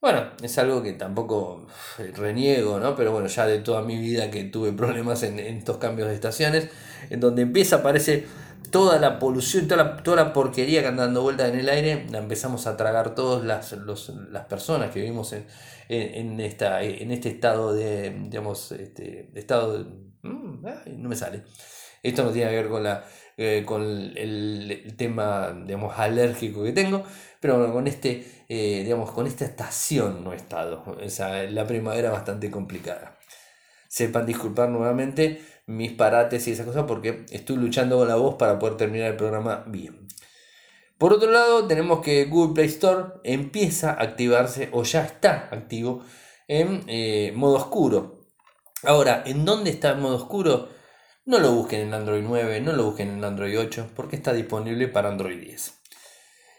Bueno, 0.02 0.32
es 0.42 0.58
algo 0.58 0.82
que 0.82 0.94
tampoco 0.94 1.68
reniego, 2.16 2.80
¿no? 2.80 2.96
Pero 2.96 3.12
bueno, 3.12 3.28
ya 3.28 3.46
de 3.46 3.60
toda 3.60 3.82
mi 3.82 3.98
vida 4.00 4.32
que 4.32 4.46
tuve 4.46 4.72
problemas 4.72 5.24
en, 5.24 5.40
en 5.40 5.58
estos 5.58 5.78
cambios 5.78 6.08
de 6.08 6.16
estaciones, 6.16 6.70
en 7.10 7.20
donde 7.20 7.42
empieza, 7.42 7.84
parece 7.84 8.26
toda 8.72 9.00
la 9.00 9.20
polución, 9.20 9.68
toda 9.68 9.84
la, 9.84 9.98
toda 10.04 10.18
la 10.18 10.34
porquería 10.34 10.82
que 10.82 10.88
anda 10.88 11.06
dando 11.06 11.22
vueltas 11.22 11.50
en 11.52 11.60
el 11.60 11.70
aire, 11.70 12.06
la 12.10 12.20
empezamos 12.20 12.68
a 12.68 12.78
tragar 12.78 13.16
todas 13.16 13.44
las, 13.44 13.74
personas 14.46 14.92
que 14.92 15.02
vivimos 15.02 15.34
en, 15.34 15.46
en, 15.90 16.40
esta, 16.40 16.82
en 16.84 17.12
este 17.12 17.30
estado 17.30 17.74
de, 17.74 18.12
digamos, 18.30 18.72
este, 18.72 19.30
estado 19.36 19.86
mm, 20.22 20.66
no 20.98 21.10
me 21.10 21.16
sale. 21.16 21.44
Esto 22.04 22.24
no 22.24 22.32
tiene 22.32 22.50
que 22.50 22.56
ver 22.56 22.70
con, 22.70 22.84
la, 22.84 23.04
eh, 23.38 23.64
con 23.66 23.82
el, 23.84 24.94
tema, 24.98 25.54
digamos, 25.66 25.98
alérgico 25.98 26.64
que 26.64 26.72
tengo, 26.72 27.04
pero 27.40 27.72
con, 27.74 27.88
este, 27.88 28.26
eh, 28.48 28.82
digamos, 28.84 29.12
con 29.12 29.28
esta 29.28 29.46
estación 29.46 30.24
no 30.24 30.34
he 30.34 30.36
estado. 30.36 30.84
O 30.86 31.10
sea, 31.10 31.44
la 31.44 31.66
primavera 31.68 32.12
bastante 32.12 32.50
complicada. 32.50 33.18
Sepan 33.88 34.26
disculpar 34.26 34.70
nuevamente 34.70 35.42
mis 35.70 35.92
parates 35.92 36.48
y 36.48 36.52
esas 36.52 36.66
cosas 36.66 36.86
porque 36.88 37.26
estoy 37.30 37.58
luchando 37.58 38.00
con 38.00 38.08
la 38.08 38.16
voz 38.16 38.36
para 38.36 38.58
poder 38.58 38.76
terminar 38.76 39.12
el 39.12 39.18
programa 39.18 39.64
bien. 39.68 40.08
Por 40.98 41.14
otro 41.14 41.32
lado, 41.32 41.68
tenemos 41.68 42.02
que 42.02 42.26
Google 42.26 42.56
Play 42.56 42.68
Store 42.68 43.14
empieza 43.24 43.92
a 43.92 44.02
activarse 44.02 44.70
o 44.74 44.84
ya 44.84 45.06
está 45.06 45.48
activo 45.52 46.04
en 46.48 46.84
eh, 46.88 47.32
modo 47.36 47.58
oscuro. 47.58 48.26
Ahora, 48.84 49.24
¿en 49.28 49.46
dónde 49.46 49.70
está 49.70 49.92
el 49.92 50.00
modo 50.00 50.16
oscuro? 50.16 50.70
No 51.26 51.38
lo 51.38 51.52
busquen 51.54 51.82
en 51.82 51.94
Android 51.94 52.24
9, 52.26 52.62
no 52.62 52.74
lo 52.74 52.86
busquen 52.86 53.10
en 53.10 53.24
Android 53.24 53.58
8, 53.60 53.92
porque 53.96 54.16
está 54.16 54.34
disponible 54.34 54.88
para 54.88 55.10
Android 55.10 55.40
10. 55.40 55.82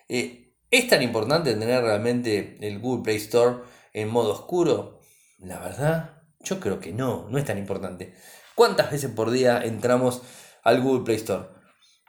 Eh, 0.08 0.54
¿Es 0.70 0.86
tan 0.86 1.02
importante 1.02 1.52
tener 1.54 1.82
realmente 1.82 2.58
el 2.60 2.78
Google 2.78 3.02
Play 3.02 3.16
Store 3.16 3.56
en 3.92 4.08
modo 4.08 4.32
oscuro? 4.32 5.00
La 5.40 5.58
verdad, 5.58 6.22
yo 6.38 6.60
creo 6.60 6.78
que 6.78 6.92
no, 6.92 7.28
no 7.28 7.38
es 7.38 7.44
tan 7.44 7.58
importante. 7.58 8.14
¿Cuántas 8.60 8.90
veces 8.90 9.10
por 9.10 9.30
día 9.30 9.62
entramos 9.64 10.20
al 10.64 10.82
Google 10.82 11.02
Play 11.02 11.16
Store? 11.16 11.44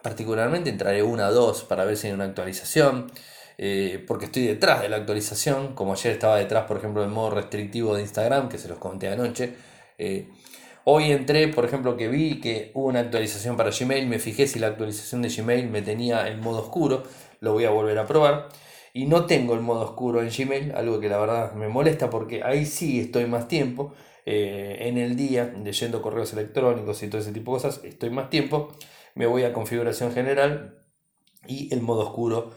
Particularmente 0.04 0.70
entraré 0.70 1.02
una 1.02 1.30
o 1.30 1.34
dos 1.34 1.64
para 1.64 1.86
ver 1.86 1.96
si 1.96 2.08
hay 2.08 2.14
una 2.14 2.26
actualización, 2.26 3.10
eh, 3.58 4.04
porque 4.06 4.26
estoy 4.26 4.48
detrás 4.48 4.82
de 4.82 4.90
la 4.90 4.98
actualización, 4.98 5.76
como 5.76 5.94
ayer 5.94 6.12
estaba 6.12 6.36
detrás, 6.36 6.66
por 6.66 6.76
ejemplo, 6.76 7.04
del 7.04 7.10
modo 7.10 7.30
restrictivo 7.30 7.96
de 7.96 8.02
Instagram, 8.02 8.50
que 8.50 8.58
se 8.58 8.68
los 8.68 8.80
conté 8.80 9.08
anoche. 9.08 9.56
Eh, 9.98 10.28
hoy 10.84 11.14
entré, 11.14 11.48
por 11.48 11.64
ejemplo, 11.64 11.96
que 11.96 12.10
vi 12.10 12.42
que 12.42 12.72
hubo 12.74 12.88
una 12.88 13.00
actualización 13.00 13.56
para 13.56 13.70
Gmail, 13.72 14.06
me 14.08 14.20
fijé 14.20 14.46
si 14.46 14.60
la 14.60 14.68
actualización 14.68 15.22
de 15.22 15.30
Gmail 15.30 15.70
me 15.70 15.82
tenía 15.82 16.28
el 16.28 16.42
modo 16.42 16.64
oscuro, 16.64 17.04
lo 17.40 17.54
voy 17.54 17.64
a 17.64 17.70
volver 17.70 17.98
a 17.98 18.06
probar. 18.06 18.50
Y 18.94 19.06
no 19.06 19.26
tengo 19.26 19.54
el 19.54 19.62
modo 19.62 19.84
oscuro 19.86 20.22
en 20.22 20.30
Gmail, 20.30 20.74
algo 20.76 21.00
que 21.00 21.08
la 21.08 21.18
verdad 21.18 21.54
me 21.54 21.70
molesta 21.70 22.10
porque 22.10 22.44
ahí 22.44 22.66
sí 22.66 23.00
estoy 23.00 23.26
más 23.26 23.48
tiempo. 23.48 23.94
Eh, 24.25 24.77
en 24.81 24.97
el 24.97 25.15
día 25.15 25.53
leyendo 25.63 26.01
correos 26.01 26.34
electrónicos 26.34 27.01
y 27.03 27.07
todo 27.09 27.22
ese 27.22 27.32
tipo 27.32 27.51
de 27.51 27.61
cosas, 27.61 27.84
estoy 27.84 28.09
más 28.09 28.30
tiempo, 28.30 28.76
me 29.15 29.26
voy 29.26 29.43
a 29.43 29.53
configuración 29.53 30.13
general 30.13 30.84
y 31.47 31.74
el 31.74 31.82
modo 31.82 32.01
oscuro 32.07 32.51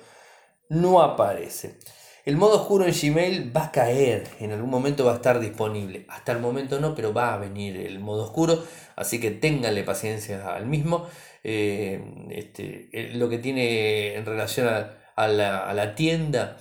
no 0.69 1.03
aparece. 1.03 1.79
El 2.25 2.39
modo 2.39 2.63
oscuro 2.63 2.87
en 2.87 2.95
Gmail 2.95 3.55
va 3.55 3.67
a 3.67 3.73
caer, 3.73 4.27
en 4.41 4.51
algún 4.53 4.71
momento 4.71 5.05
va 5.05 5.13
a 5.13 5.17
estar 5.17 5.41
disponible. 5.41 6.07
Hasta 6.09 6.33
el 6.33 6.39
momento 6.39 6.81
no, 6.81 6.95
pero 6.95 7.13
va 7.13 7.35
a 7.35 7.39
venir 7.39 7.77
el 7.77 8.01
modo 8.01 8.25
oscuro, 8.25 8.65
así 8.97 9.21
que 9.21 9.31
ténganle 9.31 9.83
paciencia 9.83 10.55
al 10.55 10.65
mismo. 10.65 11.07
Eh, 11.43 12.03
este, 12.31 12.89
eh, 12.93 13.13
lo 13.15 13.29
que 13.29 13.37
tiene 13.39 14.15
en 14.15 14.25
relación 14.25 14.69
a, 14.69 15.29
la, 15.29 15.95
tienda, 15.95 16.57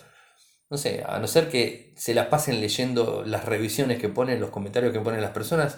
no 0.74 0.78
sé, 0.78 1.04
a 1.08 1.20
no 1.20 1.28
ser 1.28 1.50
que 1.50 1.94
se 1.96 2.14
las 2.14 2.28
pasen 2.28 2.60
leyendo 2.60 3.24
las 3.26 3.46
revisiones 3.46 4.00
que 4.00 4.10
ponen, 4.10 4.42
los 4.42 4.50
comentarios 4.50 4.92
que 4.92 5.00
ponen 5.00 5.22
las 5.22 5.32
personas, 5.32 5.78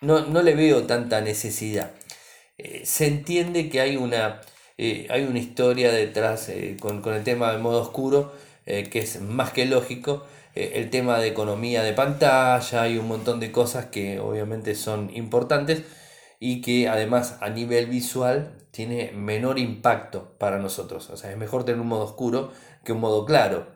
no, 0.00 0.20
no 0.20 0.42
le 0.42 0.54
veo 0.54 0.84
tanta 0.84 1.20
necesidad. 1.20 1.90
Eh, 2.58 2.82
se 2.84 3.06
entiende 3.06 3.68
que 3.68 3.80
hay 3.80 3.96
una, 3.96 4.40
hay 4.78 5.24
una 5.24 5.38
historia 5.38 5.90
detrás 5.90 6.50
con, 6.80 7.02
con, 7.02 7.14
el 7.14 7.24
tema 7.24 7.50
del 7.50 7.60
modo 7.60 7.80
oscuro 7.80 8.32
eh, 8.66 8.90
que 8.90 8.98
es 8.98 9.20
más 9.20 9.52
que 9.52 9.64
lógico. 9.64 10.26
Eh, 10.54 10.72
el 10.74 10.90
tema 10.90 11.18
de 11.18 11.28
economía 11.28 11.82
de 11.82 11.92
pantalla, 11.92 12.82
hay 12.82 12.98
un 12.98 13.08
montón 13.08 13.40
de 13.40 13.52
cosas 13.52 13.86
que 13.86 14.18
obviamente 14.20 14.74
son 14.74 15.10
importantes 15.14 15.82
y 16.40 16.60
que 16.60 16.88
además 16.88 17.38
a 17.40 17.48
nivel 17.48 17.86
visual 17.86 18.58
tiene 18.72 19.12
menor 19.12 19.58
impacto 19.58 20.36
para 20.38 20.58
nosotros. 20.58 21.08
O 21.10 21.16
sea, 21.16 21.30
es 21.30 21.38
mejor 21.38 21.64
tener 21.64 21.80
un 21.80 21.88
modo 21.88 22.04
oscuro 22.04 22.52
que 22.84 22.92
un 22.92 23.00
modo 23.00 23.24
claro. 23.24 23.68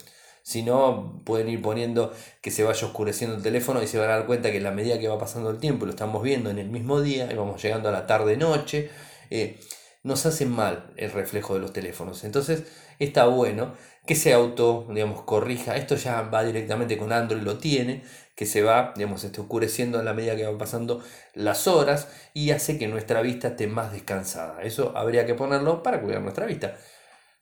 Si 0.51 0.64
no, 0.64 1.22
pueden 1.24 1.48
ir 1.48 1.62
poniendo 1.62 2.12
que 2.42 2.51
se 2.51 2.64
vaya 2.64 2.84
oscureciendo 2.84 3.36
el 3.36 3.42
teléfono 3.44 3.80
y 3.84 3.86
se 3.86 3.98
van 3.98 4.11
a 4.11 4.14
dar 4.16 4.26
cuenta 4.26 4.51
que 4.51 4.59
a 4.59 4.61
la 4.61 4.72
medida 4.72 4.98
que 4.98 5.07
va 5.07 5.16
pasando 5.16 5.48
el 5.48 5.59
tiempo, 5.59 5.86
lo 5.86 5.92
estamos 5.92 6.24
viendo 6.24 6.51
en 6.51 6.59
el 6.59 6.68
mismo 6.68 7.01
día 7.01 7.30
y 7.30 7.36
vamos 7.36 7.62
llegando 7.62 7.88
a 7.88 7.92
la 7.92 8.09
tarde-noche, 8.09 8.90
eh, 9.30 9.61
nos 10.03 10.26
hace 10.26 10.46
mal 10.46 10.92
el 10.96 11.12
reflejo 11.12 11.55
de 11.55 11.61
los 11.61 11.72
teléfonos. 11.72 12.24
Entonces, 12.24 12.64
está 12.98 13.26
bueno 13.26 13.74
que 14.09 14.16
se 14.16 14.32
auto, 14.32 14.88
digamos, 14.92 15.22
corrija. 15.22 15.76
Esto 15.76 15.94
ya 15.94 16.22
va 16.22 16.42
directamente 16.42 16.98
con 16.98 17.12
Android, 17.12 17.42
lo 17.42 17.59
tiene, 17.59 18.03
que 18.34 18.44
se 18.44 18.62
va, 18.62 18.92
digamos, 18.96 19.22
esté 19.22 19.40
oscureciendo 19.40 20.01
a 20.01 20.03
la 20.03 20.14
medida 20.14 20.34
que 20.34 20.46
van 20.46 20.59
pasando 20.59 21.01
las 21.32 21.68
horas 21.68 22.09
y 22.34 22.51
hace 22.51 22.76
que 22.76 22.88
nuestra 22.88 23.22
vista 23.22 23.48
esté 23.48 23.68
más 23.68 23.92
descansada. 23.92 24.62
Eso 24.64 24.96
habría 24.96 25.26
que 25.26 25.34
ponerlo 25.34 25.84
para 25.84 26.01
cuidar 26.03 26.22
nuestra 26.22 26.46
vista. 26.46 26.76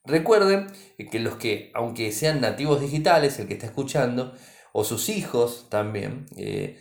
Recuerden 0.09 0.67
que 1.11 1.21
los 1.21 1.37
que, 1.37 1.71
aunque 1.75 2.11
sean 2.13 2.41
nativos 2.41 2.81
digitales, 2.81 3.39
el 3.39 3.47
que 3.47 3.55
está 3.55 3.67
escuchando, 3.67 4.35
o 4.73 4.85
sus 4.85 5.09
hijos 5.09 5.69
también, 5.71 6.27
eh, 6.37 6.79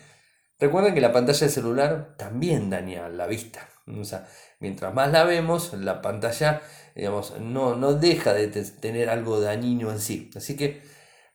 recuerden 0.60 0.94
que 0.94 1.02
la 1.02 1.12
pantalla 1.12 1.40
del 1.40 1.50
celular 1.50 2.16
también 2.18 2.70
daña 2.70 3.10
la 3.10 3.28
vista. 3.28 3.70
O 3.88 4.04
sea, 4.04 4.28
mientras 4.60 4.94
más 4.94 5.12
la 5.12 5.24
vemos, 5.24 5.74
la 5.74 6.02
pantalla 6.02 6.62
digamos, 6.98 7.40
no, 7.40 7.76
no 7.76 7.94
deja 7.94 8.34
de 8.34 8.48
tener 8.48 9.10
algo 9.10 9.40
dañino 9.40 9.92
en 9.92 10.00
sí. 10.00 10.32
Así 10.36 10.58
que 10.58 10.82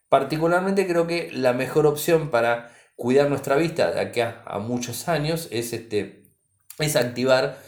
particularmente 0.09 0.89
creo 0.89 1.07
que 1.07 1.31
la 1.33 1.53
mejor 1.53 1.87
opción 1.87 2.31
para 2.31 2.73
cuidar 2.97 3.29
nuestra 3.29 3.55
vista 3.57 3.93
de 3.93 4.01
aquí 4.01 4.21
a, 4.21 4.59
muchos 4.59 5.09
años 5.09 5.49
es, 5.53 5.73
este, 5.73 6.25
es 6.79 6.97
activar 6.97 7.59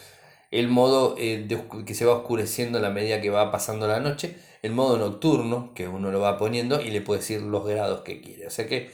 el 0.58 0.68
modo 0.68 1.16
eh, 1.18 1.46
que 1.86 1.94
se 1.94 2.04
va 2.04 2.14
oscureciendo 2.14 2.78
a 2.78 2.82
la 2.82 2.90
medida 2.90 3.20
que 3.20 3.30
va 3.30 3.50
pasando 3.50 3.86
la 3.86 4.00
noche, 4.00 4.36
el 4.62 4.72
modo 4.72 4.98
nocturno 4.98 5.72
que 5.74 5.88
uno 5.88 6.10
lo 6.10 6.20
va 6.20 6.38
poniendo 6.38 6.80
y 6.80 6.90
le 6.90 7.00
puede 7.00 7.20
decir 7.20 7.42
los 7.42 7.66
grados 7.66 8.02
que 8.02 8.20
quiere. 8.20 8.46
O 8.46 8.50
sea 8.50 8.66
que 8.66 8.90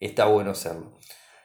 está 0.00 0.26
bueno 0.26 0.50
hacerlo. 0.50 0.98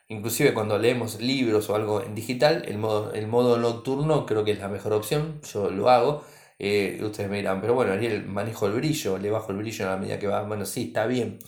Inclusive 0.10 0.54
cuando 0.54 0.78
leemos 0.78 1.22
libros 1.22 1.70
o 1.70 1.76
algo 1.76 2.02
en 2.04 2.16
digital, 2.16 2.64
el 2.68 2.78
modo, 2.78 3.14
el 3.14 3.28
modo 3.28 3.58
nocturno 3.58 4.26
creo 4.26 4.44
que 4.44 4.52
es 4.52 4.60
la 4.60 4.68
mejor 4.68 4.94
opción, 4.94 5.42
yo 5.44 5.70
lo 5.70 5.90
hago 5.90 6.24
eh, 6.64 7.00
ustedes 7.04 7.28
me 7.28 7.38
dirán, 7.38 7.60
pero 7.60 7.74
bueno, 7.74 7.92
Ariel, 7.94 8.24
manejo 8.28 8.68
el 8.68 8.74
brillo, 8.74 9.18
le 9.18 9.32
bajo 9.32 9.52
el 9.52 9.58
brillo 9.58 9.88
a 9.88 9.94
la 9.94 9.98
medida 9.98 10.20
que 10.20 10.28
va. 10.28 10.44
Bueno, 10.44 10.68
sí, 10.68 10.90
está 10.90 11.08
bien. 11.08 11.40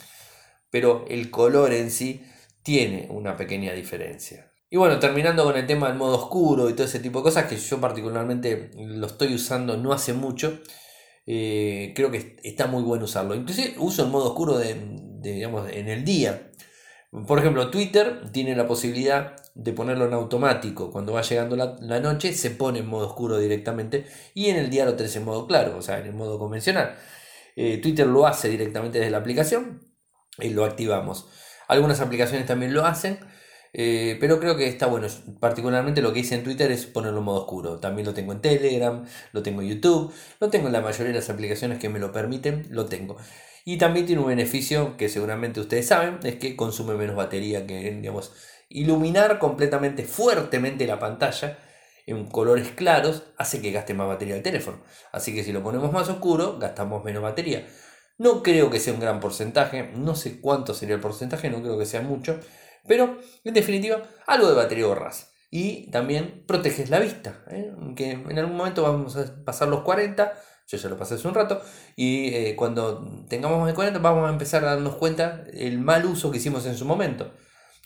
Pero 0.71 1.05
el 1.07 1.29
color 1.29 1.71
en 1.71 1.91
sí 1.91 2.25
tiene 2.63 3.05
una 3.11 3.37
pequeña 3.37 3.73
diferencia. 3.73 4.52
Y 4.73 4.77
bueno, 4.77 4.97
terminando 4.97 5.43
con 5.43 5.55
el 5.55 5.67
tema 5.67 5.87
del 5.87 5.97
modo 5.99 6.17
oscuro 6.17 6.67
y 6.67 6.73
todo 6.73 6.87
ese 6.87 6.99
tipo 6.99 7.19
de 7.19 7.25
cosas 7.25 7.45
que 7.45 7.57
yo 7.57 7.79
particularmente 7.79 8.71
lo 8.75 9.05
estoy 9.05 9.35
usando 9.35 9.77
no 9.77 9.93
hace 9.93 10.13
mucho. 10.13 10.61
Eh, 11.27 11.93
creo 11.95 12.09
que 12.09 12.37
está 12.41 12.65
muy 12.65 12.81
bueno 12.81 13.05
usarlo. 13.05 13.35
Inclusive 13.35 13.75
uso 13.77 14.03
el 14.03 14.09
modo 14.09 14.29
oscuro 14.29 14.57
de, 14.57 14.75
digamos, 15.21 15.69
en 15.71 15.89
el 15.89 16.03
día. 16.03 16.49
Por 17.27 17.37
ejemplo, 17.37 17.69
Twitter 17.69 18.31
tiene 18.31 18.55
la 18.55 18.65
posibilidad 18.65 19.35
de 19.53 19.73
ponerlo 19.73 20.07
en 20.07 20.13
automático. 20.13 20.89
Cuando 20.89 21.13
va 21.13 21.21
llegando 21.21 21.55
la, 21.55 21.99
noche 21.99 22.33
se 22.33 22.49
pone 22.49 22.79
en 22.79 22.87
modo 22.87 23.05
oscuro 23.05 23.37
directamente 23.37 24.07
y 24.33 24.47
en 24.47 24.55
el 24.55 24.71
día 24.71 24.85
lo 24.85 24.95
tenés 24.95 25.15
en 25.15 25.25
modo 25.25 25.45
claro, 25.45 25.77
o 25.77 25.83
sea, 25.83 25.99
en 25.99 26.07
el 26.07 26.13
modo 26.13 26.39
convencional. 26.39 26.95
Eh, 27.55 27.77
Twitter 27.77 28.07
lo 28.07 28.25
hace 28.25 28.49
directamente 28.49 28.97
desde 28.97 29.11
la 29.11 29.19
aplicación 29.19 29.93
y 30.39 30.49
lo 30.49 30.65
activamos. 30.65 31.27
Algunas 31.67 31.99
aplicaciones 31.99 32.47
también 32.47 32.73
lo 32.73 32.87
hacen, 32.87 33.19
eh, 33.73 34.17
pero 34.19 34.39
creo 34.39 34.55
que 34.55 34.67
está 34.67 34.85
bueno. 34.85 35.07
Particularmente 35.39 36.01
lo 36.01 36.13
que 36.13 36.19
hice 36.19 36.35
en 36.35 36.43
Twitter 36.43 36.71
es 36.71 36.85
ponerlo 36.85 37.19
en 37.19 37.25
modo 37.25 37.41
oscuro. 37.41 37.79
También 37.79 38.05
lo 38.05 38.13
tengo 38.13 38.31
en 38.31 38.41
Telegram, 38.41 39.03
lo 39.31 39.43
tengo 39.43 39.61
en 39.61 39.69
YouTube, 39.69 40.13
lo 40.39 40.49
tengo 40.49 40.67
en 40.67 40.73
la 40.73 40.81
mayoría 40.81 41.11
de 41.11 41.19
las 41.19 41.29
aplicaciones 41.29 41.79
que 41.79 41.89
me 41.89 41.99
lo 41.99 42.11
permiten, 42.11 42.67
lo 42.69 42.85
tengo. 42.85 43.17
Y 43.65 43.77
también 43.77 44.05
tiene 44.05 44.21
un 44.21 44.27
beneficio 44.27 44.97
que 44.97 45.09
seguramente 45.09 45.59
ustedes 45.59 45.87
saben, 45.87 46.19
es 46.23 46.35
que 46.35 46.55
consume 46.55 46.95
menos 46.95 47.15
batería 47.15 47.65
que, 47.65 47.91
digamos, 47.91 48.33
iluminar 48.69 49.39
completamente, 49.39 50.03
fuertemente 50.03 50.85
la 50.85 50.99
pantalla 50.99 51.59
en 52.05 52.25
colores 52.27 52.69
claros 52.71 53.23
hace 53.37 53.61
que 53.61 53.71
gaste 53.71 53.93
más 53.93 54.07
batería 54.07 54.35
el 54.35 54.43
teléfono. 54.43 54.83
Así 55.11 55.33
que 55.33 55.43
si 55.43 55.51
lo 55.53 55.63
ponemos 55.63 55.91
más 55.93 56.09
oscuro, 56.09 56.59
gastamos 56.59 57.03
menos 57.03 57.23
batería. 57.23 57.65
No 58.17 58.43
creo 58.43 58.69
que 58.69 58.79
sea 58.79 58.93
un 58.93 58.99
gran 58.99 59.19
porcentaje, 59.19 59.91
no 59.95 60.15
sé 60.15 60.39
cuánto 60.41 60.73
sería 60.73 60.95
el 60.95 61.01
porcentaje, 61.01 61.49
no 61.49 61.61
creo 61.61 61.79
que 61.79 61.85
sea 61.85 62.01
mucho, 62.01 62.39
pero 62.87 63.19
en 63.43 63.53
definitiva, 63.53 64.01
algo 64.27 64.47
de 64.49 64.55
batería 64.55 64.85
ahorras. 64.85 65.31
Y 65.49 65.91
también 65.91 66.43
proteges 66.47 66.89
la 66.89 66.99
vista, 66.99 67.43
¿eh? 67.51 67.71
que 67.95 68.11
en 68.11 68.39
algún 68.39 68.57
momento 68.57 68.81
vamos 68.81 69.15
a 69.17 69.43
pasar 69.45 69.67
los 69.67 69.81
40, 69.81 70.33
yo 70.67 70.77
ya 70.77 70.89
lo 70.89 70.97
pasé 70.97 71.13
hace 71.13 71.27
un 71.27 71.35
rato, 71.35 71.61
y 71.95 72.33
eh, 72.33 72.55
cuando 72.55 73.25
tengamos 73.27 73.59
más 73.59 73.67
de 73.67 73.75
40 73.75 73.99
vamos 73.99 74.27
a 74.27 74.31
empezar 74.31 74.63
a 74.63 74.71
darnos 74.71 74.95
cuenta 74.95 75.43
el 75.53 75.77
mal 75.77 76.05
uso 76.05 76.31
que 76.31 76.37
hicimos 76.37 76.65
en 76.65 76.75
su 76.75 76.85
momento. 76.85 77.31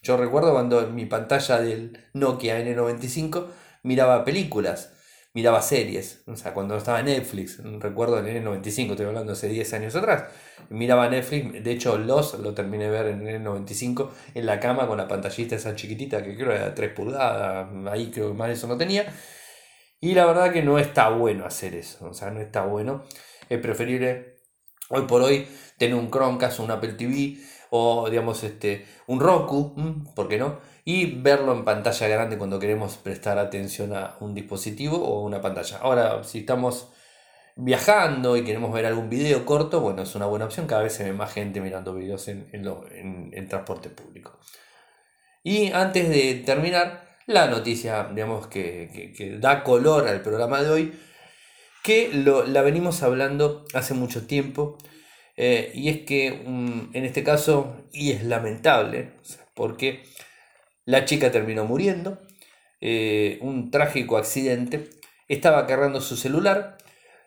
Yo 0.01 0.15
recuerdo 0.15 0.53
cuando 0.53 0.81
en 0.81 0.95
mi 0.95 1.05
pantalla 1.05 1.59
del 1.59 2.05
Nokia 2.13 2.59
N95 2.61 3.47
miraba 3.83 4.23
películas, 4.23 4.93
miraba 5.37 5.61
series, 5.61 6.23
o 6.25 6.35
sea, 6.35 6.51
cuando 6.51 6.75
estaba 6.75 7.03
Netflix, 7.03 7.61
recuerdo 7.79 8.17
en 8.17 8.25
el 8.25 8.43
N95, 8.43 8.89
estoy 8.89 9.05
hablando 9.05 9.33
hace 9.33 9.47
10 9.47 9.71
años 9.73 9.95
atrás, 9.95 10.23
miraba 10.71 11.07
Netflix, 11.09 11.63
de 11.63 11.71
hecho 11.71 11.95
Los 11.99 12.39
lo 12.39 12.55
terminé 12.55 12.85
de 12.85 12.89
ver 12.89 13.05
en 13.05 13.27
el 13.27 13.43
N95 13.43 14.09
en 14.33 14.45
la 14.47 14.59
cama 14.59 14.87
con 14.87 14.97
la 14.97 15.07
pantallita 15.07 15.55
esa 15.55 15.75
chiquitita 15.75 16.23
que 16.23 16.35
creo 16.35 16.53
era 16.53 16.73
3 16.73 16.91
pulgadas, 16.91 17.67
ahí 17.87 18.09
creo 18.09 18.29
que 18.29 18.33
más 18.33 18.49
eso 18.49 18.65
no 18.65 18.77
tenía, 18.77 19.13
y 20.01 20.15
la 20.15 20.25
verdad 20.25 20.51
que 20.51 20.63
no 20.63 20.79
está 20.79 21.09
bueno 21.09 21.45
hacer 21.45 21.75
eso, 21.75 22.07
o 22.09 22.15
sea, 22.15 22.31
no 22.31 22.41
está 22.41 22.65
bueno, 22.65 23.03
es 23.47 23.59
preferible 23.59 24.39
hoy 24.89 25.03
por 25.03 25.21
hoy 25.21 25.47
tener 25.77 25.93
un 25.93 26.09
Chromecast, 26.09 26.61
un 26.61 26.71
Apple 26.71 26.93
TV, 26.93 27.37
o 27.69 28.09
digamos 28.09 28.43
este, 28.43 28.87
un 29.05 29.19
Roku, 29.19 29.75
¿por 30.15 30.27
qué 30.27 30.39
no? 30.39 30.57
Y 30.89 31.19
verlo 31.19 31.51
en 31.51 31.65
pantalla 31.65 32.07
grande 32.07 32.37
cuando 32.37 32.59
queremos 32.59 32.95
prestar 32.95 33.37
atención 33.37 33.93
a 33.93 34.15
un 34.21 34.33
dispositivo 34.33 34.95
o 34.95 35.21
una 35.21 35.41
pantalla. 35.41 35.79
Ahora, 35.79 36.23
si 36.23 36.39
estamos 36.39 36.93
viajando 37.57 38.37
y 38.37 38.45
queremos 38.45 38.71
ver 38.71 38.85
algún 38.85 39.09
video 39.09 39.45
corto, 39.45 39.81
bueno, 39.81 40.03
es 40.03 40.15
una 40.15 40.27
buena 40.27 40.45
opción. 40.45 40.65
Cada 40.65 40.83
vez 40.83 40.93
se 40.93 41.03
ve 41.03 41.11
más 41.11 41.33
gente 41.33 41.59
mirando 41.59 41.93
videos 41.93 42.29
en, 42.29 42.47
en, 42.53 43.49
transporte 43.49 43.89
público. 43.89 44.39
Y 45.43 45.73
antes 45.73 46.07
de 46.07 46.35
terminar, 46.45 47.17
la 47.25 47.47
noticia, 47.47 48.09
digamos, 48.15 48.47
que, 48.47 49.13
que, 49.13 49.39
da 49.39 49.65
color 49.65 50.07
al 50.07 50.21
programa 50.21 50.61
de 50.61 50.69
hoy, 50.69 50.93
que 51.83 52.13
lo, 52.13 52.45
la 52.45 52.61
venimos 52.61 53.03
hablando 53.03 53.65
hace 53.73 53.93
mucho 53.93 54.25
tiempo 54.25 54.77
eh, 55.35 55.69
y 55.73 55.89
es 55.89 56.05
que 56.05 56.31
mm, 56.31 56.91
en 56.93 57.03
este 57.03 57.25
caso, 57.25 57.75
y 57.91 58.11
es 58.13 58.23
lamentable, 58.23 59.11
porque 59.53 60.03
la 60.87 61.05
chica 61.05 61.31
terminó 61.31 61.65
muriendo, 61.65 62.17
eh, 62.81 63.37
un 63.41 63.69
trágico 63.69 64.17
accidente, 64.17 64.89
estaba 65.27 65.67
cargando 65.67 66.01
su 66.01 66.17
celular 66.17 66.77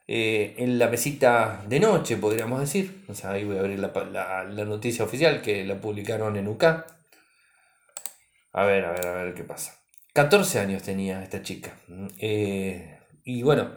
eh, 0.08 0.54
en 0.58 0.80
la 0.80 0.88
mesita 0.88 1.62
de 1.68 1.78
noche, 1.78 2.16
podríamos 2.16 2.58
decir, 2.58 3.04
o 3.06 3.14
sea, 3.14 3.30
ahí 3.30 3.44
voy 3.44 3.58
a 3.58 3.60
abrir 3.60 3.78
la, 3.78 3.92
la, 4.44 4.64
noticia 4.64 5.04
oficial 5.04 5.42
que 5.42 5.64
la 5.64 5.80
publicaron 5.80 6.36
en 6.36 6.48
UK. 6.48 6.64
A 8.52 8.64
ver, 8.64 8.84
a 8.84 8.90
ver, 8.90 9.06
a 9.06 9.22
ver 9.22 9.34
qué 9.34 9.44
pasa. 9.44 9.78
14 10.14 10.58
años 10.58 10.82
tenía 10.82 11.22
esta 11.22 11.42
chica. 11.42 11.76
y 12.18 13.42
bueno, 13.42 13.70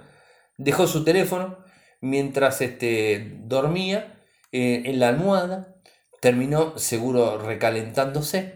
dejó 0.58 0.88
su 0.88 1.04
teléfono 1.04 1.64
mientras 2.02 2.62
este, 2.62 3.38
dormía 3.44 4.20
eh, 4.52 4.84
en 4.86 5.00
la 5.00 5.10
almohada, 5.10 5.76
terminó 6.22 6.78
seguro 6.78 7.38
recalentándose, 7.40 8.56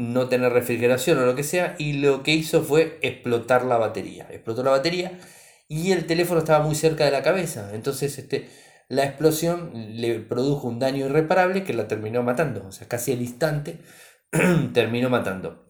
no 0.00 0.28
tener 0.28 0.52
refrigeración 0.52 1.18
o 1.18 1.26
lo 1.26 1.34
que 1.34 1.44
sea, 1.44 1.74
y 1.78 1.94
lo 1.94 2.22
que 2.22 2.32
hizo 2.32 2.62
fue 2.62 2.98
explotar 3.02 3.64
la 3.64 3.76
batería. 3.76 4.26
Explotó 4.30 4.62
la 4.62 4.70
batería 4.70 5.18
y 5.68 5.92
el 5.92 6.06
teléfono 6.06 6.40
estaba 6.40 6.64
muy 6.64 6.74
cerca 6.74 7.04
de 7.04 7.10
la 7.10 7.22
cabeza, 7.22 7.70
entonces 7.74 8.18
este, 8.18 8.48
la 8.88 9.04
explosión 9.04 9.70
le 10.00 10.18
produjo 10.20 10.66
un 10.66 10.78
daño 10.78 11.06
irreparable 11.06 11.62
que 11.62 11.74
la 11.74 11.86
terminó 11.86 12.22
matando, 12.22 12.66
o 12.66 12.72
sea, 12.72 12.88
casi 12.88 13.12
al 13.12 13.20
instante 13.20 13.78
terminó 14.74 15.10
matando. 15.10 15.66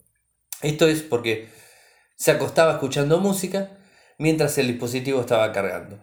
Esto 0.62 0.88
es 0.88 1.02
porque 1.02 1.48
se 2.16 2.30
acostaba 2.30 2.72
escuchando 2.72 3.18
música 3.18 3.78
mientras 4.18 4.56
el 4.58 4.68
dispositivo 4.68 5.20
estaba 5.20 5.52
cargando. 5.52 5.98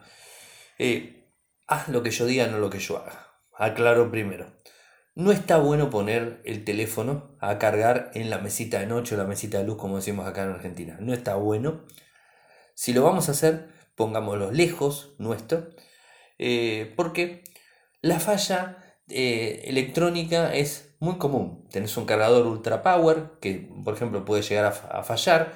Eh, 0.80 1.32
haz 1.67 1.88
lo 1.89 2.03
que 2.03 2.11
yo 2.11 2.25
diga, 2.25 2.47
no 2.47 2.59
lo 2.59 2.69
que 2.69 2.80
yo 2.80 2.97
haga. 2.97 3.28
Aclaro 3.55 4.11
primero. 4.11 4.56
No 5.18 5.32
está 5.32 5.57
bueno 5.57 5.89
poner 5.89 6.43
el 6.45 6.63
teléfono 6.63 7.36
a 7.39 7.57
cargar 7.57 8.11
en 8.13 8.30
la 8.30 8.38
mesita 8.38 8.78
de 8.78 8.86
noche 8.86 9.15
o 9.15 9.18
la 9.18 9.24
mesita 9.24 9.57
de 9.57 9.63
luz, 9.63 9.76
como 9.76 9.95
decimos 9.95 10.28
acá 10.28 10.43
en 10.43 10.51
Argentina. 10.51 10.95
No 10.99 11.11
está 11.11 11.34
bueno. 11.34 11.86
Si 12.76 12.93
lo 12.93 13.01
vamos 13.01 13.28
a 13.28 13.32
hacer, 13.32 13.68
pongámoslo 13.95 14.51
lejos 14.51 15.15
nuestro, 15.18 15.70
eh, 16.38 16.93
porque 16.95 17.43
la 17.99 18.20
falla 18.20 18.78
eh, 19.09 19.63
electrónica 19.65 20.53
es 20.53 20.95
muy 20.99 21.18
común. 21.18 21.68
Tenés 21.72 21.97
un 21.97 22.05
cargador 22.05 22.45
ultra 22.45 22.84
power 22.84 23.32
que, 23.41 23.72
por 23.84 23.95
ejemplo, 23.95 24.24
puede 24.24 24.43
llegar 24.43 24.65
a, 24.65 24.99
a 24.99 25.01
fallar, 25.01 25.55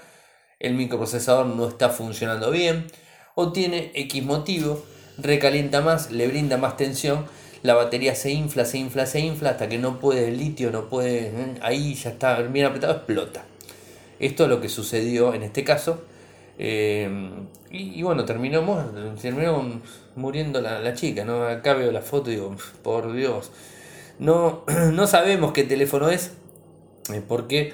el 0.57 0.73
microprocesador 0.73 1.45
no 1.45 1.67
está 1.67 1.89
funcionando 1.89 2.49
bien, 2.49 2.87
o 3.35 3.51
tiene 3.51 3.91
X 3.93 4.23
motivo, 4.23 4.83
recalienta 5.19 5.81
más, 5.81 6.09
le 6.09 6.27
brinda 6.27 6.57
más 6.57 6.77
tensión 6.77 7.27
la 7.63 7.75
batería 7.75 8.15
se 8.15 8.31
infla, 8.31 8.65
se 8.65 8.79
infla, 8.79 9.05
se 9.05 9.19
infla 9.19 9.51
hasta 9.51 9.69
que 9.69 9.77
no 9.77 9.99
puede 9.99 10.29
el 10.29 10.37
litio, 10.37 10.71
no 10.71 10.89
puede, 10.89 11.27
¿eh? 11.27 11.57
ahí 11.61 11.93
ya 11.93 12.11
está 12.11 12.41
bien 12.41 12.65
apretado, 12.65 12.93
explota. 12.93 13.45
Esto 14.19 14.43
es 14.43 14.49
lo 14.49 14.61
que 14.61 14.69
sucedió 14.69 15.33
en 15.33 15.43
este 15.43 15.63
caso. 15.63 16.01
Eh, 16.57 17.09
y, 17.71 18.03
bueno, 18.03 18.25
terminamos, 18.25 18.85
terminó 19.19 19.81
muriendo 20.15 20.61
la, 20.61 20.93
chica, 20.93 21.23
¿no? 21.23 21.43
Acá 21.43 21.73
veo 21.73 21.91
la 21.91 22.01
foto 22.01 22.29
y 22.29 22.35
digo, 22.35 22.55
por 22.83 23.13
Dios. 23.13 23.51
No, 24.19 24.63
no 24.91 25.07
sabemos 25.07 25.53
qué 25.53 25.63
teléfono 25.63 26.09
es, 26.09 26.33
eh, 27.13 27.21
porque 27.27 27.73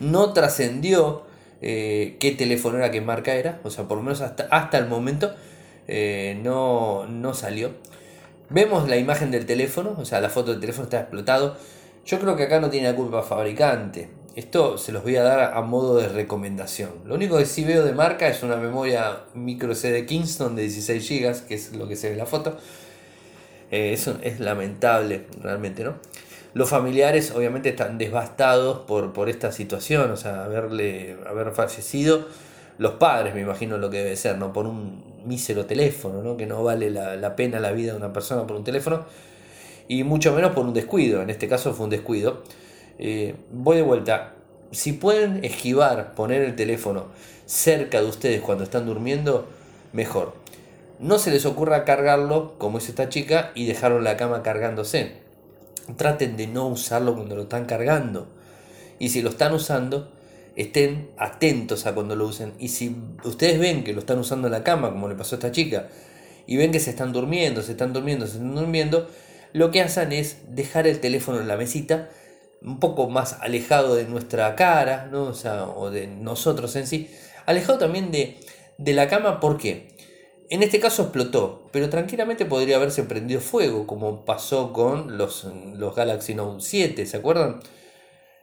no 0.00 0.32
trascendió 0.32 1.26
qué 1.60 2.34
teléfono 2.38 2.78
era, 2.78 2.92
qué 2.92 3.00
marca 3.00 3.34
era, 3.34 3.58
o 3.64 3.70
sea, 3.70 3.88
por 3.88 3.98
lo 3.98 4.04
menos 4.04 4.20
hasta, 4.20 4.44
hasta 4.52 4.78
el 4.78 4.86
momento 4.86 5.34
no, 6.44 7.06
no 7.06 7.34
salió. 7.34 7.72
Vemos 8.50 8.88
la 8.88 8.96
imagen 8.96 9.30
del 9.30 9.44
teléfono, 9.44 9.94
o 9.98 10.04
sea, 10.06 10.20
la 10.20 10.30
foto 10.30 10.52
del 10.52 10.60
teléfono 10.60 10.84
está 10.84 11.00
explotado. 11.00 11.56
Yo 12.06 12.18
creo 12.18 12.34
que 12.34 12.44
acá 12.44 12.60
no 12.60 12.70
tiene 12.70 12.90
la 12.90 12.96
culpa 12.96 13.22
fabricante. 13.22 14.08
Esto 14.36 14.78
se 14.78 14.92
los 14.92 15.02
voy 15.02 15.16
a 15.16 15.22
dar 15.22 15.52
a 15.54 15.60
modo 15.60 15.96
de 15.96 16.08
recomendación. 16.08 16.90
Lo 17.04 17.16
único 17.16 17.36
que 17.36 17.44
sí 17.44 17.64
veo 17.64 17.84
de 17.84 17.92
marca 17.92 18.26
es 18.28 18.42
una 18.42 18.56
memoria 18.56 19.24
micro 19.34 19.74
CD 19.74 20.06
Kingston 20.06 20.56
de 20.56 20.62
16 20.62 21.08
GB, 21.08 21.46
que 21.46 21.54
es 21.54 21.74
lo 21.74 21.86
que 21.88 21.96
se 21.96 22.06
ve 22.06 22.12
en 22.14 22.18
la 22.18 22.26
foto. 22.26 22.56
Eh, 23.70 23.92
eso 23.92 24.16
es 24.22 24.40
lamentable, 24.40 25.26
realmente, 25.42 25.84
¿no? 25.84 25.96
Los 26.54 26.70
familiares 26.70 27.32
obviamente 27.32 27.68
están 27.68 27.98
devastados 27.98 28.78
por, 28.86 29.12
por 29.12 29.28
esta 29.28 29.52
situación, 29.52 30.10
o 30.10 30.16
sea, 30.16 30.44
haberle, 30.44 31.18
haber 31.26 31.52
fallecido 31.52 32.26
los 32.78 32.94
padres, 32.94 33.34
me 33.34 33.42
imagino 33.42 33.76
lo 33.76 33.90
que 33.90 33.98
debe 33.98 34.16
ser, 34.16 34.38
¿no? 34.38 34.52
Por 34.52 34.66
un 34.66 35.07
mísero 35.24 35.66
teléfono, 35.66 36.22
¿no? 36.22 36.36
Que 36.36 36.46
no 36.46 36.62
vale 36.62 36.90
la, 36.90 37.36
pena 37.36 37.60
la 37.60 37.72
vida 37.72 37.92
de 37.92 37.98
una 37.98 38.12
persona 38.12 38.46
por 38.46 38.56
un 38.56 38.64
teléfono. 38.64 39.04
Y 39.88 40.04
mucho 40.04 40.32
menos 40.32 40.52
por 40.52 40.66
un 40.66 40.74
descuido. 40.74 41.22
En 41.22 41.30
este 41.30 41.48
caso 41.48 41.72
fue 41.72 41.84
un 41.84 41.90
descuido. 41.90 42.42
Eh, 42.98 43.34
voy 43.50 43.76
de 43.76 43.82
vuelta. 43.82 44.34
Si 44.70 44.92
pueden 44.92 45.44
esquivar, 45.44 46.14
poner 46.14 46.42
el 46.42 46.54
teléfono 46.54 47.06
cerca 47.46 48.02
de 48.02 48.06
ustedes 48.06 48.42
cuando 48.42 48.64
están 48.64 48.84
durmiendo, 48.86 49.46
mejor. 49.92 50.34
No 50.98 51.18
se 51.18 51.30
les 51.30 51.46
ocurra 51.46 51.84
cargarlo, 51.84 52.58
como 52.58 52.78
es 52.78 52.88
esta 52.88 53.08
chica, 53.08 53.52
y 53.54 53.66
dejarlo 53.66 53.98
en 53.98 54.04
la 54.04 54.16
cama 54.16 54.42
cargándose. 54.42 55.22
Traten 55.96 56.36
de 56.36 56.46
no 56.48 56.66
usarlo 56.66 57.14
cuando 57.14 57.36
lo 57.36 57.42
están 57.42 57.64
cargando. 57.64 58.28
Y 58.98 59.10
si 59.10 59.22
lo 59.22 59.30
están 59.30 59.54
usando, 59.54 60.10
estén 60.58 61.12
atentos 61.16 61.86
a 61.86 61.94
cuando 61.94 62.16
lo 62.16 62.26
usen. 62.26 62.52
Y 62.58 62.68
si 62.68 62.96
ustedes 63.22 63.60
ven 63.60 63.84
que 63.84 63.92
lo 63.92 64.00
están 64.00 64.18
usando 64.18 64.48
en 64.48 64.52
la 64.52 64.64
cama, 64.64 64.90
como 64.90 65.08
le 65.08 65.14
pasó 65.14 65.36
a 65.36 65.38
esta 65.38 65.52
chica, 65.52 65.88
y 66.46 66.56
ven 66.56 66.72
que 66.72 66.80
se 66.80 66.90
están 66.90 67.12
durmiendo, 67.12 67.62
se 67.62 67.72
están 67.72 67.92
durmiendo, 67.92 68.26
se 68.26 68.34
están 68.34 68.56
durmiendo, 68.56 69.08
lo 69.52 69.70
que 69.70 69.80
hacen 69.82 70.12
es 70.12 70.38
dejar 70.48 70.88
el 70.88 70.98
teléfono 70.98 71.40
en 71.40 71.46
la 71.46 71.56
mesita, 71.56 72.10
un 72.60 72.80
poco 72.80 73.08
más 73.08 73.34
alejado 73.34 73.94
de 73.94 74.06
nuestra 74.06 74.56
cara, 74.56 75.08
¿no? 75.12 75.32
o, 75.76 75.90
de 75.90 76.08
nosotros 76.08 76.74
en 76.74 76.88
sí, 76.88 77.08
alejado 77.46 77.78
también 77.78 78.10
de, 78.10 78.40
de 78.78 78.92
la 78.94 79.06
cama, 79.06 79.38
¿por 79.38 79.58
qué? 79.58 79.96
En 80.50 80.64
este 80.64 80.80
caso 80.80 81.02
explotó, 81.02 81.68
pero 81.70 81.88
tranquilamente 81.88 82.46
podría 82.46 82.76
haberse 82.76 83.04
prendido 83.04 83.40
fuego, 83.40 83.86
como 83.86 84.24
pasó 84.24 84.72
con 84.72 85.18
los, 85.18 85.46
los 85.76 85.94
Galaxy 85.94 86.34
Note 86.34 86.64
7, 86.64 87.06
¿se 87.06 87.16
acuerdan? 87.16 87.60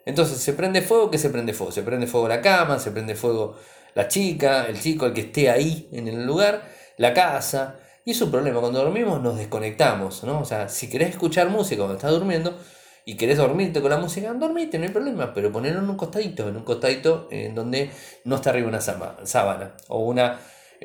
Entonces 0.06 0.38
se 0.38 0.54
prende 0.54 0.82
fuego, 0.82 1.10
¿qué 1.10 1.18
se 1.18 1.30
prende 1.30 1.54
fuego? 1.54 1.72
Se 1.72 1.82
prende 1.82 2.08
fuego 2.08 2.28
la 2.28 2.42
cama, 2.42 2.80
se 2.80 2.92
prende 2.92 3.16
fuego 3.16 3.58
la 3.96 4.08
chica, 4.08 4.66
el 4.68 4.80
chico, 4.80 5.08
el 5.08 5.14
que 5.14 5.22
esté 5.22 5.50
ahí 5.50 5.90
en 5.92 6.08
el 6.08 6.26
lugar, 6.26 6.70
la 6.98 7.14
casa. 7.14 7.80
Y 8.06 8.12
es 8.12 8.22
un 8.22 8.30
problema, 8.30 8.60
cuando 8.60 8.84
dormimos 8.84 9.22
nos 9.22 9.38
desconectamos, 9.38 10.24
¿no? 10.24 10.42
O 10.42 10.46
sea, 10.46 10.70
si 10.70 10.90
querés 10.90 11.10
escuchar 11.10 11.50
música 11.50 11.78
cuando 11.78 11.96
estás 11.96 12.12
durmiendo 12.12 12.56
y 13.04 13.16
querés 13.16 13.38
dormirte 13.38 13.82
con 13.82 13.90
la 13.90 13.98
música, 13.98 14.32
dormite, 14.34 14.78
no 14.78 14.86
hay 14.86 14.92
problema, 14.92 15.34
pero 15.34 15.52
ponerlo 15.52 15.80
en 15.80 15.90
un 15.90 15.98
costadito, 15.98 16.48
en 16.50 16.58
un 16.58 16.64
costadito 16.64 17.28
en 17.32 17.56
donde 17.56 17.90
no 18.26 18.36
está 18.36 18.52
arriba 18.52 18.68
una 18.68 18.82
sábana 18.82 19.76
o 19.88 20.00
una, 20.06 20.40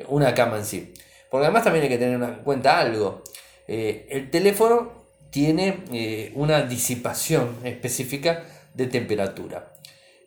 una 0.07 0.33
cama 0.33 0.57
en 0.57 0.65
sí. 0.65 0.93
Porque 1.29 1.45
además 1.45 1.63
también 1.63 1.83
hay 1.83 1.89
que 1.89 1.97
tener 1.97 2.21
en 2.21 2.43
cuenta 2.43 2.79
algo. 2.79 3.23
Eh, 3.67 4.07
el 4.09 4.31
teléfono 4.31 5.05
tiene 5.29 5.83
eh, 5.93 6.31
una 6.35 6.63
disipación 6.63 7.57
específica 7.63 8.43
de 8.73 8.87
temperatura. 8.87 9.73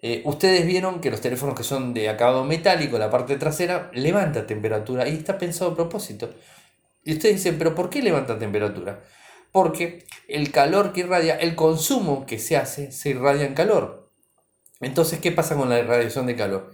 Eh, 0.02 0.22
ustedes 0.26 0.66
vieron 0.66 1.00
que 1.00 1.10
los 1.10 1.20
teléfonos 1.20 1.54
que 1.54 1.64
son 1.64 1.94
de 1.94 2.10
acabado 2.10 2.44
metálico, 2.44 2.98
la 2.98 3.10
parte 3.10 3.36
trasera, 3.36 3.90
levanta 3.94 4.46
temperatura 4.46 5.08
y 5.08 5.14
está 5.14 5.38
pensado 5.38 5.70
a 5.70 5.74
propósito. 5.74 6.30
Y 7.04 7.14
ustedes 7.14 7.36
dicen, 7.36 7.56
pero 7.58 7.74
¿por 7.74 7.88
qué 7.88 8.02
levanta 8.02 8.38
temperatura? 8.38 9.02
Porque 9.50 10.04
el 10.28 10.50
calor 10.50 10.92
que 10.92 11.00
irradia, 11.00 11.36
el 11.36 11.54
consumo 11.54 12.26
que 12.26 12.38
se 12.38 12.56
hace, 12.56 12.92
se 12.92 13.10
irradia 13.10 13.46
en 13.46 13.54
calor. 13.54 14.10
Entonces, 14.80 15.20
¿qué 15.20 15.32
pasa 15.32 15.56
con 15.56 15.70
la 15.70 15.78
irradiación 15.78 16.26
de 16.26 16.36
calor? 16.36 16.72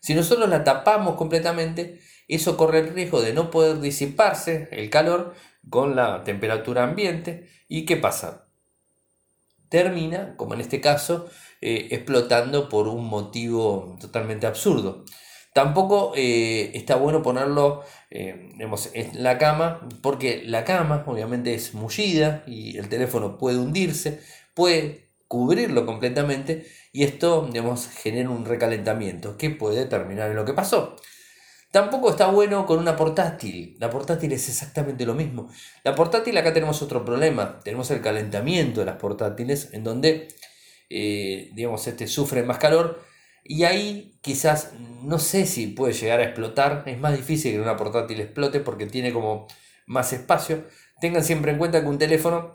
Si 0.00 0.14
nosotros 0.14 0.48
la 0.48 0.62
tapamos 0.62 1.16
completamente, 1.16 2.00
eso 2.28 2.56
corre 2.56 2.78
el 2.78 2.94
riesgo 2.94 3.20
de 3.20 3.32
no 3.32 3.50
poder 3.50 3.80
disiparse 3.80 4.68
el 4.70 4.90
calor 4.90 5.34
con 5.68 5.96
la 5.96 6.22
temperatura 6.22 6.84
ambiente. 6.84 7.48
¿Y 7.66 7.84
qué 7.84 7.96
pasa? 7.96 8.46
Termina, 9.70 10.36
como 10.36 10.54
en 10.54 10.60
este 10.60 10.82
caso, 10.82 11.30
eh, 11.62 11.88
explotando 11.92 12.68
por 12.68 12.88
un 12.88 13.06
motivo 13.06 13.96
totalmente 14.00 14.46
absurdo. 14.46 15.04
Tampoco 15.54 16.12
eh, 16.16 16.70
está 16.74 16.96
bueno 16.96 17.22
ponerlo 17.22 17.82
eh, 18.10 18.52
en 18.94 19.22
la 19.22 19.38
cama, 19.38 19.88
porque 20.02 20.42
la 20.44 20.64
cama 20.64 21.02
obviamente 21.06 21.54
es 21.54 21.74
mullida 21.74 22.44
y 22.46 22.76
el 22.78 22.88
teléfono 22.88 23.38
puede 23.38 23.58
hundirse, 23.58 24.20
puede 24.54 25.10
cubrirlo 25.26 25.86
completamente 25.86 26.66
y 26.92 27.04
esto 27.04 27.48
digamos, 27.50 27.88
genera 27.88 28.30
un 28.30 28.44
recalentamiento 28.44 29.36
que 29.36 29.50
puede 29.50 29.86
terminar 29.86 30.30
en 30.30 30.36
lo 30.36 30.44
que 30.44 30.54
pasó. 30.54 30.96
Tampoco 31.70 32.10
está 32.10 32.26
bueno 32.26 32.66
con 32.66 32.80
una 32.80 32.96
portátil. 32.96 33.76
La 33.78 33.90
portátil 33.90 34.32
es 34.32 34.48
exactamente 34.48 35.06
lo 35.06 35.14
mismo. 35.14 35.48
La 35.84 35.94
portátil 35.94 36.36
acá 36.36 36.52
tenemos 36.52 36.82
otro 36.82 37.04
problema. 37.04 37.60
Tenemos 37.60 37.90
el 37.92 38.00
calentamiento 38.00 38.80
de 38.80 38.86
las 38.86 38.96
portátiles 38.96 39.72
en 39.72 39.84
donde, 39.84 40.28
eh, 40.88 41.50
digamos, 41.54 41.86
este 41.86 42.08
sufre 42.08 42.42
más 42.42 42.58
calor. 42.58 43.00
Y 43.44 43.62
ahí 43.64 44.18
quizás, 44.20 44.72
no 45.02 45.20
sé 45.20 45.46
si 45.46 45.68
puede 45.68 45.92
llegar 45.92 46.18
a 46.18 46.24
explotar. 46.24 46.82
Es 46.86 46.98
más 46.98 47.16
difícil 47.16 47.52
que 47.52 47.60
una 47.60 47.76
portátil 47.76 48.20
explote 48.20 48.58
porque 48.58 48.86
tiene 48.86 49.12
como 49.12 49.46
más 49.86 50.12
espacio. 50.12 50.64
Tengan 51.00 51.24
siempre 51.24 51.52
en 51.52 51.58
cuenta 51.58 51.82
que 51.82 51.88
un 51.88 51.98
teléfono 51.98 52.52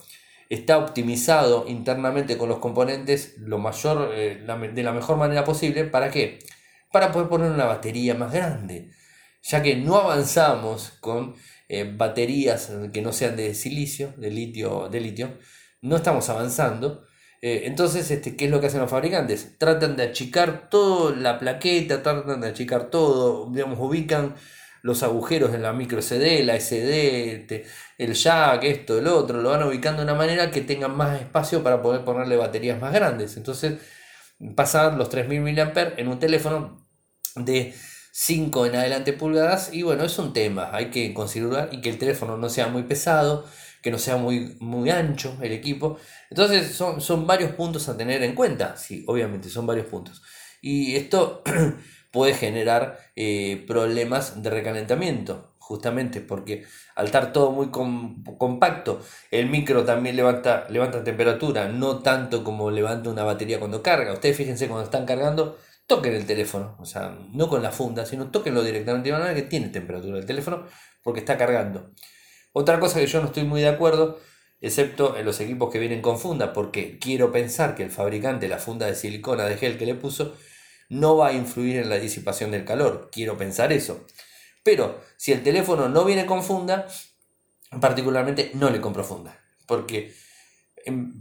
está 0.50 0.78
optimizado 0.78 1.66
internamente 1.70 2.38
con 2.38 2.50
los 2.50 2.60
componentes 2.60 3.36
lo 3.38 3.60
mayor, 3.60 4.12
eh, 4.14 4.46
de 4.74 4.84
la 4.84 4.92
mejor 4.92 5.16
manera 5.16 5.46
posible. 5.46 5.86
¿Para 5.86 6.12
qué? 6.12 6.40
Para 6.92 7.14
poder 7.14 7.30
poner 7.30 7.52
una 7.52 7.66
batería 7.66 8.14
más 8.14 8.34
grande 8.34 8.92
ya 9.46 9.62
que 9.62 9.76
no 9.76 9.96
avanzamos 9.96 10.94
con 11.00 11.36
eh, 11.70 11.92
baterías 11.96 12.72
que 12.92 13.02
no 13.02 13.14
sean 13.14 13.36
de 13.36 13.54
silicio, 13.54 14.14
de 14.18 14.32
litio, 14.32 14.90
de 14.90 15.00
litio, 15.00 15.38
no 15.82 15.96
estamos 15.98 16.30
avanzando. 16.30 17.06
Eh, 17.42 17.64
entonces, 17.66 18.10
este, 18.10 18.36
¿qué 18.36 18.46
es 18.46 18.52
lo 18.52 18.60
que 18.60 18.68
hacen 18.68 18.82
los 18.82 18.90
fabricantes? 18.90 19.58
Tratan 19.60 19.96
de 19.96 20.04
achicar 20.04 20.70
toda 20.70 21.16
la 21.16 21.38
plaqueta, 21.38 22.02
tratan 22.02 22.42
de 22.42 22.48
achicar 22.48 22.90
todo, 22.90 23.52
digamos, 23.52 23.78
ubican 23.80 24.36
los 24.82 25.04
agujeros 25.04 25.54
en 25.54 25.62
la 25.64 25.74
micro 25.74 26.02
CD, 26.02 26.44
la 26.44 26.60
SD, 26.60 27.36
este, 27.36 27.66
el 27.98 28.14
jack, 28.14 28.64
esto, 28.64 28.98
el 28.98 29.08
otro, 29.08 29.42
lo 29.42 29.50
van 29.50 29.64
ubicando 29.64 30.00
de 30.00 30.06
una 30.06 30.16
manera 30.16 30.52
que 30.52 30.62
tengan 30.62 30.96
más 30.96 31.20
espacio 31.22 31.64
para 31.64 31.82
poder 31.82 32.04
ponerle 32.04 32.36
baterías 32.38 32.80
más 32.80 32.94
grandes. 32.94 33.38
Entonces, 33.38 33.80
pasar 34.56 34.96
los 34.96 35.10
3000 35.10 35.42
mAh 35.42 35.94
en 35.98 36.08
un 36.08 36.20
teléfono 36.20 36.88
de 37.36 37.74
5 38.18 38.66
en 38.66 38.78
adelante 38.78 39.12
pulgadas 39.12 39.74
y 39.74 39.84
bueno, 39.84 40.06
es 40.06 40.18
un 40.18 40.32
tema, 40.32 40.70
hay 40.72 40.90
que 40.90 41.14
considerar 41.14 41.68
y 41.74 41.82
que 41.82 41.90
el 41.90 41.98
teléfono 41.98 42.38
no 42.38 42.48
sea 42.48 42.70
muy 42.70 42.84
pesado, 42.84 43.46
que 43.82 43.92
no 43.92 43.98
sea 43.98 44.16
muy, 44.16 44.56
muy 44.62 44.90
ancho 44.90 45.38
el 45.42 45.52
equipo. 45.52 45.98
Entonces 46.30 46.72
son, 46.72 47.02
son 47.02 47.28
varios 47.28 47.52
puntos 47.52 47.90
a 47.90 47.98
tener 47.98 48.24
en 48.24 48.34
cuenta, 48.34 48.78
sí, 48.78 49.04
obviamente 49.08 49.50
son 49.50 49.68
varios 49.68 49.88
puntos. 49.88 50.24
Y 50.62 50.96
esto 50.96 51.44
puede 52.12 52.34
generar 52.36 52.98
eh, 53.18 53.66
problemas 53.68 54.42
de 54.42 54.50
recalentamiento, 54.50 55.54
justamente 55.60 56.22
porque 56.22 56.66
al 56.96 57.08
estar 57.08 57.34
todo 57.34 57.52
muy 57.52 57.70
compacto, 57.70 59.02
el 59.30 59.50
micro 59.50 59.84
también 59.84 60.16
levanta, 60.16 60.68
levanta 60.70 61.04
temperatura, 61.04 61.68
no 61.68 62.00
tanto 62.00 62.46
como 62.46 62.72
levanta 62.72 63.10
una 63.10 63.26
batería 63.26 63.60
cuando 63.60 63.84
carga. 63.84 64.14
Ustedes 64.14 64.38
fíjense 64.38 64.70
cuando 64.70 64.86
están 64.86 65.06
cargando, 65.06 65.58
toquen 65.88 66.14
el 66.14 66.26
teléfono, 66.26 66.76
o 66.80 66.86
sea, 66.86 67.18
no 67.32 67.50
con 67.50 67.62
la 67.62 67.72
funda, 67.72 68.06
sino 68.06 68.32
toquenlo 68.32 68.64
directamente 68.64 69.10
de 69.10 69.14
manera 69.14 69.36
que 69.36 69.44
tiene 69.44 69.70
temperatura 69.70 70.18
el 70.18 70.26
teléfono 70.26 70.66
porque 71.04 71.20
está 71.20 71.38
cargando. 71.38 71.92
Otra 72.54 72.80
cosa 72.80 73.00
que 73.00 73.08
yo 73.08 73.20
no 73.22 73.28
estoy 73.28 73.44
muy 73.44 73.62
de 73.62 73.68
acuerdo, 73.68 74.20
excepto 74.62 75.18
en 75.18 75.26
los 75.26 75.40
equipos 75.40 75.72
que 75.72 75.80
vienen 75.80 76.02
con 76.02 76.18
funda, 76.18 76.54
porque 76.54 76.98
quiero 77.00 77.32
pensar 77.32 77.76
que 77.76 77.84
el 77.84 77.92
fabricante, 77.92 78.48
la 78.48 78.58
funda 78.58 78.88
de 78.88 78.96
silicona 78.96 79.46
de 79.46 79.58
gel 79.58 79.78
que 79.78 79.86
le 79.86 79.96
puso, 79.96 80.36
no 80.90 81.18
va 81.18 81.28
a 81.28 81.34
influir 81.34 81.78
en 81.78 81.90
la 81.90 81.98
disipación 81.98 82.52
del 82.52 82.66
calor. 82.66 83.10
Quiero 83.12 83.38
pensar 83.38 83.74
eso. 83.74 84.06
Pero 84.64 85.02
si 85.18 85.32
el 85.32 85.44
teléfono 85.44 85.90
no 85.90 86.06
viene 86.06 86.26
con 86.26 86.44
funda, 86.44 86.88
particularmente 87.82 88.52
no 88.54 88.70
le 88.70 88.82
compro 88.82 89.04
funda. 89.04 89.40
Porque 89.68 90.14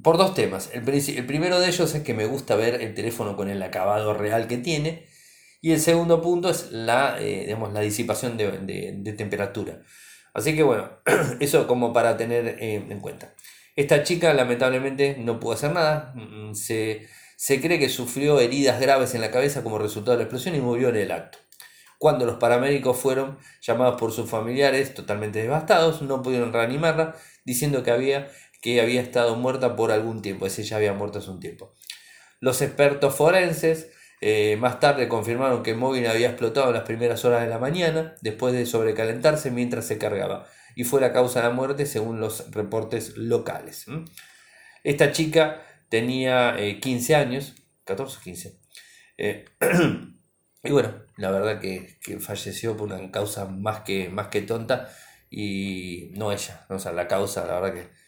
por 0.03 0.19
dos 0.19 0.35
temas. 0.35 0.71
El, 0.73 0.83
primero 0.83 1.61
de 1.61 1.69
ellos 1.69 1.95
es 1.95 2.03
que 2.03 2.15
me 2.15 2.27
gusta 2.27 2.57
ver 2.57 2.81
el 2.83 2.95
teléfono 2.95 3.37
con 3.37 3.49
el 3.49 3.63
acabado 3.63 4.15
real 4.15 4.47
que 4.47 4.59
tiene. 4.59 5.07
Y 5.61 5.73
el 5.73 5.81
segundo 5.81 6.21
punto 6.21 6.51
es 6.51 6.71
la, 6.73 7.17
eh, 7.21 7.57
la 7.73 7.81
disipación 7.81 8.37
de, 8.37 9.15
temperatura. 9.17 9.81
Así 10.35 10.55
que 10.55 10.63
bueno, 10.63 10.91
eso 11.41 11.67
como 11.67 11.93
para 11.93 12.17
tener 12.17 12.59
eh, 12.61 12.85
en 12.89 13.01
cuenta. 13.01 13.35
Esta 13.77 14.03
chica 14.03 14.35
lamentablemente 14.35 15.17
no 15.19 15.41
pudo 15.41 15.55
hacer 15.55 15.73
nada. 15.73 16.13
Mm, 16.15 16.55
se, 16.55 17.09
se 17.37 17.61
cree 17.61 17.79
que 17.79 17.89
sufrió 17.89 18.41
heridas 18.41 18.81
graves 18.81 19.15
en 19.15 19.21
la 19.21 19.31
cabeza 19.31 19.63
como 19.63 19.79
resultado 19.79 20.13
de 20.13 20.19
la 20.19 20.25
explosión 20.25 20.55
y 20.55 20.61
murió 20.61 20.91
en 20.91 20.97
el 20.97 21.13
acto. 21.13 21.39
Cuando 21.99 22.27
los 22.27 22.37
paramédicos 22.37 22.99
fueron 22.99 23.39
llamados 23.63 23.99
por 23.99 24.13
sus 24.13 24.29
familiares 24.29 24.93
totalmente 24.93 25.41
devastados, 25.41 26.03
no 26.03 26.23
pudieron 26.23 26.53
reanimarla, 26.53 27.17
diciendo 27.45 27.83
que 27.83 27.91
había, 27.93 28.29
que 28.65 28.81
había 28.81 29.03
estado 29.03 29.37
muerta 29.37 29.77
por 29.77 29.93
algún 29.93 30.23
tiempo, 30.23 30.47
es 30.47 30.59
ella 30.59 30.79
había 30.79 30.95
muerto 30.95 31.19
hace 31.19 31.29
un 31.29 31.39
tiempo. 31.39 31.75
Los 32.41 32.63
expertos 32.63 33.15
forenses 33.15 33.91
eh, 34.23 34.57
más 34.57 34.81
tarde 34.81 35.07
confirmaron 35.07 35.63
que 35.63 35.75
móvil 35.75 36.07
había 36.07 36.29
explotado 36.29 36.69
en 36.69 36.73
las 36.73 36.85
primeras 36.85 37.27
horas 37.27 37.43
de 37.43 37.51
la 37.51 37.59
mañana, 37.59 38.15
después 38.23 38.55
de 38.55 38.65
sobrecalentarse 38.65 39.51
mientras 39.51 39.87
se 39.87 39.99
cargaba, 39.99 40.47
y 40.75 40.85
fue 40.85 41.03
la 41.03 41.13
causa 41.13 41.43
de 41.43 41.49
la 41.49 41.55
muerte 41.55 41.85
según 41.85 42.21
los 42.21 42.51
reportes 42.53 43.19
locales. 43.19 43.85
Esta 44.83 45.13
chica 45.13 45.61
tenía 45.91 46.57
15 46.81 47.13
eh, 47.13 47.17
años, 47.17 47.55
14 47.85 48.17
o 48.17 48.21
15. 48.23 48.61
Eh, 49.19 49.45
y 50.65 50.71
bueno, 50.71 51.03
la 51.19 51.31
verdad 51.31 51.61
que, 51.61 51.99
falleció 52.19 52.79
por 52.79 52.91
una 52.91 53.11
causa 53.11 53.45
más 53.45 53.81
que, 53.81 54.09
más 54.09 54.29
que 54.29 54.41
tonta 54.41 54.89
y 55.29 56.13
no 56.15 56.33
ella, 56.33 56.65
o 56.71 56.79
sea, 56.79 56.93
la 56.93 57.07
causa, 57.09 57.45
la 57.45 57.61
verdad 57.61 57.75
que 57.75 58.04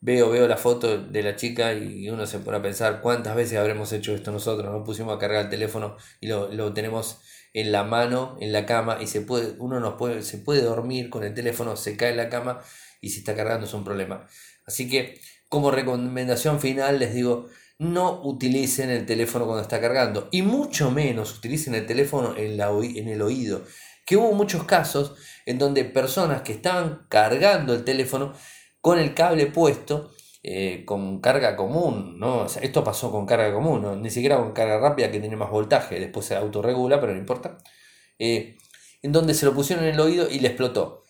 veo, 0.00 0.30
veo 0.30 0.46
la 0.46 0.56
foto 0.56 0.98
de 0.98 1.22
la 1.22 1.36
chica 1.36 1.72
y 1.72 2.08
uno 2.10 2.26
se 2.26 2.38
pone 2.38 2.58
a 2.58 2.62
pensar 2.62 3.00
cuántas 3.00 3.34
veces 3.34 3.58
habremos 3.58 3.92
hecho 3.92 4.14
esto 4.14 4.30
nosotros, 4.30 4.72
nos 4.72 4.84
pusimos 4.84 5.16
a 5.16 5.18
cargar 5.18 5.44
el 5.44 5.50
teléfono 5.50 5.96
y 6.20 6.28
lo, 6.28 6.52
lo 6.52 6.72
tenemos 6.72 7.20
en 7.54 7.72
la 7.72 7.84
mano, 7.84 8.36
en 8.40 8.52
la 8.52 8.66
cama 8.66 8.98
y 9.00 9.06
se 9.06 9.22
puede, 9.22 9.54
uno 9.58 9.80
nos 9.80 9.94
puede, 9.94 10.22
se 10.22 10.38
puede 10.38 10.62
dormir 10.62 11.10
con 11.10 11.24
el 11.24 11.34
teléfono, 11.34 11.76
se 11.76 11.96
cae 11.96 12.10
en 12.10 12.18
la 12.18 12.28
cama 12.28 12.60
y 13.00 13.10
si 13.10 13.20
está 13.20 13.34
cargando 13.34 13.66
es 13.66 13.74
un 13.74 13.84
problema. 13.84 14.26
Así 14.66 14.88
que 14.88 15.20
como 15.48 15.70
recomendación 15.70 16.60
final 16.60 16.98
les 16.98 17.14
digo, 17.14 17.46
no 17.78 18.22
utilicen 18.22 18.90
el 18.90 19.06
teléfono 19.06 19.46
cuando 19.46 19.62
está 19.62 19.80
cargando 19.80 20.28
y 20.30 20.42
mucho 20.42 20.90
menos 20.90 21.36
utilicen 21.36 21.74
el 21.74 21.86
teléfono 21.86 22.36
en, 22.36 22.56
la, 22.56 22.70
en 22.70 23.08
el 23.08 23.22
oído. 23.22 23.64
Que 24.04 24.16
hubo 24.16 24.32
muchos 24.32 24.64
casos 24.64 25.14
en 25.46 25.58
donde 25.58 25.84
personas 25.84 26.42
que 26.42 26.52
estaban 26.52 27.06
cargando 27.08 27.74
el 27.74 27.84
teléfono 27.84 28.34
con 28.80 28.98
el 28.98 29.14
cable 29.14 29.46
puesto, 29.46 30.10
eh, 30.42 30.84
con 30.84 31.20
carga 31.20 31.56
común, 31.56 32.18
¿no? 32.18 32.46
esto 32.46 32.84
pasó 32.84 33.10
con 33.10 33.26
carga 33.26 33.52
común, 33.52 34.00
ni 34.02 34.10
siquiera 34.10 34.36
con 34.36 34.52
carga 34.52 34.78
rápida 34.78 35.10
que 35.10 35.20
tiene 35.20 35.36
más 35.36 35.50
voltaje, 35.50 35.98
después 35.98 36.26
se 36.26 36.36
autorregula, 36.36 37.00
pero 37.00 37.12
no 37.12 37.18
importa. 37.18 37.58
Eh, 38.18 38.56
en 39.02 39.12
donde 39.12 39.34
se 39.34 39.46
lo 39.46 39.54
pusieron 39.54 39.84
en 39.84 39.94
el 39.94 40.00
oído 40.00 40.28
y 40.30 40.40
le 40.40 40.48
explotó. 40.48 41.04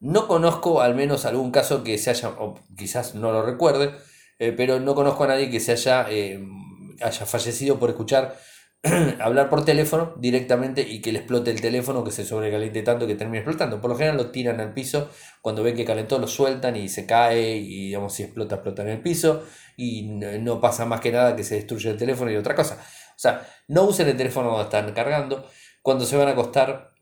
No 0.00 0.28
conozco 0.28 0.80
al 0.80 0.94
menos 0.94 1.24
algún 1.24 1.50
caso 1.50 1.82
que 1.82 1.98
se 1.98 2.10
haya, 2.10 2.28
o 2.30 2.54
quizás 2.76 3.14
no 3.14 3.32
lo 3.32 3.42
recuerde, 3.42 3.94
eh, 4.38 4.52
pero 4.52 4.80
no 4.80 4.94
conozco 4.94 5.24
a 5.24 5.28
nadie 5.28 5.50
que 5.50 5.60
se 5.60 5.72
haya, 5.72 6.06
haya 6.06 7.26
fallecido 7.26 7.78
por 7.78 7.90
escuchar 7.90 8.38
hablar 9.20 9.48
por 9.48 9.64
teléfono 9.64 10.14
directamente 10.18 10.82
y 10.82 11.00
que 11.00 11.10
le 11.10 11.20
explote 11.20 11.50
el 11.50 11.60
teléfono, 11.60 12.04
que 12.04 12.10
se 12.10 12.24
sobrecaliente 12.24 12.82
tanto 12.82 13.06
que 13.06 13.14
termine 13.14 13.38
explotando. 13.38 13.80
Por 13.80 13.90
lo 13.90 13.96
general 13.96 14.18
lo 14.18 14.30
tiran 14.30 14.60
al 14.60 14.74
piso, 14.74 15.08
cuando 15.40 15.62
ven 15.62 15.74
que 15.74 15.86
calentó 15.86 16.18
lo 16.18 16.26
sueltan 16.26 16.76
y 16.76 16.88
se 16.90 17.06
cae 17.06 17.56
y 17.56 17.86
digamos 17.86 18.12
si 18.14 18.24
explota, 18.24 18.56
explota 18.56 18.82
en 18.82 18.88
el 18.88 19.00
piso 19.00 19.42
y 19.76 20.02
no 20.02 20.60
pasa 20.60 20.84
más 20.84 21.00
que 21.00 21.12
nada 21.12 21.34
que 21.34 21.44
se 21.44 21.56
destruye 21.56 21.90
el 21.90 21.96
teléfono 21.96 22.30
y 22.30 22.36
otra 22.36 22.54
cosa. 22.54 22.74
O 22.74 23.18
sea, 23.18 23.48
no 23.68 23.84
usen 23.84 24.08
el 24.08 24.16
teléfono 24.16 24.48
cuando 24.48 24.64
están 24.64 24.92
cargando, 24.92 25.48
cuando 25.80 26.04
se 26.04 26.16
van 26.16 26.28
a 26.28 26.32
acostar 26.32 26.92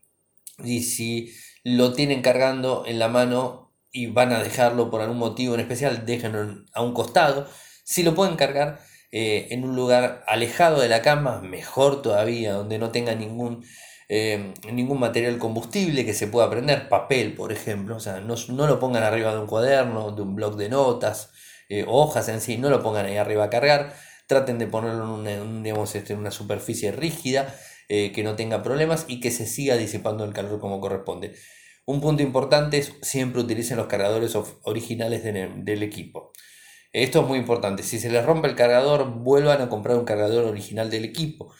y 0.63 0.83
si 0.83 1.33
lo 1.65 1.93
tienen 1.93 2.21
cargando 2.21 2.85
en 2.87 2.97
la 2.97 3.09
mano 3.09 3.73
y 3.91 4.07
van 4.07 4.31
a 4.31 4.41
dejarlo 4.41 4.89
por 4.89 5.01
algún 5.01 5.17
motivo 5.17 5.53
en 5.53 5.59
especial, 5.59 6.05
déjenlo 6.05 6.63
a 6.73 6.81
un 6.81 6.93
costado. 6.93 7.47
Si 7.83 8.03
lo 8.03 8.15
pueden 8.15 8.37
cargar 8.37 8.79
eh, 9.15 9.53
en 9.53 9.63
un 9.63 9.75
lugar 9.75 10.23
alejado 10.25 10.81
de 10.81 10.89
la 10.89 11.03
cama, 11.03 11.39
mejor 11.39 12.01
todavía, 12.01 12.53
donde 12.53 12.79
no 12.79 12.89
tenga 12.89 13.13
ningún, 13.13 13.63
eh, 14.09 14.55
ningún 14.71 14.99
material 14.99 15.37
combustible 15.37 16.03
que 16.03 16.15
se 16.15 16.25
pueda 16.25 16.49
prender, 16.49 16.89
papel 16.89 17.35
por 17.35 17.51
ejemplo, 17.51 17.97
o 17.97 17.99
sea, 17.99 18.21
no, 18.21 18.35
lo 18.67 18.79
pongan 18.79 19.03
arriba 19.03 19.31
de 19.31 19.41
un 19.41 19.45
cuaderno, 19.45 20.13
de 20.13 20.23
un 20.23 20.33
blog 20.33 20.55
de 20.55 20.67
notas, 20.69 21.29
eh, 21.69 21.85
hojas 21.87 22.27
en 22.27 22.41
sí, 22.41 22.57
no 22.57 22.71
lo 22.71 22.81
pongan 22.81 23.05
ahí 23.05 23.17
arriba 23.17 23.43
a 23.43 23.49
cargar, 23.51 23.93
traten 24.25 24.57
de 24.57 24.65
ponerlo 24.65 25.03
en 25.03 25.41
una, 25.41 25.83
este, 25.83 26.13
en 26.13 26.17
una 26.17 26.31
superficie 26.31 26.91
rígida 26.91 27.53
que 27.87 28.23
no 28.23 28.35
tenga 28.35 28.63
problemas 28.63 29.05
y 29.07 29.19
que 29.19 29.29
se 29.29 29.45
siga 29.45 29.77
disipando 29.77 30.25
el 30.25 30.33
calor 30.33 30.59
como 30.59 30.81
corresponde. 30.81 31.35
Un 31.85 32.01
punto 32.01 32.23
importante 32.23 32.79
es 32.79 32.93
siempre 33.03 33.41
utilicen 33.41 33.77
los 33.77 33.85
cargadores 33.85 34.35
originales 34.63 35.23
del 35.23 35.83
equipo. 35.83 36.31
Esto 36.93 37.21
es 37.21 37.27
muy 37.27 37.39
importante. 37.39 37.81
Si 37.81 37.99
se 37.99 38.09
les 38.09 38.23
rompe 38.23 38.47
el 38.47 38.55
cargador, 38.55 39.05
vuelvan 39.09 39.61
a 39.61 39.69
comprar 39.69 39.97
un 39.97 40.05
cargador 40.05 40.45
original 40.45 40.91
del 40.91 41.05
equipo. 41.05 41.51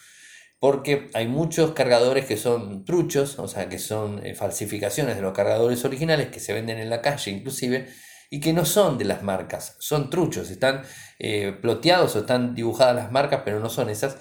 Porque 0.59 1.09
hay 1.13 1.27
muchos 1.27 1.71
cargadores 1.71 2.25
que 2.25 2.37
son 2.37 2.85
truchos, 2.85 3.39
o 3.39 3.47
sea, 3.47 3.67
que 3.67 3.79
son 3.79 4.25
eh, 4.25 4.35
falsificaciones 4.35 5.15
de 5.15 5.21
los 5.21 5.33
cargadores 5.33 5.83
originales 5.83 6.29
que 6.29 6.39
se 6.39 6.53
venden 6.53 6.77
en 6.77 6.89
la 6.89 7.01
calle 7.01 7.31
inclusive, 7.31 7.89
y 8.29 8.39
que 8.39 8.53
no 8.53 8.63
son 8.63 8.97
de 8.97 9.05
las 9.05 9.23
marcas, 9.23 9.75
son 9.79 10.09
truchos, 10.09 10.49
están 10.49 10.83
eh, 11.19 11.51
ploteados 11.61 12.15
o 12.15 12.19
están 12.19 12.55
dibujadas 12.55 12.95
las 12.95 13.11
marcas, 13.11 13.41
pero 13.43 13.59
no 13.59 13.69
son 13.69 13.89
esas 13.89 14.17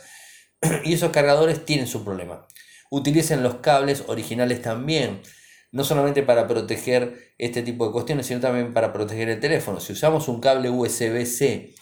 y 0.84 0.94
esos 0.94 1.12
cargadores 1.12 1.64
tienen 1.64 1.86
su 1.86 2.04
problema. 2.04 2.46
Utilicen 2.90 3.42
los 3.42 3.56
cables 3.56 4.04
originales 4.08 4.60
también, 4.60 5.22
no 5.72 5.84
solamente 5.84 6.22
para 6.22 6.46
proteger 6.46 7.34
este 7.38 7.62
tipo 7.62 7.86
de 7.86 7.92
cuestiones, 7.92 8.26
sino 8.26 8.40
también 8.40 8.72
para 8.72 8.92
proteger 8.92 9.28
el 9.30 9.40
teléfono. 9.40 9.80
Si 9.80 9.92
usamos 9.92 10.28
un 10.28 10.40
cable 10.40 10.70
USB-C, 10.70 11.74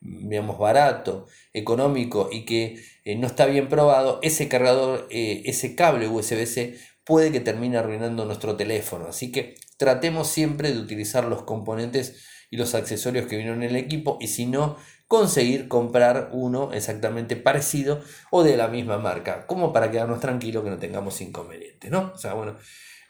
digamos, 0.00 0.58
barato, 0.58 1.26
económico 1.52 2.28
y 2.30 2.44
que 2.44 2.78
eh, 3.04 3.16
no 3.16 3.26
está 3.26 3.46
bien 3.46 3.68
probado, 3.68 4.20
ese 4.22 4.48
cargador, 4.48 5.08
eh, 5.10 5.42
ese 5.46 5.74
cable 5.74 6.08
USB-C 6.08 6.78
puede 7.04 7.32
que 7.32 7.40
termine 7.40 7.78
arruinando 7.78 8.26
nuestro 8.26 8.54
teléfono. 8.54 9.06
Así 9.08 9.32
que 9.32 9.54
tratemos 9.78 10.28
siempre 10.28 10.70
de 10.70 10.78
utilizar 10.78 11.24
los 11.24 11.42
componentes 11.42 12.22
y 12.50 12.58
los 12.58 12.74
accesorios 12.74 13.26
que 13.26 13.36
vienen 13.36 13.62
en 13.62 13.70
el 13.70 13.76
equipo 13.76 14.18
y 14.20 14.28
si 14.28 14.46
no, 14.46 14.76
conseguir 15.06 15.68
comprar 15.68 16.28
uno 16.32 16.70
exactamente 16.72 17.34
parecido 17.34 18.02
o 18.30 18.42
de 18.42 18.58
la 18.58 18.68
misma 18.68 18.98
marca, 18.98 19.46
como 19.46 19.72
para 19.72 19.90
quedarnos 19.90 20.20
tranquilos 20.20 20.62
que 20.62 20.70
no 20.70 20.78
tengamos 20.78 21.22
inconvenientes, 21.22 21.90
¿no? 21.90 22.12
O 22.14 22.18
sea, 22.18 22.34
bueno, 22.34 22.58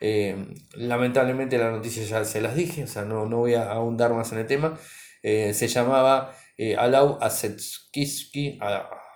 eh, 0.01 0.55
lamentablemente 0.75 1.59
la 1.59 1.71
noticia 1.71 2.03
ya 2.05 2.25
se 2.25 2.41
las 2.41 2.55
dije, 2.55 2.85
o 2.85 2.87
sea, 2.87 3.05
no, 3.05 3.27
no 3.27 3.39
voy 3.39 3.55
a 3.55 3.71
ahondar 3.71 4.13
más 4.15 4.33
en 4.33 4.39
el 4.39 4.47
tema. 4.47 4.79
Eh, 5.23 5.53
se 5.55 5.69
llamaba 5.69 6.35
eh, 6.57 6.77
Alau 6.77 7.19
Asetskiski 7.21 8.59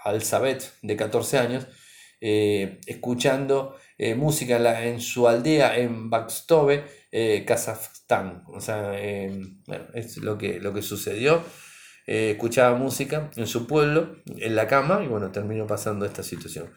Alzabet, 0.04 0.72
de 0.82 0.96
14 0.96 1.38
años, 1.38 1.66
escuchando 2.20 3.76
música 4.16 4.84
en, 4.84 5.00
su 5.00 5.28
aldea 5.28 5.78
en 5.78 6.10
Bakstove, 6.10 6.84
Kazajstán. 7.46 8.44
O 8.48 8.60
sea, 8.60 8.92
bueno, 9.66 9.86
es 9.94 10.16
lo 10.18 10.38
que, 10.38 10.60
lo 10.60 10.72
que 10.74 10.82
sucedió. 10.82 11.42
Escuchaba 12.06 12.76
música 12.76 13.30
en 13.36 13.46
su 13.46 13.66
pueblo, 13.68 14.16
en 14.26 14.56
la 14.56 14.66
cama, 14.66 15.02
y 15.04 15.08
bueno, 15.08 15.30
terminó 15.30 15.66
pasando 15.66 16.04
esta 16.04 16.24
situación. 16.24 16.72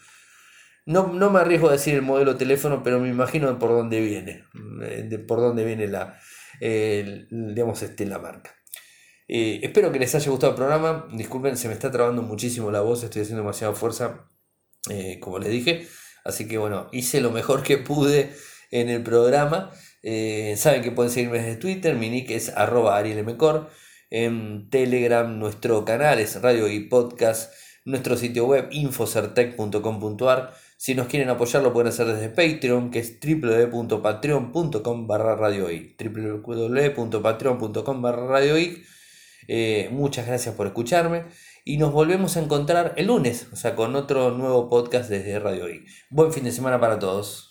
No, 0.86 1.08
no 1.08 1.32
me 1.32 1.40
arriesgo 1.40 1.70
a 1.70 1.72
decir 1.72 1.96
el 1.96 2.04
modelo 2.04 2.34
de 2.34 2.40
teléfono, 2.40 2.84
pero 2.84 3.00
me 3.00 3.10
imagino 3.10 3.58
por 3.58 3.72
dónde 3.72 4.00
viene, 4.02 4.44
eh, 4.84 5.06
de 5.10 5.18
por 5.18 5.40
dónde 5.40 5.66
viene 5.66 5.88
la, 5.88 6.20
digamos, 6.60 7.82
este, 7.82 8.06
la 8.06 8.20
marca. 8.20 8.56
Eh, 9.28 9.62
espero 9.64 9.92
que 9.92 9.98
les 9.98 10.14
haya 10.14 10.30
gustado 10.30 10.52
el 10.52 10.58
programa. 10.58 11.08
Disculpen, 11.12 11.58
se 11.58 11.68
me 11.68 11.74
está 11.74 11.90
trabando 11.92 12.22
muchísimo 12.22 12.70
la 12.70 12.82
voz, 12.82 13.04
estoy 13.04 13.24
haciendo 13.24 13.42
demasiada 13.42 13.74
fuerza, 13.74 14.30
eh, 14.90 15.20
como 15.20 15.40
les 15.40 15.50
dije. 15.50 15.88
Así 16.24 16.48
que 16.48 16.60
bueno, 16.60 16.88
hice 16.92 17.20
lo 17.20 17.32
mejor 17.32 17.64
que 17.64 17.78
pude 17.78 18.32
en 18.70 18.90
el 18.90 19.02
programa. 19.02 19.72
Saben 20.56 20.84
que 20.84 20.92
pueden 20.92 21.12
seguirme 21.12 21.40
desde 21.40 21.56
Twitter, 21.56 21.96
mi 21.96 22.12
nick 22.12 22.30
es 22.30 22.50
arroba 22.50 22.96
arielmcor. 22.98 23.70
En 24.12 24.70
Telegram 24.70 25.40
nuestro 25.40 25.84
canal 25.84 26.20
es 26.20 26.40
Radio 26.42 26.68
y 26.68 26.82
Podcast. 26.82 27.52
Nuestro 27.86 28.18
sitio 28.18 28.46
web 28.46 28.68
infocertec.com.ar. 28.72 30.54
Si 30.78 30.95
nos 30.95 31.07
quieren 31.07 31.30
apoyar 31.30 31.63
lo 31.63 31.73
pueden 31.73 31.88
hacer 31.88 32.07
desde 32.07 32.30
Patreon, 32.30 32.91
que 32.91 32.99
es 32.99 33.19
www.patreon.com 33.19 35.07
barra 35.07 35.36
radio 35.36 35.67
www.patreon.com 35.67 38.01
barra 38.01 38.28
radio 38.28 38.57
eh, 39.47 39.89
muchas 39.91 40.28
gracias 40.28 40.55
por 40.55 40.67
escucharme 40.67 41.26
y 41.63 41.78
nos 41.78 41.91
volvemos 41.91 42.38
a 42.38 42.41
encontrar 42.41 42.93
el 42.97 43.07
lunes, 43.07 43.47
o 43.51 43.55
sea, 43.55 43.76
con 43.76 43.95
otro 43.95 44.32
nuevo 44.32 44.69
podcast 44.69 45.09
desde 45.09 45.39
Radio 45.39 45.69
I. 45.69 45.86
Buen 46.09 46.32
fin 46.32 46.43
de 46.43 46.51
semana 46.51 46.80
para 46.80 46.99
todos. 46.99 47.45